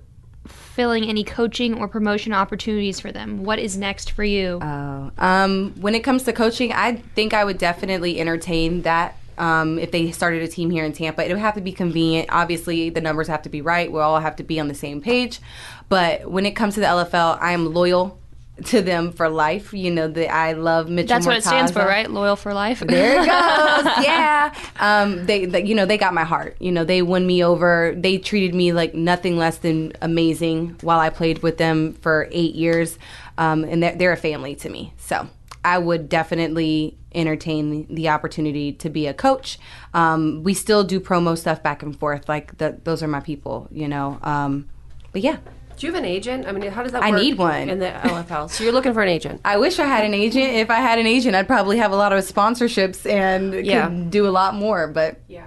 filling 0.46 1.04
any 1.04 1.24
coaching 1.24 1.78
or 1.78 1.88
promotion 1.88 2.32
opportunities 2.32 3.00
for 3.00 3.10
them? 3.10 3.42
What 3.42 3.58
is 3.58 3.76
next 3.76 4.12
for 4.12 4.22
you? 4.22 4.60
Oh, 4.62 5.10
um, 5.18 5.74
when 5.80 5.94
it 5.94 6.00
comes 6.00 6.24
to 6.24 6.32
coaching, 6.32 6.72
I 6.72 6.96
think 7.14 7.32
I 7.34 7.44
would 7.44 7.58
definitely 7.58 8.20
entertain 8.20 8.82
that 8.82 9.16
um, 9.38 9.78
if 9.78 9.90
they 9.90 10.10
started 10.10 10.42
a 10.42 10.48
team 10.48 10.70
here 10.70 10.84
in 10.84 10.92
Tampa. 10.92 11.24
It 11.24 11.30
would 11.30 11.38
have 11.38 11.54
to 11.54 11.60
be 11.60 11.72
convenient. 11.72 12.28
Obviously, 12.30 12.90
the 12.90 13.00
numbers 13.00 13.28
have 13.28 13.42
to 13.42 13.48
be 13.48 13.60
right. 13.60 13.90
We 13.90 14.00
all 14.00 14.20
have 14.20 14.36
to 14.36 14.44
be 14.44 14.60
on 14.60 14.68
the 14.68 14.74
same 14.74 15.00
page. 15.00 15.40
But 15.88 16.30
when 16.30 16.46
it 16.46 16.52
comes 16.52 16.74
to 16.74 16.80
the 16.80 16.86
LFL, 16.86 17.38
I 17.40 17.52
am 17.52 17.72
loyal 17.72 18.18
to 18.66 18.82
them 18.82 19.12
for 19.12 19.28
life. 19.28 19.72
You 19.72 19.90
know, 19.90 20.08
that 20.08 20.32
I 20.32 20.52
love 20.52 20.88
Mitchell. 20.88 21.08
That's 21.08 21.26
what 21.26 21.36
it 21.36 21.44
stands 21.44 21.72
for, 21.72 21.80
right? 21.80 22.10
Loyal 22.10 22.36
for 22.36 22.54
life. 22.54 22.80
There 22.80 23.14
it 23.14 23.26
goes. 23.26 23.26
yeah. 24.04 24.54
Um, 24.78 25.26
they, 25.26 25.46
they, 25.46 25.64
you 25.64 25.74
know, 25.74 25.86
they 25.86 25.98
got 25.98 26.14
my 26.14 26.24
heart. 26.24 26.56
You 26.60 26.72
know, 26.72 26.84
they 26.84 27.02
won 27.02 27.26
me 27.26 27.44
over. 27.44 27.94
They 27.96 28.18
treated 28.18 28.54
me 28.54 28.72
like 28.72 28.94
nothing 28.94 29.36
less 29.36 29.58
than 29.58 29.92
amazing 30.00 30.76
while 30.80 31.00
I 31.00 31.10
played 31.10 31.42
with 31.42 31.58
them 31.58 31.94
for 31.94 32.28
eight 32.30 32.54
years. 32.54 32.98
Um, 33.36 33.64
and 33.64 33.82
they're, 33.82 33.96
they're 33.96 34.12
a 34.12 34.16
family 34.16 34.54
to 34.56 34.68
me. 34.68 34.92
So 34.98 35.28
I 35.64 35.78
would 35.78 36.08
definitely 36.08 36.98
entertain 37.14 37.86
the 37.94 38.08
opportunity 38.08 38.72
to 38.72 38.90
be 38.90 39.06
a 39.06 39.14
coach. 39.14 39.58
Um, 39.94 40.42
we 40.42 40.52
still 40.52 40.84
do 40.84 41.00
promo 41.00 41.38
stuff 41.38 41.62
back 41.62 41.82
and 41.82 41.98
forth. 41.98 42.28
Like 42.28 42.58
the, 42.58 42.78
those 42.84 43.02
are 43.02 43.08
my 43.08 43.20
people, 43.20 43.68
you 43.70 43.88
know. 43.88 44.18
Um, 44.22 44.68
but 45.12 45.22
yeah. 45.22 45.38
Do 45.76 45.86
you 45.86 45.92
have 45.92 46.00
an 46.00 46.08
agent? 46.08 46.46
I 46.46 46.52
mean, 46.52 46.70
how 46.70 46.82
does 46.84 46.92
that 46.92 47.02
work? 47.02 47.12
I 47.12 47.16
need 47.20 47.36
one. 47.38 47.68
in 47.68 47.78
the 47.80 47.86
LFL. 47.86 48.48
So 48.50 48.62
you're 48.62 48.72
looking 48.72 48.92
for 48.94 49.02
an 49.02 49.08
agent. 49.08 49.40
I 49.44 49.56
wish 49.56 49.78
I 49.78 49.86
had 49.86 50.04
an 50.04 50.14
agent. 50.14 50.54
If 50.54 50.70
I 50.70 50.76
had 50.76 50.98
an 51.00 51.06
agent, 51.06 51.34
I'd 51.34 51.48
probably 51.48 51.78
have 51.78 51.90
a 51.92 51.96
lot 51.96 52.12
of 52.12 52.22
sponsorships 52.24 53.10
and 53.10 53.54
Yeah. 53.66 53.88
could 53.88 54.10
do 54.10 54.26
a 54.26 54.30
lot 54.30 54.54
more. 54.54 54.86
But 54.86 55.18
Yeah. 55.26 55.46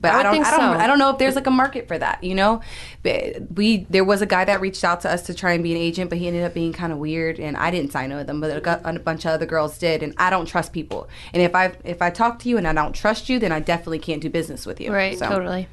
But 0.00 0.12
I 0.12 0.20
I, 0.20 0.22
don't, 0.22 0.32
think 0.32 0.46
I 0.46 0.50
don't, 0.50 0.60
so. 0.60 0.80
I 0.80 0.86
don't 0.86 0.98
know 0.98 1.10
if 1.10 1.18
there's 1.18 1.34
like 1.34 1.46
a 1.46 1.50
market 1.50 1.88
for 1.88 1.98
that. 1.98 2.22
You 2.22 2.34
know, 2.34 2.60
But 3.02 3.52
we 3.54 3.86
there 3.90 4.04
was 4.04 4.22
a 4.22 4.26
guy 4.26 4.44
that 4.44 4.60
reached 4.60 4.84
out 4.84 5.00
to 5.02 5.10
us 5.10 5.22
to 5.26 5.34
try 5.34 5.52
and 5.52 5.62
be 5.62 5.72
an 5.72 5.78
agent, 5.78 6.10
but 6.10 6.18
he 6.18 6.26
ended 6.28 6.44
up 6.44 6.54
being 6.54 6.72
kind 6.72 6.92
of 6.92 6.98
weird, 6.98 7.38
and 7.38 7.56
I 7.56 7.70
didn't 7.70 7.92
sign 7.92 8.14
with 8.14 8.26
them, 8.26 8.40
but 8.40 8.66
a, 8.66 8.98
bunch 8.98 9.24
of 9.24 9.32
other 9.32 9.46
girls 9.46 9.78
did, 9.78 10.02
and 10.02 10.14
I 10.16 10.30
don't 10.30 10.46
trust 10.46 10.72
people. 10.72 11.08
And 11.32 11.42
if 11.42 11.54
I 11.54 11.72
if 11.84 12.00
I 12.02 12.10
talk 12.10 12.38
to 12.40 12.48
you 12.48 12.56
and 12.58 12.66
I 12.66 12.72
don't 12.72 12.92
trust 12.92 13.28
you, 13.28 13.38
then 13.38 13.52
I 13.52 13.60
definitely 13.60 13.98
can't 13.98 14.22
do 14.22 14.30
business 14.30 14.66
with 14.66 14.80
you. 14.80 14.92
Right, 14.92 15.18
So- 15.18 15.28
totally. 15.28 15.68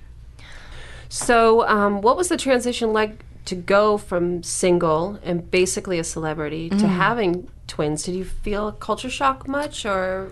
So, 1.09 1.67
um, 1.67 2.01
what 2.01 2.17
was 2.17 2.29
the 2.29 2.37
transition 2.37 2.91
like 2.91 3.23
to 3.45 3.53
go 3.55 3.97
from 3.97 4.41
single 4.41 5.19
and 5.23 5.49
basically 5.51 5.99
a 5.99 6.03
celebrity 6.03 6.69
to 6.71 6.87
having 6.87 7.49
twins? 7.67 8.03
Did 8.03 8.15
you 8.15 8.25
feel 8.25 8.71
culture 8.71 9.11
shock 9.11 9.47
much, 9.47 9.85
or 9.85 10.31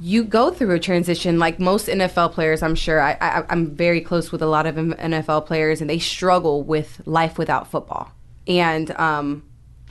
you 0.00 0.24
go 0.24 0.50
through 0.50 0.74
a 0.74 0.78
transition 0.78 1.38
like 1.38 1.58
most 1.58 1.88
NFL 1.88 2.32
players. 2.32 2.62
I'm 2.62 2.74
sure 2.74 3.00
I, 3.00 3.12
I, 3.20 3.44
I'm 3.48 3.74
very 3.74 4.00
close 4.00 4.30
with 4.30 4.42
a 4.42 4.46
lot 4.46 4.66
of 4.66 4.76
NFL 4.76 5.46
players, 5.46 5.80
and 5.80 5.90
they 5.90 5.98
struggle 5.98 6.62
with 6.62 7.02
life 7.04 7.38
without 7.38 7.70
football. 7.70 8.12
And 8.46 8.90
um, 8.92 9.42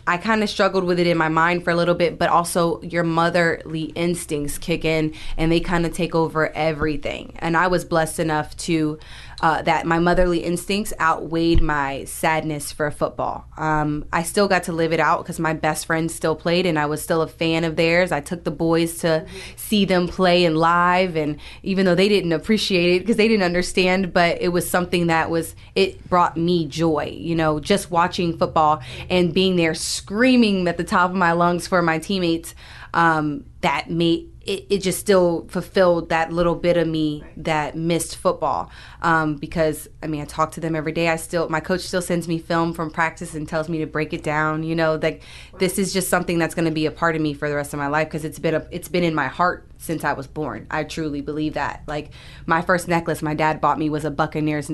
I 0.08 0.18
kind 0.18 0.44
of 0.44 0.50
struggled 0.50 0.86
with 0.86 1.00
it 1.00 1.08
in 1.08 1.18
my 1.18 1.28
mind 1.28 1.64
for 1.64 1.72
a 1.72 1.76
little 1.76 1.94
bit, 1.94 2.18
but 2.18 2.30
also 2.30 2.82
your 2.82 3.04
motherly 3.04 3.84
instincts 3.96 4.58
kick 4.58 4.86
in, 4.86 5.14
and 5.36 5.52
they 5.52 5.60
kind 5.60 5.86
of 5.86 5.94
take 5.94 6.16
over 6.16 6.56
everything. 6.56 7.36
And 7.40 7.58
I 7.58 7.68
was 7.68 7.84
blessed 7.86 8.20
enough 8.20 8.56
to. 8.58 9.00
Uh, 9.40 9.62
that 9.62 9.86
my 9.86 10.00
motherly 10.00 10.40
instincts 10.40 10.92
outweighed 11.00 11.62
my 11.62 12.04
sadness 12.06 12.72
for 12.72 12.90
football. 12.90 13.46
Um, 13.56 14.08
I 14.12 14.24
still 14.24 14.48
got 14.48 14.64
to 14.64 14.72
live 14.72 14.94
it 14.94 15.00
out 15.00 15.20
because 15.20 15.40
my 15.40 15.54
best 15.54 15.86
friend 15.86 16.10
still 16.10 16.36
played 16.36 16.66
and 16.66 16.80
I 16.80 16.88
was 16.88 17.04
still 17.04 17.22
a 17.22 17.28
fan 17.28 17.64
of 17.64 17.76
theirs. 17.76 18.12
I 18.12 18.20
took 18.20 18.46
the 18.46 18.50
boys 18.50 18.98
to 19.00 19.28
see 19.56 19.86
them 19.86 20.08
play 20.08 20.44
in 20.44 20.56
live, 20.56 21.16
and 21.16 21.38
even 21.62 21.86
though 21.86 21.94
they 21.94 22.10
didn't 22.10 22.32
appreciate 22.32 22.96
it 22.96 23.00
because 23.02 23.18
they 23.18 23.28
didn't 23.28 23.44
understand, 23.44 24.12
but 24.12 24.42
it 24.42 24.48
was 24.48 24.68
something 24.68 25.06
that 25.06 25.30
was, 25.30 25.56
it 25.76 26.10
brought 26.10 26.36
me 26.36 26.66
joy, 26.66 27.16
you 27.16 27.36
know, 27.36 27.60
just 27.60 27.92
watching 27.92 28.36
football 28.40 28.82
and 29.08 29.36
being 29.36 29.56
there 29.56 29.76
screaming 29.76 30.68
at 30.68 30.78
the 30.78 30.84
top 30.84 31.12
of 31.12 31.16
my 31.16 31.34
lungs 31.34 31.68
for 31.68 31.84
my 31.84 32.00
teammates. 32.00 32.56
Um, 32.94 33.46
that 33.62 33.90
made 33.92 34.32
it, 34.48 34.66
it 34.70 34.78
just 34.82 35.00
still 35.00 35.46
fulfilled 35.50 36.10
that 36.10 36.32
little 36.32 36.56
bit 36.56 36.78
of 36.78 36.88
me 36.88 37.24
that 37.38 37.76
missed 37.76 38.16
football 38.16 38.72
um, 39.02 39.36
because 39.36 39.88
I 40.02 40.08
mean 40.08 40.22
I 40.22 40.26
talk 40.26 40.54
to 40.54 40.60
them 40.60 40.76
every 40.76 40.94
day. 40.94 41.10
I 41.10 41.18
still 41.18 41.50
my 41.50 41.60
coach 41.60 41.82
still 41.82 42.02
sends 42.02 42.28
me 42.28 42.40
film 42.40 42.74
from 42.74 42.90
practice 42.90 43.36
and 43.36 43.48
tells 43.48 43.68
me 43.70 43.78
to 43.80 43.86
break 43.86 44.14
it 44.14 44.24
down. 44.24 44.64
You 44.64 44.76
know, 44.76 44.96
like 44.96 45.22
this 45.60 45.78
is 45.78 45.94
just 45.94 46.10
something 46.10 46.40
that's 46.40 46.56
going 46.56 46.66
to 46.66 46.72
be 46.72 46.86
a 46.86 46.92
part 46.92 47.16
of 47.16 47.22
me 47.22 47.34
for 47.34 47.50
the 47.50 47.56
rest 47.56 47.74
of 47.74 47.78
my 47.80 47.88
life 47.88 48.08
because 48.08 48.24
it's 48.26 48.40
been 48.40 48.56
a, 48.56 48.66
it's 48.72 48.88
been 48.88 49.04
in 49.04 49.14
my 49.14 49.28
heart 49.28 49.68
since 49.78 50.04
I 50.04 50.14
was 50.14 50.26
born. 50.28 50.66
I 50.72 50.84
truly 50.86 51.22
believe 51.22 51.54
that. 51.56 51.84
Like 51.88 52.12
my 52.46 52.62
first 52.62 52.88
necklace 52.88 53.22
my 53.22 53.34
dad 53.34 53.62
bought 53.62 53.78
me 53.78 53.90
was 53.90 54.06
a 54.06 54.12
Buccaneers 54.12 54.72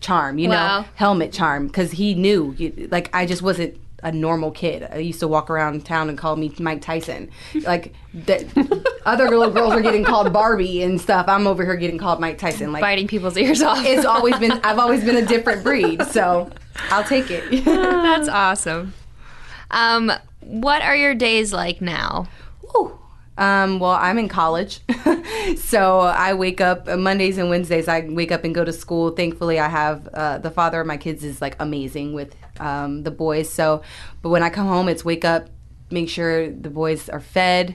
charm. 0.00 0.38
You 0.38 0.48
Wow. 0.50 0.80
know, 0.80 0.86
helmet 0.94 1.32
charm 1.32 1.66
because 1.68 1.92
he 1.92 2.14
knew 2.14 2.54
you- 2.58 2.88
like 2.90 3.10
I 3.14 3.26
just 3.26 3.42
wasn't 3.42 3.78
a 4.02 4.12
normal 4.12 4.50
kid. 4.50 4.86
I 4.90 4.98
used 4.98 5.20
to 5.20 5.28
walk 5.28 5.50
around 5.50 5.84
town 5.84 6.08
and 6.08 6.16
call 6.16 6.36
me 6.36 6.52
Mike 6.58 6.80
Tyson. 6.80 7.30
Like 7.62 7.94
the, 8.14 8.84
other 9.06 9.28
little 9.28 9.50
girls 9.52 9.72
are 9.74 9.80
getting 9.80 10.04
called 10.04 10.32
Barbie 10.32 10.82
and 10.82 11.00
stuff. 11.00 11.26
I'm 11.28 11.46
over 11.46 11.64
here 11.64 11.76
getting 11.76 11.98
called 11.98 12.20
Mike 12.20 12.38
Tyson. 12.38 12.72
Like 12.72 12.80
Biting 12.80 13.08
people's 13.08 13.36
ears 13.36 13.62
off. 13.62 13.84
it's 13.84 14.04
always 14.04 14.38
been 14.38 14.52
I've 14.64 14.78
always 14.78 15.04
been 15.04 15.16
a 15.16 15.26
different 15.26 15.64
breed. 15.64 16.02
So 16.06 16.50
I'll 16.90 17.04
take 17.04 17.30
it. 17.30 17.64
That's 17.64 18.28
awesome. 18.28 18.94
Um, 19.70 20.12
what 20.40 20.82
are 20.82 20.96
your 20.96 21.14
days 21.14 21.52
like 21.52 21.80
now? 21.80 22.28
Whew. 22.70 22.98
Um, 23.36 23.78
well, 23.78 23.92
I'm 23.92 24.18
in 24.18 24.28
college, 24.28 24.80
so 25.56 26.00
I 26.00 26.34
wake 26.34 26.60
up 26.60 26.88
uh, 26.88 26.96
Mondays 26.96 27.38
and 27.38 27.48
Wednesdays. 27.48 27.86
I 27.86 28.00
wake 28.00 28.32
up 28.32 28.42
and 28.42 28.52
go 28.52 28.64
to 28.64 28.72
school. 28.72 29.10
Thankfully, 29.10 29.60
I 29.60 29.68
have 29.68 30.08
uh, 30.08 30.38
the 30.38 30.50
father 30.50 30.80
of 30.80 30.88
my 30.88 30.96
kids 30.96 31.22
is 31.22 31.40
like 31.40 31.54
amazing 31.60 32.14
with 32.14 32.34
um, 32.60 33.02
the 33.04 33.10
boys. 33.10 33.48
So, 33.52 33.82
but 34.22 34.28
when 34.30 34.42
I 34.42 34.50
come 34.50 34.66
home, 34.66 34.88
it's 34.88 35.04
wake 35.04 35.24
up, 35.24 35.48
make 35.90 36.08
sure 36.08 36.50
the 36.50 36.70
boys 36.70 37.08
are 37.08 37.20
fed, 37.20 37.74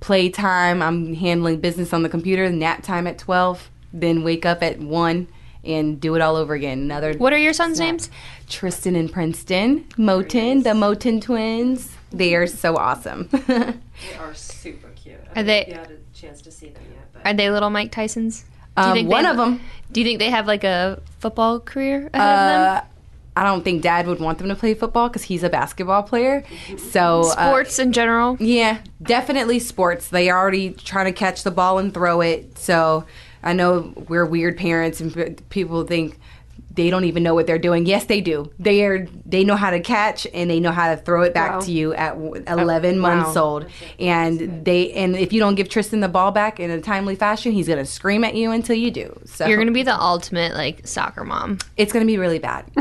playtime. 0.00 0.82
I'm 0.82 1.14
handling 1.14 1.60
business 1.60 1.92
on 1.92 2.02
the 2.02 2.08
computer. 2.08 2.48
Nap 2.50 2.82
time 2.82 3.06
at 3.06 3.18
twelve. 3.18 3.70
Then 3.92 4.22
wake 4.22 4.44
up 4.44 4.62
at 4.62 4.78
one 4.78 5.28
and 5.64 6.00
do 6.00 6.14
it 6.14 6.20
all 6.20 6.36
over 6.36 6.54
again. 6.54 6.78
Another. 6.80 7.14
What 7.14 7.32
are 7.32 7.38
your 7.38 7.52
sons' 7.52 7.80
names? 7.80 8.10
Tristan 8.48 8.94
and 8.96 9.10
Princeton, 9.12 9.84
Moten, 9.96 10.62
the 10.62 10.70
Moten 10.70 11.20
twins. 11.20 11.92
They 12.10 12.34
are 12.34 12.46
so 12.46 12.76
awesome. 12.76 13.28
they 13.46 13.74
are 14.18 14.34
super 14.34 14.88
cute? 14.88 15.16
Are 15.36 15.42
they- 15.42 15.66
You 15.68 15.74
had 15.74 15.90
a 15.90 16.18
chance 16.18 16.40
to 16.42 16.50
see 16.50 16.68
them 16.70 16.82
yet, 16.90 17.08
but 17.12 17.26
Are 17.26 17.34
they 17.34 17.50
little 17.50 17.68
Mike 17.70 17.92
Tysons? 17.92 18.44
Do 18.76 18.82
Um, 18.82 19.06
one 19.08 19.24
they, 19.24 19.28
of 19.30 19.36
them. 19.36 19.60
Do 19.92 20.00
you 20.00 20.06
think 20.06 20.18
they 20.20 20.30
have 20.30 20.46
like 20.46 20.64
a 20.64 21.02
football 21.18 21.60
career 21.60 22.08
ahead 22.14 22.14
Uh, 22.14 22.76
of 22.78 22.82
them? 22.84 22.90
I 23.38 23.44
don't 23.44 23.62
think 23.62 23.82
Dad 23.82 24.06
would 24.08 24.18
want 24.20 24.38
them 24.38 24.48
to 24.48 24.56
play 24.56 24.74
football 24.74 25.08
because 25.08 25.22
he's 25.22 25.44
a 25.44 25.48
basketball 25.48 26.02
player. 26.02 26.42
So 26.90 27.20
uh, 27.20 27.48
Sports 27.50 27.78
in 27.78 27.92
general. 27.92 28.36
yeah, 28.40 28.78
definitely 29.00 29.60
sports. 29.60 30.08
They 30.08 30.28
are 30.28 30.38
already 30.38 30.70
trying 30.70 31.06
to 31.06 31.12
catch 31.12 31.44
the 31.44 31.50
ball 31.52 31.78
and 31.78 31.94
throw 31.94 32.20
it. 32.20 32.58
So 32.58 33.04
I 33.42 33.52
know 33.52 33.92
we're 34.08 34.26
weird 34.26 34.56
parents 34.56 35.00
and 35.00 35.40
people 35.50 35.84
think 35.84 36.18
they 36.70 36.90
don't 36.90 37.04
even 37.04 37.22
know 37.22 37.34
what 37.34 37.46
they're 37.46 37.58
doing. 37.58 37.86
Yes, 37.86 38.04
they 38.04 38.20
do. 38.20 38.52
They 38.58 38.84
are 38.84 39.06
they 39.26 39.42
know 39.42 39.56
how 39.56 39.70
to 39.70 39.80
catch 39.80 40.26
and 40.32 40.48
they 40.48 40.60
know 40.60 40.70
how 40.70 40.94
to 40.94 41.00
throw 41.00 41.22
it 41.22 41.34
back 41.34 41.52
wow. 41.52 41.60
to 41.60 41.72
you 41.72 41.92
at 41.94 42.14
11 42.14 43.02
wow. 43.02 43.16
months 43.16 43.36
old. 43.36 43.66
And 43.98 44.64
they 44.64 44.92
and 44.92 45.16
if 45.16 45.32
you 45.32 45.40
don't 45.40 45.56
give 45.56 45.68
Tristan 45.68 46.00
the 46.00 46.08
ball 46.08 46.30
back 46.30 46.60
in 46.60 46.70
a 46.70 46.80
timely 46.80 47.16
fashion, 47.16 47.50
he's 47.50 47.66
going 47.66 47.80
to 47.80 47.84
scream 47.84 48.22
at 48.22 48.36
you 48.36 48.52
until 48.52 48.76
you 48.76 48.90
do. 48.90 49.18
So 49.24 49.46
You're 49.46 49.56
going 49.56 49.66
to 49.66 49.72
be 49.72 49.82
the 49.82 49.98
ultimate 50.00 50.54
like 50.54 50.86
soccer 50.86 51.24
mom. 51.24 51.58
It's 51.76 51.92
going 51.92 52.04
to 52.04 52.06
be 52.06 52.16
really 52.16 52.38
bad. 52.38 52.70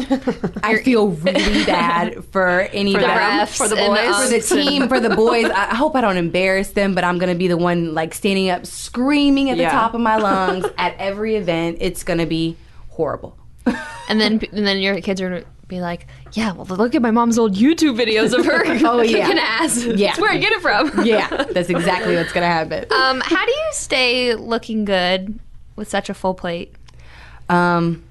I 0.64 0.82
feel 0.84 1.10
really 1.10 1.66
bad 1.66 2.24
for 2.26 2.62
any 2.74 2.94
for 2.94 3.02
the 3.02 3.08
refs, 3.08 3.58
for 3.58 3.68
the 3.68 3.78
boys, 3.78 4.16
for 4.16 4.30
the 4.30 4.42
team, 4.42 4.88
for 4.88 5.00
the 5.00 5.16
boys. 5.16 5.46
I 5.46 5.74
hope 5.74 5.96
I 5.96 6.02
don't 6.02 6.18
embarrass 6.18 6.70
them, 6.72 6.94
but 6.94 7.04
I'm 7.04 7.18
going 7.18 7.34
to 7.34 7.40
be 7.40 7.48
the 7.48 7.58
one 7.58 7.96
like 7.96 8.14
standing 8.14 8.50
up 8.50 8.66
screaming 8.66 9.50
at 9.50 9.58
the 9.58 9.64
yeah. 9.64 9.72
top 9.72 9.96
of 9.96 10.02
my 10.02 10.18
lungs 10.18 10.66
at 10.78 10.96
every 10.98 11.36
event. 11.36 11.78
It's 11.80 12.04
going 12.04 12.20
to 12.20 12.28
be 12.28 12.58
horrible 12.90 13.38
and 14.10 14.20
then 14.20 14.42
and 14.52 14.66
then 14.66 14.80
your 14.80 15.00
kids 15.02 15.22
are 15.22 15.30
gonna 15.30 15.44
be 15.68 15.82
like, 15.82 16.08
yeah, 16.34 16.54
well, 16.54 16.66
look 16.66 16.96
at 16.96 17.02
my 17.02 17.12
mom's 17.12 17.38
old 17.38 17.56
YouTube 17.56 18.00
videos 18.00 18.38
of 18.38 18.46
her. 18.46 18.64
oh 18.88 19.02
yeah, 19.02 19.26
kicking 19.26 19.40
ass. 19.40 19.84
Yeah, 19.84 20.08
that's 20.08 20.20
where 20.20 20.32
I 20.32 20.38
get 20.38 20.52
it 20.52 20.62
from. 20.62 21.06
yeah, 21.06 21.28
that's 21.52 21.70
exactly 21.70 22.16
what's 22.16 22.32
gonna 22.32 22.48
happen. 22.48 22.86
Um, 22.92 23.22
how 23.22 23.46
do 23.46 23.52
you 23.52 23.70
stay 23.72 24.36
looking 24.36 24.86
good 24.86 25.40
with 25.76 25.90
such 25.90 26.10
a 26.10 26.14
full 26.14 26.34
plate? 26.34 26.74
Um, 27.50 28.04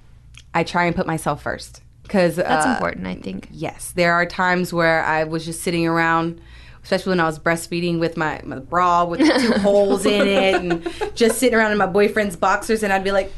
I 0.55 0.65
try 0.65 0.85
and 0.85 0.95
put 0.95 1.07
myself 1.07 1.43
first 1.43 1.83
because 2.03 2.37
that's 2.37 2.67
uh, 2.67 2.71
important. 2.71 3.07
I 3.07 3.17
think. 3.17 3.49
Yes, 3.51 3.93
there 3.93 4.13
are 4.13 4.27
times 4.27 4.73
where 4.73 5.05
I 5.05 5.25
was 5.25 5.45
just 5.45 5.63
sitting 5.63 5.87
around 5.87 6.41
especially 6.87 7.11
when 7.11 7.19
I 7.19 7.25
was 7.25 7.41
breastfeeding 7.41 7.99
with 7.99 8.17
my, 8.17 8.41
my 8.45 8.61
bra 8.61 9.05
with 9.05 9.19
two 9.19 9.53
holes 9.55 10.07
in 10.07 10.29
it 10.29 10.55
and 10.55 11.17
just 11.17 11.39
sitting 11.39 11.59
around 11.59 11.73
in 11.73 11.79
my 11.79 11.87
boyfriend's 11.87 12.37
boxers 12.37 12.85
and 12.85 12.93
I'd 12.93 13.03
be 13.03 13.11
like, 13.11 13.33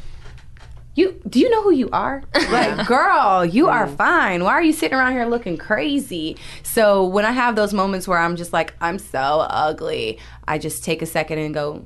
you 0.95 1.21
do 1.27 1.39
you 1.39 1.49
know 1.49 1.63
who 1.63 1.71
you 1.71 1.89
are? 1.91 2.23
Like, 2.49 2.87
girl, 2.87 3.45
you 3.45 3.65
mm. 3.65 3.71
are 3.71 3.87
fine. 3.87 4.43
Why 4.43 4.53
are 4.53 4.63
you 4.63 4.73
sitting 4.73 4.97
around 4.97 5.11
here 5.11 5.25
looking 5.25 5.55
crazy? 5.55 6.35
So 6.63 7.05
when 7.05 7.25
I 7.25 7.31
have 7.31 7.55
those 7.55 7.73
moments 7.73 8.07
where 8.07 8.17
I'm 8.17 8.35
just 8.35 8.53
like, 8.53 8.73
I'm 8.81 8.97
so 8.97 9.45
ugly, 9.49 10.17
I 10.47 10.57
just 10.57 10.83
take 10.83 11.03
a 11.03 11.05
second 11.05 11.37
and 11.37 11.53
go, 11.53 11.85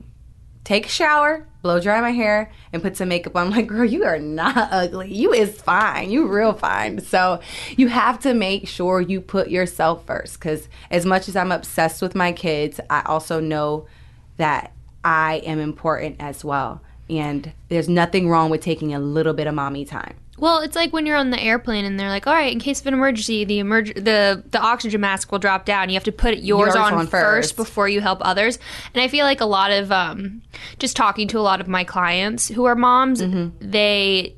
take 0.63 0.85
a 0.85 0.89
shower, 0.89 1.45
blow 1.63 1.81
dry 1.81 1.99
my 1.99 2.11
hair, 2.11 2.49
and 2.71 2.81
put 2.81 2.95
some 2.95 3.09
makeup 3.09 3.35
on. 3.35 3.47
I'm 3.47 3.51
like, 3.51 3.67
girl, 3.67 3.83
you 3.83 4.05
are 4.05 4.19
not 4.19 4.69
ugly. 4.71 5.13
You 5.13 5.33
is 5.33 5.61
fine. 5.61 6.09
You 6.09 6.27
real 6.27 6.53
fine. 6.53 7.01
So 7.01 7.41
you 7.75 7.89
have 7.89 8.19
to 8.19 8.33
make 8.33 8.69
sure 8.69 9.01
you 9.01 9.19
put 9.19 9.49
yourself 9.49 10.05
first. 10.05 10.39
Cause 10.39 10.69
as 10.91 11.05
much 11.05 11.27
as 11.27 11.35
I'm 11.35 11.51
obsessed 11.51 12.01
with 12.01 12.15
my 12.15 12.31
kids, 12.31 12.79
I 12.89 13.01
also 13.05 13.41
know 13.41 13.87
that 14.37 14.71
I 15.03 15.41
am 15.45 15.59
important 15.59 16.17
as 16.19 16.45
well 16.45 16.81
and 17.09 17.51
there's 17.69 17.89
nothing 17.89 18.29
wrong 18.29 18.49
with 18.49 18.61
taking 18.61 18.93
a 18.93 18.99
little 18.99 19.33
bit 19.33 19.47
of 19.47 19.53
mommy 19.53 19.85
time. 19.85 20.15
Well, 20.37 20.59
it's 20.59 20.75
like 20.75 20.91
when 20.91 21.05
you're 21.05 21.15
on 21.15 21.29
the 21.29 21.39
airplane 21.39 21.85
and 21.85 21.99
they're 21.99 22.09
like, 22.09 22.25
"All 22.25 22.33
right, 22.33 22.51
in 22.51 22.59
case 22.59 22.81
of 22.81 22.87
an 22.87 22.93
emergency, 22.93 23.45
the 23.45 23.59
emerg- 23.59 23.95
the 23.95 24.43
the 24.49 24.59
oxygen 24.59 24.99
mask 24.99 25.31
will 25.31 25.39
drop 25.39 25.65
down. 25.65 25.89
You 25.89 25.93
have 25.95 26.03
to 26.05 26.11
put 26.11 26.39
yours, 26.39 26.73
yours 26.73 26.75
on, 26.75 26.93
on 26.93 27.07
first. 27.07 27.11
first. 27.11 27.55
before 27.55 27.87
you 27.87 28.01
help 28.01 28.19
others." 28.21 28.57
And 28.93 29.01
I 29.01 29.07
feel 29.07 29.25
like 29.25 29.41
a 29.41 29.45
lot 29.45 29.71
of 29.71 29.91
um, 29.91 30.41
just 30.79 30.95
talking 30.95 31.27
to 31.29 31.39
a 31.39 31.41
lot 31.41 31.61
of 31.61 31.67
my 31.67 31.83
clients 31.83 32.47
who 32.47 32.65
are 32.65 32.75
moms, 32.75 33.21
mm-hmm. 33.21 33.55
they 33.59 34.35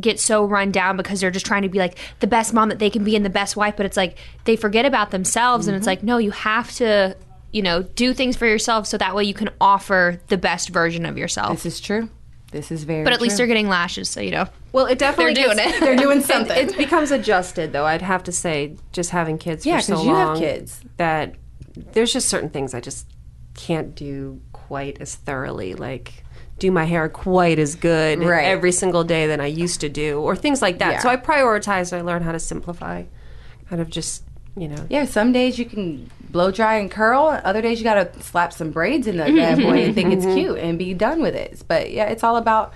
get 0.00 0.20
so 0.20 0.44
run 0.44 0.70
down 0.70 0.96
because 0.96 1.20
they're 1.20 1.30
just 1.30 1.46
trying 1.46 1.62
to 1.62 1.68
be 1.68 1.78
like 1.78 1.98
the 2.20 2.26
best 2.26 2.52
mom 2.52 2.68
that 2.68 2.78
they 2.78 2.90
can 2.90 3.04
be 3.04 3.16
and 3.16 3.24
the 3.24 3.30
best 3.30 3.56
wife, 3.56 3.74
but 3.76 3.86
it's 3.86 3.96
like 3.96 4.18
they 4.44 4.56
forget 4.56 4.84
about 4.84 5.10
themselves, 5.10 5.64
mm-hmm. 5.64 5.74
and 5.74 5.76
it's 5.76 5.88
mm-hmm. 5.88 5.90
like, 5.90 6.02
no, 6.02 6.18
you 6.18 6.30
have 6.30 6.70
to 6.72 7.16
you 7.52 7.62
know, 7.62 7.82
do 7.82 8.14
things 8.14 8.36
for 8.36 8.46
yourself 8.46 8.86
so 8.86 8.98
that 8.98 9.14
way 9.14 9.24
you 9.24 9.34
can 9.34 9.50
offer 9.60 10.20
the 10.28 10.38
best 10.38 10.70
version 10.70 11.06
of 11.06 11.18
yourself. 11.18 11.62
This 11.62 11.66
is 11.66 11.80
true. 11.80 12.08
This 12.50 12.70
is 12.70 12.84
very. 12.84 13.04
But 13.04 13.12
at 13.12 13.18
true. 13.18 13.24
least 13.24 13.36
they're 13.36 13.46
getting 13.46 13.68
lashes, 13.68 14.10
so 14.10 14.20
you 14.20 14.30
know. 14.30 14.46
Well, 14.72 14.86
it 14.86 14.98
definitely 14.98 15.34
they're 15.34 15.54
doing 15.54 15.58
it. 15.58 15.80
They're 15.80 15.96
doing 15.96 16.20
something. 16.22 16.56
it, 16.56 16.72
it, 16.72 16.76
becomes 16.76 17.10
adjusted, 17.10 17.72
though. 17.72 17.86
I'd 17.86 18.02
have 18.02 18.24
to 18.24 18.32
say, 18.32 18.76
just 18.92 19.10
having 19.10 19.38
kids 19.38 19.64
yeah, 19.64 19.78
for 19.78 19.82
so 19.82 20.02
you 20.02 20.12
long, 20.12 20.36
have 20.36 20.38
kids. 20.38 20.80
that 20.96 21.34
there's 21.92 22.12
just 22.12 22.28
certain 22.28 22.50
things 22.50 22.74
I 22.74 22.80
just 22.80 23.06
can't 23.54 23.94
do 23.94 24.40
quite 24.52 25.00
as 25.00 25.14
thoroughly, 25.14 25.74
like 25.74 26.24
do 26.58 26.70
my 26.70 26.84
hair 26.84 27.08
quite 27.08 27.58
as 27.58 27.74
good 27.74 28.20
right. 28.20 28.44
every 28.44 28.70
single 28.70 29.02
day 29.02 29.26
than 29.26 29.40
I 29.40 29.46
used 29.46 29.80
to 29.80 29.88
do, 29.88 30.20
or 30.20 30.36
things 30.36 30.62
like 30.62 30.78
that. 30.78 30.92
Yeah. 30.92 30.98
So 31.00 31.08
I 31.08 31.16
prioritize. 31.16 31.96
I 31.96 32.02
learn 32.02 32.22
how 32.22 32.32
to 32.32 32.38
simplify, 32.38 33.04
kind 33.68 33.80
of 33.80 33.90
just 33.90 34.24
you 34.56 34.68
know. 34.68 34.86
Yeah, 34.90 35.04
some 35.04 35.32
days 35.32 35.58
you 35.58 35.64
can 35.64 36.10
blow 36.30 36.50
dry 36.50 36.76
and 36.76 36.90
curl. 36.90 37.40
Other 37.44 37.62
days 37.62 37.78
you 37.78 37.84
got 37.84 38.12
to 38.12 38.22
slap 38.22 38.52
some 38.52 38.70
braids 38.70 39.06
in 39.06 39.16
the 39.16 39.24
bad 39.24 39.58
boy 39.58 39.84
and 39.84 39.94
think 39.94 40.12
it's 40.12 40.24
mm-hmm. 40.24 40.34
cute 40.34 40.58
and 40.58 40.78
be 40.78 40.94
done 40.94 41.22
with 41.22 41.34
it. 41.34 41.62
But 41.68 41.92
yeah, 41.92 42.06
it's 42.06 42.24
all 42.24 42.36
about 42.36 42.72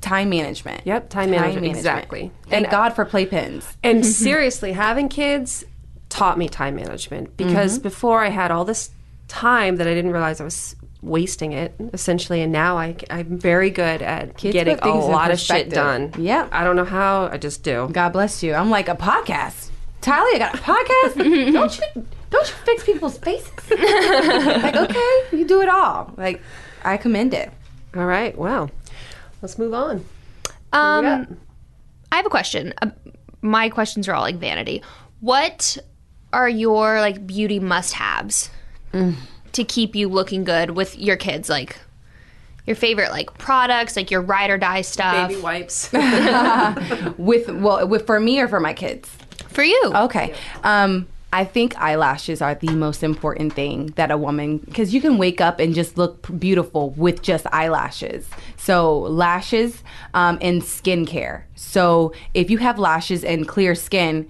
time 0.00 0.28
management. 0.28 0.82
Yep, 0.86 1.08
time, 1.08 1.24
time 1.24 1.30
management, 1.30 1.62
management, 1.62 1.76
exactly. 1.76 2.30
Thank 2.48 2.64
and, 2.64 2.70
God 2.70 2.90
for 2.90 3.04
playpens. 3.04 3.74
And 3.82 4.04
seriously, 4.24 4.72
having 4.72 5.08
kids 5.08 5.64
taught 6.08 6.38
me 6.38 6.48
time 6.48 6.76
management 6.76 7.36
because 7.36 7.74
mm-hmm. 7.74 7.82
before 7.82 8.22
I 8.22 8.28
had 8.28 8.50
all 8.50 8.64
this 8.64 8.90
time 9.26 9.76
that 9.76 9.88
I 9.88 9.94
didn't 9.94 10.12
realize 10.12 10.40
I 10.40 10.44
was 10.44 10.76
wasting 11.02 11.52
it 11.52 11.74
essentially 11.92 12.40
and 12.40 12.50
now 12.50 12.78
I, 12.78 12.96
i'm 13.10 13.38
very 13.38 13.68
good 13.68 14.00
at 14.00 14.38
Kids 14.38 14.54
getting 14.54 14.78
a 14.78 14.94
lot 14.94 15.30
of 15.30 15.38
shit 15.38 15.68
done 15.68 16.14
yeah 16.16 16.48
i 16.50 16.64
don't 16.64 16.76
know 16.76 16.84
how 16.86 17.26
i 17.26 17.36
just 17.36 17.62
do 17.62 17.90
god 17.92 18.14
bless 18.14 18.42
you 18.42 18.54
i'm 18.54 18.70
like 18.70 18.88
a 18.88 18.94
podcast 18.94 19.68
Tyler, 20.04 20.28
you 20.32 20.38
got 20.38 20.54
a 20.54 20.58
podcast? 20.58 21.14
don't 21.54 21.78
you 21.78 22.06
don't 22.28 22.46
you 22.46 22.54
fix 22.66 22.84
people's 22.84 23.16
faces? 23.16 23.50
like, 23.70 24.76
okay, 24.76 25.22
you 25.32 25.46
do 25.46 25.62
it 25.62 25.68
all. 25.70 26.12
Like, 26.18 26.42
I 26.84 26.98
commend 26.98 27.32
it. 27.32 27.50
All 27.96 28.04
right. 28.04 28.36
Well, 28.36 28.70
let's 29.40 29.56
move 29.56 29.72
on. 29.72 30.04
Um, 30.74 31.38
I 32.12 32.16
have 32.16 32.26
a 32.26 32.30
question. 32.30 32.74
Uh, 32.82 32.90
my 33.40 33.70
questions 33.70 34.06
are 34.06 34.12
all 34.12 34.20
like 34.20 34.36
vanity. 34.36 34.82
What 35.20 35.78
are 36.34 36.50
your 36.50 37.00
like 37.00 37.26
beauty 37.26 37.58
must-haves 37.58 38.50
mm. 38.92 39.14
to 39.52 39.64
keep 39.64 39.96
you 39.96 40.10
looking 40.10 40.44
good 40.44 40.72
with 40.72 40.98
your 40.98 41.16
kids? 41.16 41.48
Like 41.48 41.78
your 42.66 42.76
favorite 42.76 43.10
like 43.10 43.38
products, 43.38 43.96
like 43.96 44.10
your 44.10 44.20
ride 44.20 44.50
or 44.50 44.58
die 44.58 44.82
stuff. 44.82 45.30
Baby 45.30 45.40
wipes. 45.40 45.90
with 47.16 47.48
well, 47.48 47.88
with 47.88 48.04
for 48.04 48.20
me 48.20 48.38
or 48.38 48.48
for 48.48 48.60
my 48.60 48.74
kids 48.74 49.10
for 49.54 49.64
you. 49.64 49.92
Okay. 49.94 50.34
Um, 50.62 51.06
I 51.32 51.44
think 51.44 51.76
eyelashes 51.78 52.40
are 52.40 52.54
the 52.54 52.70
most 52.76 53.02
important 53.02 53.54
thing 53.54 53.86
that 53.96 54.12
a 54.12 54.16
woman, 54.16 54.58
because 54.58 54.94
you 54.94 55.00
can 55.00 55.18
wake 55.18 55.40
up 55.40 55.58
and 55.58 55.74
just 55.74 55.98
look 55.98 56.28
beautiful 56.38 56.90
with 56.90 57.22
just 57.22 57.44
eyelashes. 57.52 58.28
So, 58.56 59.00
lashes 59.00 59.82
um, 60.14 60.38
and 60.40 60.62
skincare. 60.62 61.42
So, 61.56 62.12
if 62.34 62.50
you 62.50 62.58
have 62.58 62.78
lashes 62.78 63.24
and 63.24 63.48
clear 63.48 63.74
skin, 63.74 64.28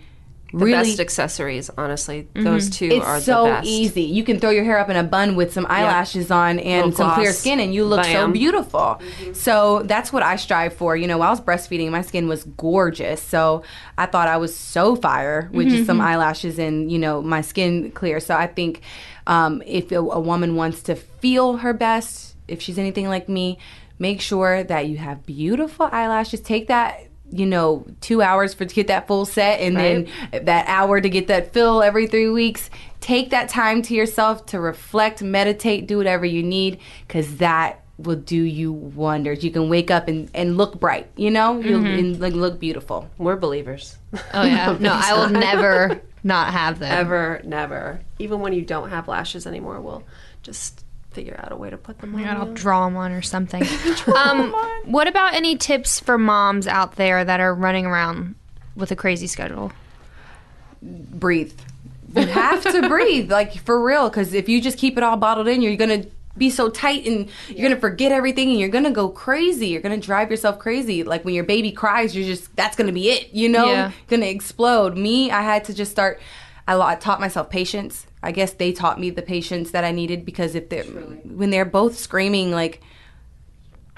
the 0.59 0.65
really, 0.65 0.89
best 0.89 1.01
accessories, 1.01 1.71
honestly. 1.77 2.29
Mm-hmm. 2.35 2.45
Those 2.45 2.71
two 2.71 2.87
it's 2.87 3.05
are 3.05 3.21
so 3.21 3.45
the 3.45 3.51
best. 3.51 3.67
easy. 3.67 4.03
You 4.03 4.23
can 4.23 4.39
throw 4.39 4.51
your 4.51 4.65
hair 4.65 4.79
up 4.79 4.89
in 4.89 4.97
a 4.97 5.03
bun 5.03 5.35
with 5.35 5.53
some 5.53 5.67
eyelashes 5.69 6.31
yep. 6.31 6.31
on 6.31 6.59
and 6.61 6.95
some 6.95 7.13
clear 7.15 7.33
skin, 7.33 7.61
and 7.61 7.75
you 7.75 7.85
look 7.85 8.03
Bam. 8.03 8.31
so 8.31 8.33
beautiful. 8.33 8.81
Mm-hmm. 8.81 9.33
So 9.33 9.83
that's 9.83 10.13
what 10.13 10.23
I 10.23 10.37
strive 10.37 10.75
for. 10.75 10.97
You 10.97 11.07
know, 11.07 11.19
while 11.19 11.29
I 11.29 11.31
was 11.31 11.41
breastfeeding, 11.41 11.91
my 11.91 12.03
skin 12.03 12.29
was 12.29 12.45
gorgeous. 12.45 13.21
So 13.21 13.65
I 13.99 14.07
thought 14.07 14.29
I 14.29 14.37
was 14.37 14.57
so 14.57 14.97
fire 14.97 15.51
with 15.53 15.67
mm-hmm. 15.67 15.77
just 15.77 15.87
some 15.87 15.99
mm-hmm. 15.99 16.07
eyelashes 16.07 16.59
and 16.59 16.91
you 16.91 16.99
know 16.99 17.21
my 17.21 17.41
skin 17.41 17.91
clear. 17.91 18.21
So 18.21 18.37
I 18.37 18.47
think 18.47 18.83
um, 19.27 19.63
if 19.67 19.91
a, 19.93 19.97
a 19.97 20.21
woman 20.21 20.57
wants 20.57 20.83
to 20.85 20.95
feel 20.95 21.59
her 21.59 21.73
best, 21.73 22.37
if 22.49 22.63
she's 22.63 22.79
anything 22.79 23.09
like 23.09 23.29
me, 23.29 23.59
make 23.99 24.21
sure 24.21 24.63
that 24.65 24.87
you 24.87 24.99
have 24.99 25.27
beautiful 25.27 25.89
eyelashes. 25.91 26.41
Take 26.41 26.69
that 26.69 27.09
you 27.35 27.47
know, 27.47 27.85
two 28.01 28.23
hours 28.23 28.55
for 28.55 28.65
to 28.65 28.75
get 28.75 28.87
that 28.87 29.09
full 29.09 29.25
set 29.25 29.61
and 29.61 29.75
right. 29.75 30.09
then 30.33 30.45
that 30.45 30.67
hour 30.69 31.01
to 31.01 31.09
get 31.09 31.27
that 31.27 31.53
fill 31.53 31.83
every 31.83 32.07
three 32.07 32.29
weeks. 32.29 32.71
Take 33.01 33.31
that 33.31 33.49
time 33.49 33.83
to 33.83 33.95
yourself 33.95 34.47
to 34.47 34.61
reflect, 34.61 35.23
meditate, 35.23 35.87
do 35.87 35.99
whatever 35.99 36.25
you 36.25 36.43
need, 36.43 36.79
because 37.07 37.39
that 37.39 37.83
will 37.99 38.17
do 38.17 38.41
you 38.41 38.73
wonders. 38.73 39.45
You 39.45 39.51
can 39.51 39.69
wake 39.69 39.91
up 39.91 40.09
and, 40.09 40.31
and 40.33 40.57
look 40.57 40.79
bright, 40.81 41.11
you 41.17 41.31
know? 41.31 41.61
You'll 41.61 41.81
mm-hmm. 41.81 42.23
look 42.23 42.59
beautiful. 42.59 43.11
We're 43.19 43.37
believers. 43.37 43.99
Oh, 44.33 44.45
yeah. 44.45 44.77
no, 44.81 44.93
I 44.93 45.15
will 45.15 45.31
never 45.31 46.01
not 46.23 46.53
have 46.53 46.79
them. 46.79 46.93
Ever, 46.93 47.41
never. 47.45 48.01
Even 48.19 48.41
when 48.41 48.53
you 48.53 48.63
don't 48.63 48.91
have 48.91 49.09
lashes 49.09 49.47
anymore, 49.47 49.81
we'll 49.81 50.05
just 50.43 50.85
figure 51.15 51.39
out 51.43 51.53
a 51.53 51.57
way 51.57 51.71
to 51.71 51.77
put 51.77 51.99
them 51.99 52.15
on. 52.15 52.25
I'll 52.25 52.53
draw 52.53 52.85
them 52.85 52.97
on 52.97 53.13
or 53.13 53.23
something. 53.23 53.63
um, 54.09 54.55
on. 54.55 54.93
What 54.93 55.07
about 55.07 55.35
any 55.35 55.57
tips 55.57 56.01
for 56.01 56.19
moms 56.19 56.67
out 56.67 56.97
there 56.97 57.25
that 57.25 57.41
are 57.41 57.55
running 57.55 57.87
around 57.87 58.35
with 58.77 58.91
a 58.91 58.97
crazy 58.97 59.27
schedule? 59.27 59.73
Breathe. 60.83 61.53
You 62.15 62.27
have 62.27 62.63
to 62.65 62.89
breathe, 62.89 63.31
like 63.31 63.55
for 63.55 63.83
real, 63.83 64.09
because 64.09 64.35
if 64.35 64.49
you 64.49 64.61
just 64.61 64.79
keep 64.79 64.97
it 64.97 65.03
all 65.03 65.17
bottled 65.17 65.49
in, 65.49 65.63
you're 65.63 65.77
gonna 65.77 66.05
be 66.37 66.51
so 66.51 66.69
tight 66.69 67.07
and 67.07 67.29
you're 67.49 67.59
yeah. 67.59 67.63
gonna 67.69 67.81
forget 67.81 68.13
everything 68.13 68.51
and 68.51 68.59
you're 68.59 68.69
gonna 68.69 68.91
go 68.91 69.09
crazy. 69.09 69.69
You're 69.69 69.81
gonna 69.81 69.99
drive 69.99 70.31
yourself 70.31 70.59
crazy. 70.59 71.03
Like 71.03 71.25
when 71.25 71.35
your 71.35 71.45
baby 71.45 71.73
cries, 71.73 72.15
you're 72.15 72.27
just 72.27 72.55
that's 72.57 72.77
gonna 72.77 72.93
be 72.93 73.11
it. 73.11 73.33
You 73.33 73.49
know, 73.49 73.67
yeah. 73.67 73.93
gonna 74.09 74.27
explode. 74.27 74.97
Me, 74.97 75.31
I 75.31 75.43
had 75.43 75.65
to 75.65 75.75
just 75.75 75.91
start. 75.91 76.21
I, 76.67 76.81
I 76.81 76.95
taught 76.95 77.21
myself 77.21 77.51
patience 77.51 78.07
I 78.25 78.33
guess 78.33 78.53
they 78.53 78.73
taught 78.73 78.99
me 78.99 79.11
the 79.11 79.23
patience 79.23 79.71
that 79.73 79.85
I 79.85 79.93
needed 79.93 80.25
because 80.25 80.55
if 80.55 80.69
they're 80.69 80.85
when 80.85 81.51
they're 81.51 81.65
both 81.65 81.99
screaming 81.99 82.51
like 82.51 82.81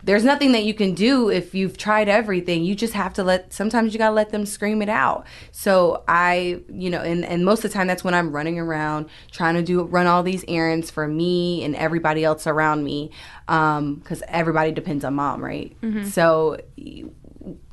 there's 0.06 0.22
nothing 0.22 0.52
that 0.52 0.62
you 0.62 0.72
can 0.72 0.94
do 0.94 1.30
if 1.30 1.52
you've 1.52 1.76
tried 1.76 2.08
everything. 2.08 2.62
You 2.64 2.76
just 2.76 2.92
have 2.92 3.12
to 3.14 3.24
let, 3.24 3.52
sometimes 3.52 3.92
you 3.92 3.98
got 3.98 4.10
to 4.10 4.14
let 4.14 4.30
them 4.30 4.46
scream 4.46 4.80
it 4.80 4.88
out. 4.88 5.26
So 5.50 6.04
I, 6.06 6.62
you 6.68 6.90
know, 6.90 7.00
and, 7.00 7.24
and 7.24 7.44
most 7.44 7.64
of 7.64 7.72
the 7.72 7.74
time 7.76 7.88
that's 7.88 8.04
when 8.04 8.14
I'm 8.14 8.30
running 8.30 8.56
around 8.56 9.08
trying 9.32 9.54
to 9.56 9.62
do, 9.62 9.82
run 9.82 10.06
all 10.06 10.22
these 10.22 10.44
errands 10.46 10.92
for 10.92 11.08
me 11.08 11.64
and 11.64 11.74
everybody 11.74 12.22
else 12.22 12.46
around 12.46 12.84
me. 12.84 13.10
Um, 13.48 14.00
cause 14.02 14.22
everybody 14.28 14.70
depends 14.70 15.04
on 15.04 15.14
mom, 15.14 15.44
right? 15.44 15.76
Mm-hmm. 15.82 16.04
So 16.04 16.58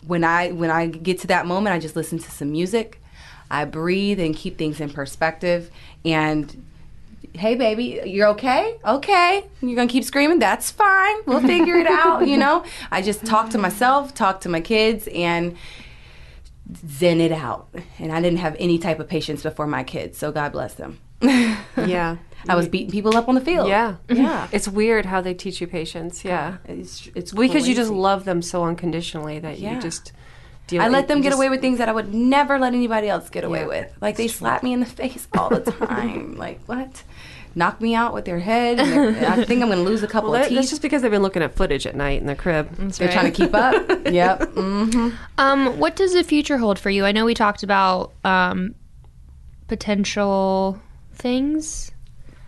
when 0.08 0.24
I, 0.24 0.54
when 0.54 0.72
I 0.72 0.88
get 0.88 1.20
to 1.20 1.28
that 1.28 1.46
moment, 1.46 1.76
I 1.76 1.80
just 1.80 1.96
listen 1.96 2.18
to 2.18 2.32
some 2.32 2.52
music. 2.52 3.03
I 3.54 3.66
breathe 3.66 4.20
and 4.20 4.36
keep 4.36 4.58
things 4.58 4.82
in 4.82 4.90
perspective. 4.90 5.70
And 6.04 6.66
hey 7.36 7.56
baby 7.56 8.02
you're 8.06 8.30
okay? 8.30 8.78
Okay. 8.84 9.46
You're 9.62 9.76
gonna 9.76 9.88
keep 9.88 10.04
screaming? 10.04 10.40
That's 10.40 10.72
fine. 10.72 11.16
We'll 11.28 11.42
figure 11.42 11.76
it 11.76 11.88
out 11.88 12.28
you 12.28 12.38
know? 12.38 12.66
I 12.92 13.04
just 13.04 13.26
talk 13.26 13.52
to 13.52 13.60
myself 13.60 14.14
talk 14.16 14.42
to 14.42 14.50
my 14.50 14.60
kids 14.60 15.08
and 15.14 15.56
zen 16.88 17.22
it 17.22 17.32
out. 17.32 17.70
And 18.00 18.12
i 18.12 18.20
didn't 18.20 18.40
have 18.40 18.56
any 18.58 18.80
type 18.80 19.00
of 19.00 19.08
patience 19.08 19.44
before 19.44 19.68
my 19.68 19.84
kids 19.84 20.18
so 20.18 20.32
god 20.32 20.52
bless 20.52 20.74
them. 20.74 21.00
Yeah. 21.78 22.18
I 22.50 22.56
was 22.56 22.68
beating 22.68 22.92
people 22.92 23.16
up 23.16 23.30
on 23.30 23.36
the 23.36 23.42
field. 23.42 23.70
Yeah. 23.70 23.96
Yeah. 24.10 24.48
It's 24.52 24.68
weird 24.68 25.06
how 25.06 25.22
they 25.22 25.34
teach 25.34 25.62
you 25.62 25.68
patience. 25.68 26.26
Yeah. 26.26 26.58
It's 26.66 27.08
it's 27.16 27.32
because 27.32 27.52
crazy. 27.52 27.70
you 27.70 27.76
just 27.76 27.92
love 27.92 28.26
them 28.26 28.42
so 28.42 28.66
unconditionally 28.66 29.40
that 29.40 29.60
yeah. 29.60 29.76
you 29.76 29.82
just 29.82 30.12
deal. 30.68 30.82
I 30.82 30.88
let 30.88 31.08
them 31.08 31.22
get 31.22 31.30
just, 31.30 31.38
away 31.38 31.50
with 31.50 31.62
things 31.62 31.78
that 31.78 31.90
I 31.90 31.92
would 31.92 32.14
never 32.14 32.60
let 32.60 32.74
anybody 32.74 33.10
else 33.10 33.30
get 33.30 33.44
away 33.44 33.62
yeah, 33.62 33.68
with. 33.68 33.98
Like 34.02 34.18
they 34.18 34.28
slap 34.28 34.64
me 34.64 34.74
in 34.74 34.80
the 34.80 34.86
face 35.02 35.28
all 35.38 35.50
the 35.50 35.72
time. 35.72 36.36
like 36.38 36.62
what? 36.66 37.04
Knock 37.56 37.80
me 37.82 37.94
out 37.94 38.16
with 38.16 38.26
their 38.26 38.40
head. 38.40 38.80
I 38.80 39.44
think 39.44 39.62
I'm 39.62 39.70
going 39.70 39.84
to 39.84 39.90
lose 39.90 40.02
a 40.02 40.08
couple 40.08 40.32
well, 40.32 40.42
of 40.42 40.48
teeth. 40.48 40.58
That's 40.58 40.70
just 40.72 40.82
because 40.82 41.04
they've 41.04 41.12
been 41.12 41.22
looking 41.22 41.44
at 41.44 41.56
footage 41.56 41.86
at 41.86 41.96
night 41.96 42.20
in 42.20 42.26
the 42.26 42.36
crib. 42.36 42.76
That's 42.78 42.98
They're 42.98 43.10
right. 43.10 43.14
trying 43.14 43.32
to 43.32 43.38
keep 43.38 43.54
up. 43.54 43.74
yep. 44.12 44.42
Mm-hmm. 44.42 45.10
Um, 45.38 45.78
what 45.78 45.96
does 45.96 46.14
the 46.14 46.24
future 46.24 46.58
hold 46.58 46.80
for 46.80 46.90
you? 46.90 47.06
I 47.06 47.12
know 47.12 47.26
we 47.26 47.36
talked 47.36 47.62
about 47.62 48.12
um, 48.24 48.74
potential 49.68 50.82
things. 51.14 51.92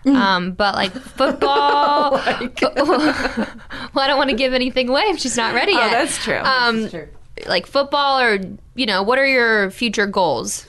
Mm. 0.05 0.15
Um, 0.15 0.51
but 0.53 0.73
like 0.73 0.91
football, 0.91 2.11
like. 2.13 2.61
well, 2.61 3.47
I 3.95 4.07
don't 4.07 4.17
want 4.17 4.31
to 4.31 4.35
give 4.35 4.53
anything 4.53 4.89
away 4.89 5.01
if 5.05 5.19
she's 5.19 5.37
not 5.37 5.53
ready 5.53 5.73
oh, 5.73 5.77
yet. 5.77 5.87
Oh, 5.87 5.91
that's 5.91 6.23
true. 6.23 6.37
Um, 6.37 6.81
that's 6.81 6.93
true 6.93 7.07
like 7.47 7.65
football 7.65 8.19
or 8.19 8.39
you 8.75 8.85
know 8.85 9.03
what 9.03 9.19
are 9.19 9.27
your 9.27 9.69
future 9.71 10.07
goals 10.07 10.67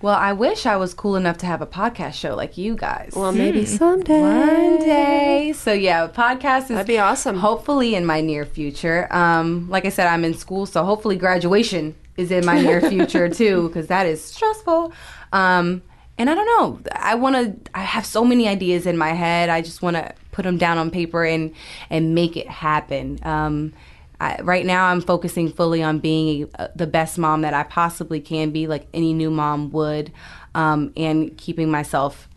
well, 0.00 0.14
I 0.14 0.32
wish 0.32 0.64
I 0.64 0.76
was 0.76 0.94
cool 0.94 1.16
enough 1.16 1.38
to 1.38 1.46
have 1.46 1.60
a 1.60 1.66
podcast 1.66 2.14
show 2.14 2.36
like 2.36 2.56
you 2.56 2.76
guys. 2.76 3.14
Well, 3.16 3.32
maybe 3.32 3.64
hmm. 3.64 3.76
someday. 3.76 4.20
One 4.20 4.78
day. 4.78 5.52
So 5.56 5.72
yeah, 5.72 6.06
podcast 6.06 6.62
is 6.62 6.68
That'd 6.68 6.86
be 6.86 7.00
awesome. 7.00 7.38
Hopefully 7.38 7.96
in 7.96 8.06
my 8.06 8.20
near 8.20 8.44
future. 8.44 9.08
Um, 9.10 9.68
like 9.68 9.86
I 9.86 9.88
said, 9.88 10.06
I'm 10.06 10.24
in 10.24 10.34
school, 10.34 10.66
so 10.66 10.84
hopefully 10.84 11.16
graduation 11.16 11.96
is 12.16 12.30
in 12.30 12.46
my 12.46 12.60
near 12.60 12.80
future 12.80 13.28
too, 13.34 13.66
because 13.68 13.88
that 13.88 14.06
is 14.06 14.22
stressful. 14.22 14.92
Um, 15.32 15.82
and 16.16 16.30
I 16.30 16.34
don't 16.34 16.46
know. 16.46 16.92
I 16.92 17.16
want 17.16 17.34
to. 17.36 17.70
I 17.74 17.82
have 17.82 18.06
so 18.06 18.24
many 18.24 18.46
ideas 18.46 18.86
in 18.86 18.96
my 18.96 19.10
head. 19.10 19.48
I 19.48 19.62
just 19.62 19.82
want 19.82 19.96
to 19.96 20.14
put 20.30 20.44
them 20.44 20.58
down 20.58 20.78
on 20.78 20.92
paper 20.92 21.24
and 21.24 21.52
and 21.90 22.14
make 22.14 22.36
it 22.36 22.48
happen. 22.48 23.18
Um, 23.24 23.72
I, 24.20 24.40
right 24.42 24.66
now 24.66 24.86
I'm 24.86 25.00
focusing 25.00 25.50
fully 25.50 25.82
on 25.82 26.00
being 26.00 26.50
a, 26.54 26.70
the 26.74 26.86
best 26.86 27.18
mom 27.18 27.42
that 27.42 27.54
I 27.54 27.62
possibly 27.62 28.20
can 28.20 28.50
be, 28.50 28.66
like 28.66 28.88
any 28.92 29.12
new 29.12 29.30
mom 29.30 29.70
would, 29.70 30.12
um, 30.54 30.92
and 30.96 31.36
keeping 31.36 31.70
myself 31.70 32.28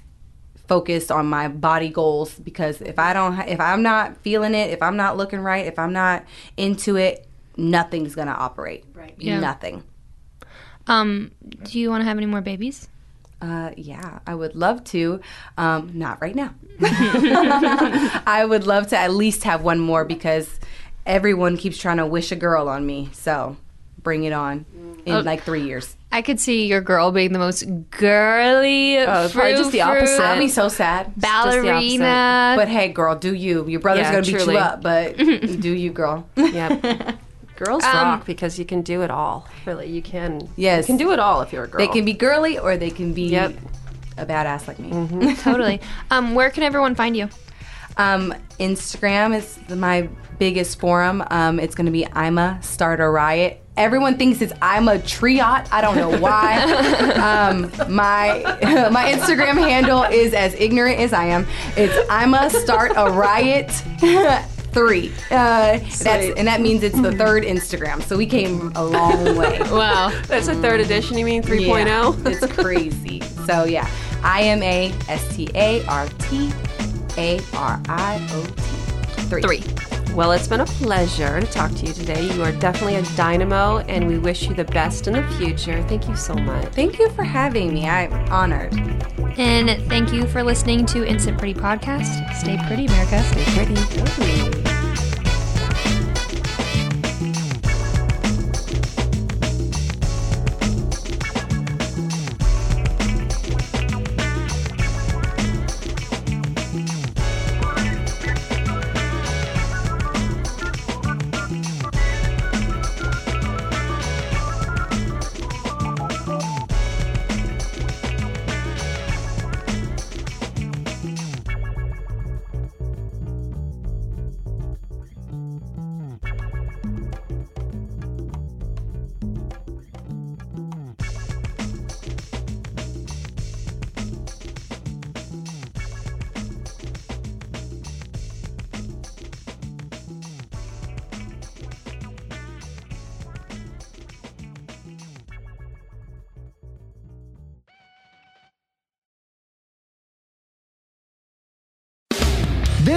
focused 0.68 1.12
on 1.12 1.26
my 1.26 1.48
body 1.48 1.90
goals 1.90 2.34
because 2.36 2.82
if 2.82 2.98
I 2.98 3.14
don't, 3.14 3.40
if 3.42 3.60
I'm 3.60 3.84
not 3.84 4.16
feeling 4.18 4.54
it, 4.54 4.70
if 4.70 4.82
I'm 4.82 4.96
not 4.96 5.18
looking 5.18 5.40
right, 5.40 5.66
if 5.66 5.78
I'm 5.78 5.92
not 5.92 6.24
into 6.56 6.96
it, 6.96 7.28
nothing's 7.58 8.16
gonna 8.16 8.32
operate. 8.32 8.86
Right. 8.94 9.16
Yeah. 9.18 9.40
Nothing. 9.40 9.84
Um, 10.88 11.32
do 11.64 11.80
you 11.80 11.90
want 11.90 12.02
to 12.02 12.06
have 12.06 12.18
any 12.18 12.26
more 12.26 12.42
babies? 12.42 12.88
Uh, 13.42 13.72
yeah, 13.76 14.20
I 14.28 14.36
would 14.36 14.56
love 14.56 14.84
to. 14.86 15.20
Um, 15.58 15.92
not 15.94 16.22
right 16.22 16.36
now. 16.36 16.54
I 16.80 18.46
would 18.48 18.68
love 18.68 18.88
to 18.88 18.98
at 18.98 19.12
least 19.12 19.44
have 19.44 19.64
one 19.64 19.80
more 19.80 20.06
because 20.06 20.60
everyone 21.06 21.58
keeps 21.58 21.78
trying 21.78 21.98
to 21.98 22.06
wish 22.06 22.32
a 22.32 22.36
girl 22.36 22.70
on 22.70 22.86
me. 22.86 23.10
So 23.14 23.58
bring 23.98 24.24
it 24.24 24.34
on 24.34 24.66
in 25.06 25.14
oh, 25.14 25.20
like 25.22 25.44
three 25.44 25.64
years. 25.64 25.96
I 26.12 26.22
could 26.22 26.40
see 26.40 26.66
your 26.66 26.82
girl 26.82 27.12
being 27.12 27.32
the 27.32 27.40
most 27.40 27.64
girly. 27.90 28.98
Oh, 29.00 29.30
probably 29.32 29.54
just 29.54 29.72
the 29.72 29.82
opposite. 29.82 30.22
I'll 30.22 30.38
be 30.38 30.50
so 30.50 30.68
sad. 30.68 31.14
Ballerina. 31.16 32.56
But 32.58 32.68
hey, 32.68 32.90
girl, 32.90 33.16
do 33.16 33.34
you? 33.34 33.66
Your 33.68 33.80
brother's 33.80 34.04
yeah, 34.04 34.12
gonna 34.12 34.24
truly. 34.24 34.46
beat 34.46 34.52
you 34.54 34.58
up, 34.58 34.82
but 34.82 35.18
do 35.18 35.72
you, 35.72 35.92
girl? 35.92 36.28
Yeah. 36.36 37.16
Girls 37.64 37.84
um, 37.84 37.94
rock 37.94 38.26
because 38.26 38.58
you 38.58 38.66
can 38.66 38.82
do 38.82 39.04
it 39.04 39.12
all. 39.12 39.48
Really, 39.68 39.88
you 39.88 40.02
can. 40.02 40.50
Yes, 40.56 40.86
you 40.86 40.88
can 40.88 40.98
do 40.98 41.12
it 41.12 41.20
all 41.20 41.42
if 41.42 41.54
you're 41.54 41.66
a 41.66 41.68
girl. 41.68 41.78
They 41.78 41.88
can 41.88 42.04
be 42.06 42.14
girly 42.14 42.58
or 42.58 42.76
they 42.76 42.90
can 42.90 43.14
be 43.14 43.30
yep. 43.30 43.54
a 44.18 44.26
badass 44.26 44.68
like 44.68 44.80
me. 44.80 44.90
Mm-hmm. 44.90 45.34
totally. 45.44 45.80
Um, 46.10 46.34
where 46.34 46.50
can 46.50 46.64
everyone 46.64 46.96
find 46.96 47.16
you? 47.16 47.30
Um, 47.98 48.34
Instagram 48.60 49.36
is 49.36 49.60
my 49.70 50.10
biggest 50.42 50.80
forum. 50.80 51.24
Um, 51.30 51.60
it's 51.60 51.76
going 51.76 51.86
to 51.86 51.92
be 51.92 52.04
I'm 52.14 52.40
a 52.40 52.58
Start 52.64 53.00
a 53.00 53.08
Riot. 53.08 53.62
Everyone 53.78 54.18
thinks 54.18 54.42
it's 54.42 54.52
I'm 54.60 54.88
a 54.88 54.98
Triot. 54.98 55.72
I 55.72 55.82
don't 55.82 55.96
know 55.96 56.18
why. 56.20 56.58
um, 57.52 57.72
my 57.94 58.42
my 58.92 59.14
Instagram 59.14 59.60
handle 59.60 60.02
is 60.02 60.34
as 60.34 60.56
ignorant 60.56 61.00
as 61.00 61.14
I 61.14 61.26
am. 61.26 61.46
It's 61.78 61.96
I'm 62.10 62.34
a 62.34 62.50
Start 62.50 62.94
a 62.96 63.12
Riot. 63.12 63.70
three. 64.72 65.12
Uh, 65.30 65.78
that's 65.78 66.36
and 66.36 66.48
that 66.48 66.60
means 66.60 66.82
it's 66.82 67.00
the 67.00 67.12
third 67.12 67.44
Instagram. 67.44 68.02
So 68.02 68.18
we 68.18 68.26
came 68.26 68.72
a 68.76 68.84
long 68.84 69.38
way. 69.38 69.60
wow, 69.70 70.10
that's 70.26 70.48
a 70.48 70.56
third 70.56 70.80
edition. 70.80 71.20
You 71.20 71.26
mean 71.26 71.44
3.0? 71.44 71.86
Yeah, 71.86 72.32
it's 72.32 72.54
crazy. 72.54 73.22
So 73.46 73.66
yeah, 73.66 73.88
I 74.24 74.42
am 74.42 74.64
a 74.64 74.92
S 75.08 75.36
T 75.36 75.50
A 75.54 75.86
R 75.86 76.08
T 76.18 76.52
A 77.18 77.40
R 77.54 77.80
I 77.90 78.28
O 78.32 78.44
T. 78.44 79.22
Three. 79.30 79.42
Three. 79.44 79.91
Well, 80.14 80.34
it's 80.34 80.48
been 80.48 80.60
a 80.60 80.66
pleasure 80.66 81.40
to 81.40 81.48
talk 81.48 81.72
to 81.72 81.86
you 81.86 81.94
today. 81.94 82.30
You 82.34 82.44
are 82.44 82.52
definitely 82.52 82.96
a 82.96 83.04
dynamo, 83.16 83.78
and 83.80 84.08
we 84.08 84.20
wish 84.20 84.48
you 84.48 84.54
the 84.54 84.66
best 84.66 85.08
in 85.08 85.14
the 85.14 85.24
future. 85.38 85.82
Thank 85.88 86.10
you 86.10 86.18
so 86.18 86.34
much. 86.34 86.68
Thank 86.74 87.00
you 87.00 87.10
for 87.12 87.24
having 87.24 87.74
me. 87.74 87.88
I'm 87.88 88.14
honored. 88.30 88.74
And 89.38 89.82
thank 89.88 90.12
you 90.12 90.28
for 90.28 90.44
listening 90.44 90.86
to 90.88 91.08
Instant 91.08 91.38
Pretty 91.38 91.58
Podcast. 91.58 92.34
Stay 92.36 92.58
pretty, 92.68 92.88
America. 92.88 93.24
Stay 93.24 93.46
pretty. 93.56 94.81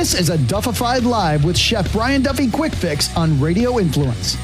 This 0.05 0.20
is 0.20 0.28
a 0.28 0.36
Duffified 0.36 1.05
Live 1.05 1.46
with 1.46 1.57
Chef 1.57 1.90
Brian 1.90 2.20
Duffy 2.20 2.50
Quick 2.50 2.74
Fix 2.74 3.16
on 3.16 3.40
Radio 3.40 3.78
Influence. 3.78 4.34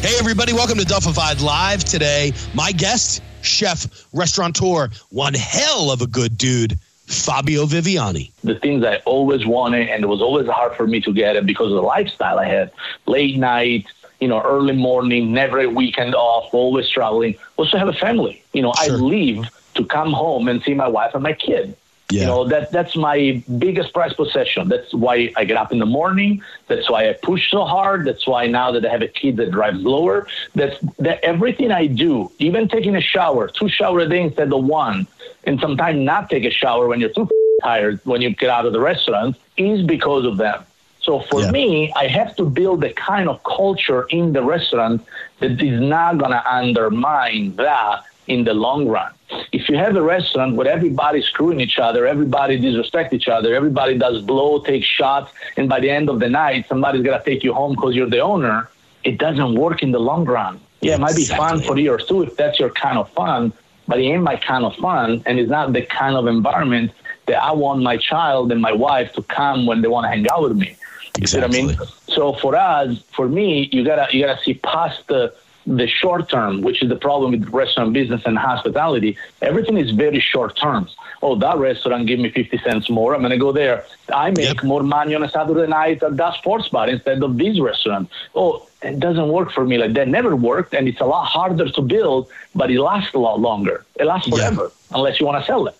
Hey, 0.00 0.16
everybody, 0.18 0.54
welcome 0.54 0.78
to 0.78 0.86
Duffified 0.86 1.42
Live 1.42 1.84
today. 1.84 2.32
My 2.54 2.72
guest, 2.72 3.22
chef, 3.42 4.06
restaurateur, 4.14 4.88
one 5.10 5.34
hell 5.34 5.90
of 5.90 6.00
a 6.00 6.06
good 6.06 6.38
dude, 6.38 6.80
Fabio 6.80 7.66
Viviani. 7.66 8.30
The 8.42 8.54
things 8.54 8.86
I 8.86 9.02
always 9.04 9.44
wanted, 9.44 9.90
and 9.90 10.02
it 10.02 10.06
was 10.06 10.22
always 10.22 10.46
hard 10.46 10.74
for 10.78 10.86
me 10.86 11.02
to 11.02 11.12
get 11.12 11.36
it 11.36 11.44
because 11.44 11.66
of 11.66 11.74
the 11.74 11.82
lifestyle 11.82 12.38
I 12.38 12.46
had 12.46 12.72
late 13.04 13.36
night, 13.36 13.84
you 14.18 14.28
know, 14.28 14.40
early 14.40 14.74
morning, 14.74 15.30
never 15.30 15.60
a 15.60 15.68
weekend 15.68 16.14
off, 16.14 16.54
always 16.54 16.88
traveling, 16.88 17.36
was 17.58 17.70
to 17.72 17.78
have 17.78 17.88
a 17.88 17.92
family. 17.92 18.42
You 18.54 18.62
know, 18.62 18.72
sure. 18.82 18.94
I 18.94 18.96
leave 18.96 19.46
to 19.74 19.84
come 19.84 20.14
home 20.14 20.48
and 20.48 20.62
see 20.62 20.72
my 20.72 20.88
wife 20.88 21.12
and 21.12 21.22
my 21.22 21.34
kid 21.34 21.76
Yeah. 22.10 22.20
You 22.20 22.26
know, 22.26 22.44
that 22.48 22.72
that's 22.72 22.96
my 22.96 23.42
biggest 23.58 23.92
prize 23.92 24.14
possession. 24.14 24.68
That's 24.68 24.94
why 24.94 25.30
I 25.36 25.44
get 25.44 25.58
up 25.58 25.72
in 25.72 25.78
the 25.78 25.86
morning. 25.86 26.42
That's 26.66 26.88
why 26.88 27.10
I 27.10 27.12
push 27.12 27.50
so 27.50 27.64
hard. 27.64 28.06
That's 28.06 28.26
why 28.26 28.46
now 28.46 28.72
that 28.72 28.86
I 28.86 28.88
have 28.88 29.02
a 29.02 29.08
kid 29.08 29.36
that 29.36 29.50
drives 29.50 29.80
lower, 29.82 30.26
that's 30.54 30.78
that 30.98 31.22
everything 31.22 31.70
I 31.70 31.86
do, 31.86 32.32
even 32.38 32.66
taking 32.68 32.96
a 32.96 33.02
shower, 33.02 33.48
two 33.48 33.68
shower 33.68 34.00
a 34.00 34.08
day 34.08 34.22
instead 34.22 34.50
of 34.52 34.64
one, 34.64 35.06
and 35.44 35.60
sometimes 35.60 35.98
not 36.00 36.30
take 36.30 36.44
a 36.44 36.50
shower 36.50 36.88
when 36.88 36.98
you're 36.98 37.12
too 37.12 37.28
tired 37.62 38.00
when 38.04 38.22
you 38.22 38.30
get 38.30 38.48
out 38.48 38.64
of 38.64 38.72
the 38.72 38.80
restaurant, 38.80 39.36
is 39.58 39.82
because 39.82 40.24
of 40.24 40.38
them. 40.38 40.64
So 41.02 41.20
for 41.20 41.42
yeah. 41.42 41.50
me, 41.50 41.92
I 41.94 42.06
have 42.06 42.36
to 42.36 42.44
build 42.44 42.84
a 42.84 42.92
kind 42.92 43.28
of 43.28 43.42
culture 43.44 44.02
in 44.10 44.32
the 44.32 44.42
restaurant 44.42 45.04
that 45.40 45.60
is 45.60 45.80
not 45.80 46.18
going 46.18 46.32
to 46.32 46.54
undermine 46.54 47.56
that 47.56 48.04
in 48.28 48.44
the 48.44 48.54
long 48.54 48.86
run. 48.86 49.12
If 49.52 49.68
you 49.68 49.76
have 49.76 49.96
a 49.96 50.02
restaurant 50.02 50.56
where 50.56 50.68
everybody's 50.68 51.24
screwing 51.24 51.60
each 51.60 51.78
other, 51.78 52.06
everybody 52.06 52.58
disrespect 52.58 53.12
each 53.12 53.28
other, 53.28 53.54
everybody 53.54 53.98
does 53.98 54.22
blow, 54.22 54.60
take 54.60 54.84
shots, 54.84 55.32
and 55.56 55.68
by 55.68 55.80
the 55.80 55.90
end 55.90 56.08
of 56.08 56.20
the 56.20 56.28
night, 56.28 56.66
somebody's 56.68 57.02
gonna 57.02 57.22
take 57.24 57.42
you 57.42 57.52
home 57.52 57.72
because 57.74 57.94
you're 57.94 58.10
the 58.10 58.20
owner, 58.20 58.68
it 59.04 59.18
doesn't 59.18 59.54
work 59.54 59.82
in 59.82 59.90
the 59.92 59.98
long 59.98 60.24
run. 60.24 60.60
Yeah, 60.80 60.94
it 60.94 61.00
might 61.00 61.16
be 61.16 61.24
fun 61.24 61.60
for 61.60 61.76
you 61.78 61.92
or 61.92 61.98
two 61.98 62.22
if 62.22 62.36
that's 62.36 62.58
your 62.60 62.70
kind 62.70 62.98
of 62.98 63.10
fun, 63.10 63.52
but 63.86 63.98
it 63.98 64.04
ain't 64.04 64.22
my 64.22 64.36
kind 64.36 64.64
of 64.64 64.76
fun, 64.76 65.22
and 65.26 65.38
it's 65.38 65.50
not 65.50 65.72
the 65.72 65.82
kind 65.82 66.16
of 66.16 66.26
environment 66.26 66.92
that 67.26 67.42
I 67.42 67.52
want 67.52 67.82
my 67.82 67.96
child 67.96 68.52
and 68.52 68.60
my 68.60 68.72
wife 68.72 69.12
to 69.14 69.22
come 69.22 69.66
when 69.66 69.82
they 69.82 69.88
want 69.88 70.04
to 70.04 70.08
hang 70.08 70.26
out 70.30 70.42
with 70.42 70.56
me. 70.56 70.68
You 70.68 71.22
exactly. 71.22 71.52
see 71.52 71.66
what 71.66 71.76
I 71.76 71.78
mean? 71.78 71.88
So 72.08 72.32
for 72.34 72.56
us, 72.56 73.02
for 73.12 73.28
me, 73.28 73.68
you 73.72 73.84
gotta 73.84 74.06
you 74.14 74.24
gotta 74.24 74.42
see 74.42 74.54
past 74.54 75.06
the 75.08 75.34
the 75.76 75.86
short 75.86 76.30
term, 76.30 76.62
which 76.62 76.82
is 76.82 76.88
the 76.88 76.96
problem 76.96 77.32
with 77.32 77.48
restaurant 77.50 77.92
business 77.92 78.22
and 78.24 78.38
hospitality, 78.38 79.16
everything 79.42 79.76
is 79.76 79.90
very 79.90 80.20
short 80.20 80.56
term. 80.56 80.88
Oh, 81.22 81.34
that 81.36 81.58
restaurant 81.58 82.06
give 82.06 82.20
me 82.20 82.30
50 82.30 82.58
cents 82.58 82.88
more. 82.88 83.14
I'm 83.14 83.20
going 83.20 83.30
to 83.30 83.38
go 83.38 83.52
there. 83.52 83.84
I 84.12 84.30
make 84.30 84.54
yep. 84.54 84.64
more 84.64 84.82
money 84.82 85.14
on 85.14 85.22
a 85.22 85.28
Saturday 85.28 85.66
night 85.66 86.02
at 86.02 86.16
that 86.16 86.34
sports 86.34 86.68
bar 86.68 86.88
instead 86.88 87.22
of 87.22 87.36
this 87.36 87.60
restaurant. 87.60 88.08
Oh, 88.34 88.66
it 88.82 88.98
doesn't 88.98 89.28
work 89.28 89.50
for 89.52 89.64
me 89.64 89.76
like 89.76 89.92
that. 89.94 90.08
Never 90.08 90.34
worked, 90.36 90.72
and 90.74 90.88
it's 90.88 91.00
a 91.00 91.04
lot 91.06 91.26
harder 91.26 91.68
to 91.68 91.82
build, 91.82 92.28
but 92.54 92.70
it 92.70 92.80
lasts 92.80 93.14
a 93.14 93.18
lot 93.18 93.40
longer. 93.40 93.84
It 93.96 94.04
lasts 94.04 94.28
forever 94.28 94.64
yep. 94.64 94.72
unless 94.92 95.20
you 95.20 95.26
want 95.26 95.44
to 95.44 95.46
sell 95.46 95.66
it. 95.66 95.76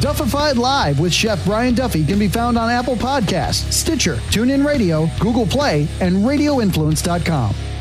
Duffified 0.00 0.56
Live 0.56 1.00
with 1.00 1.12
Chef 1.12 1.44
Brian 1.44 1.74
Duffy 1.74 2.04
can 2.04 2.20
be 2.20 2.28
found 2.28 2.56
on 2.56 2.70
Apple 2.70 2.94
Podcasts, 2.94 3.72
Stitcher, 3.72 4.14
TuneIn 4.30 4.64
Radio, 4.64 5.08
Google 5.18 5.46
Play, 5.46 5.88
and 6.00 6.18
RadioInfluence.com. 6.18 7.77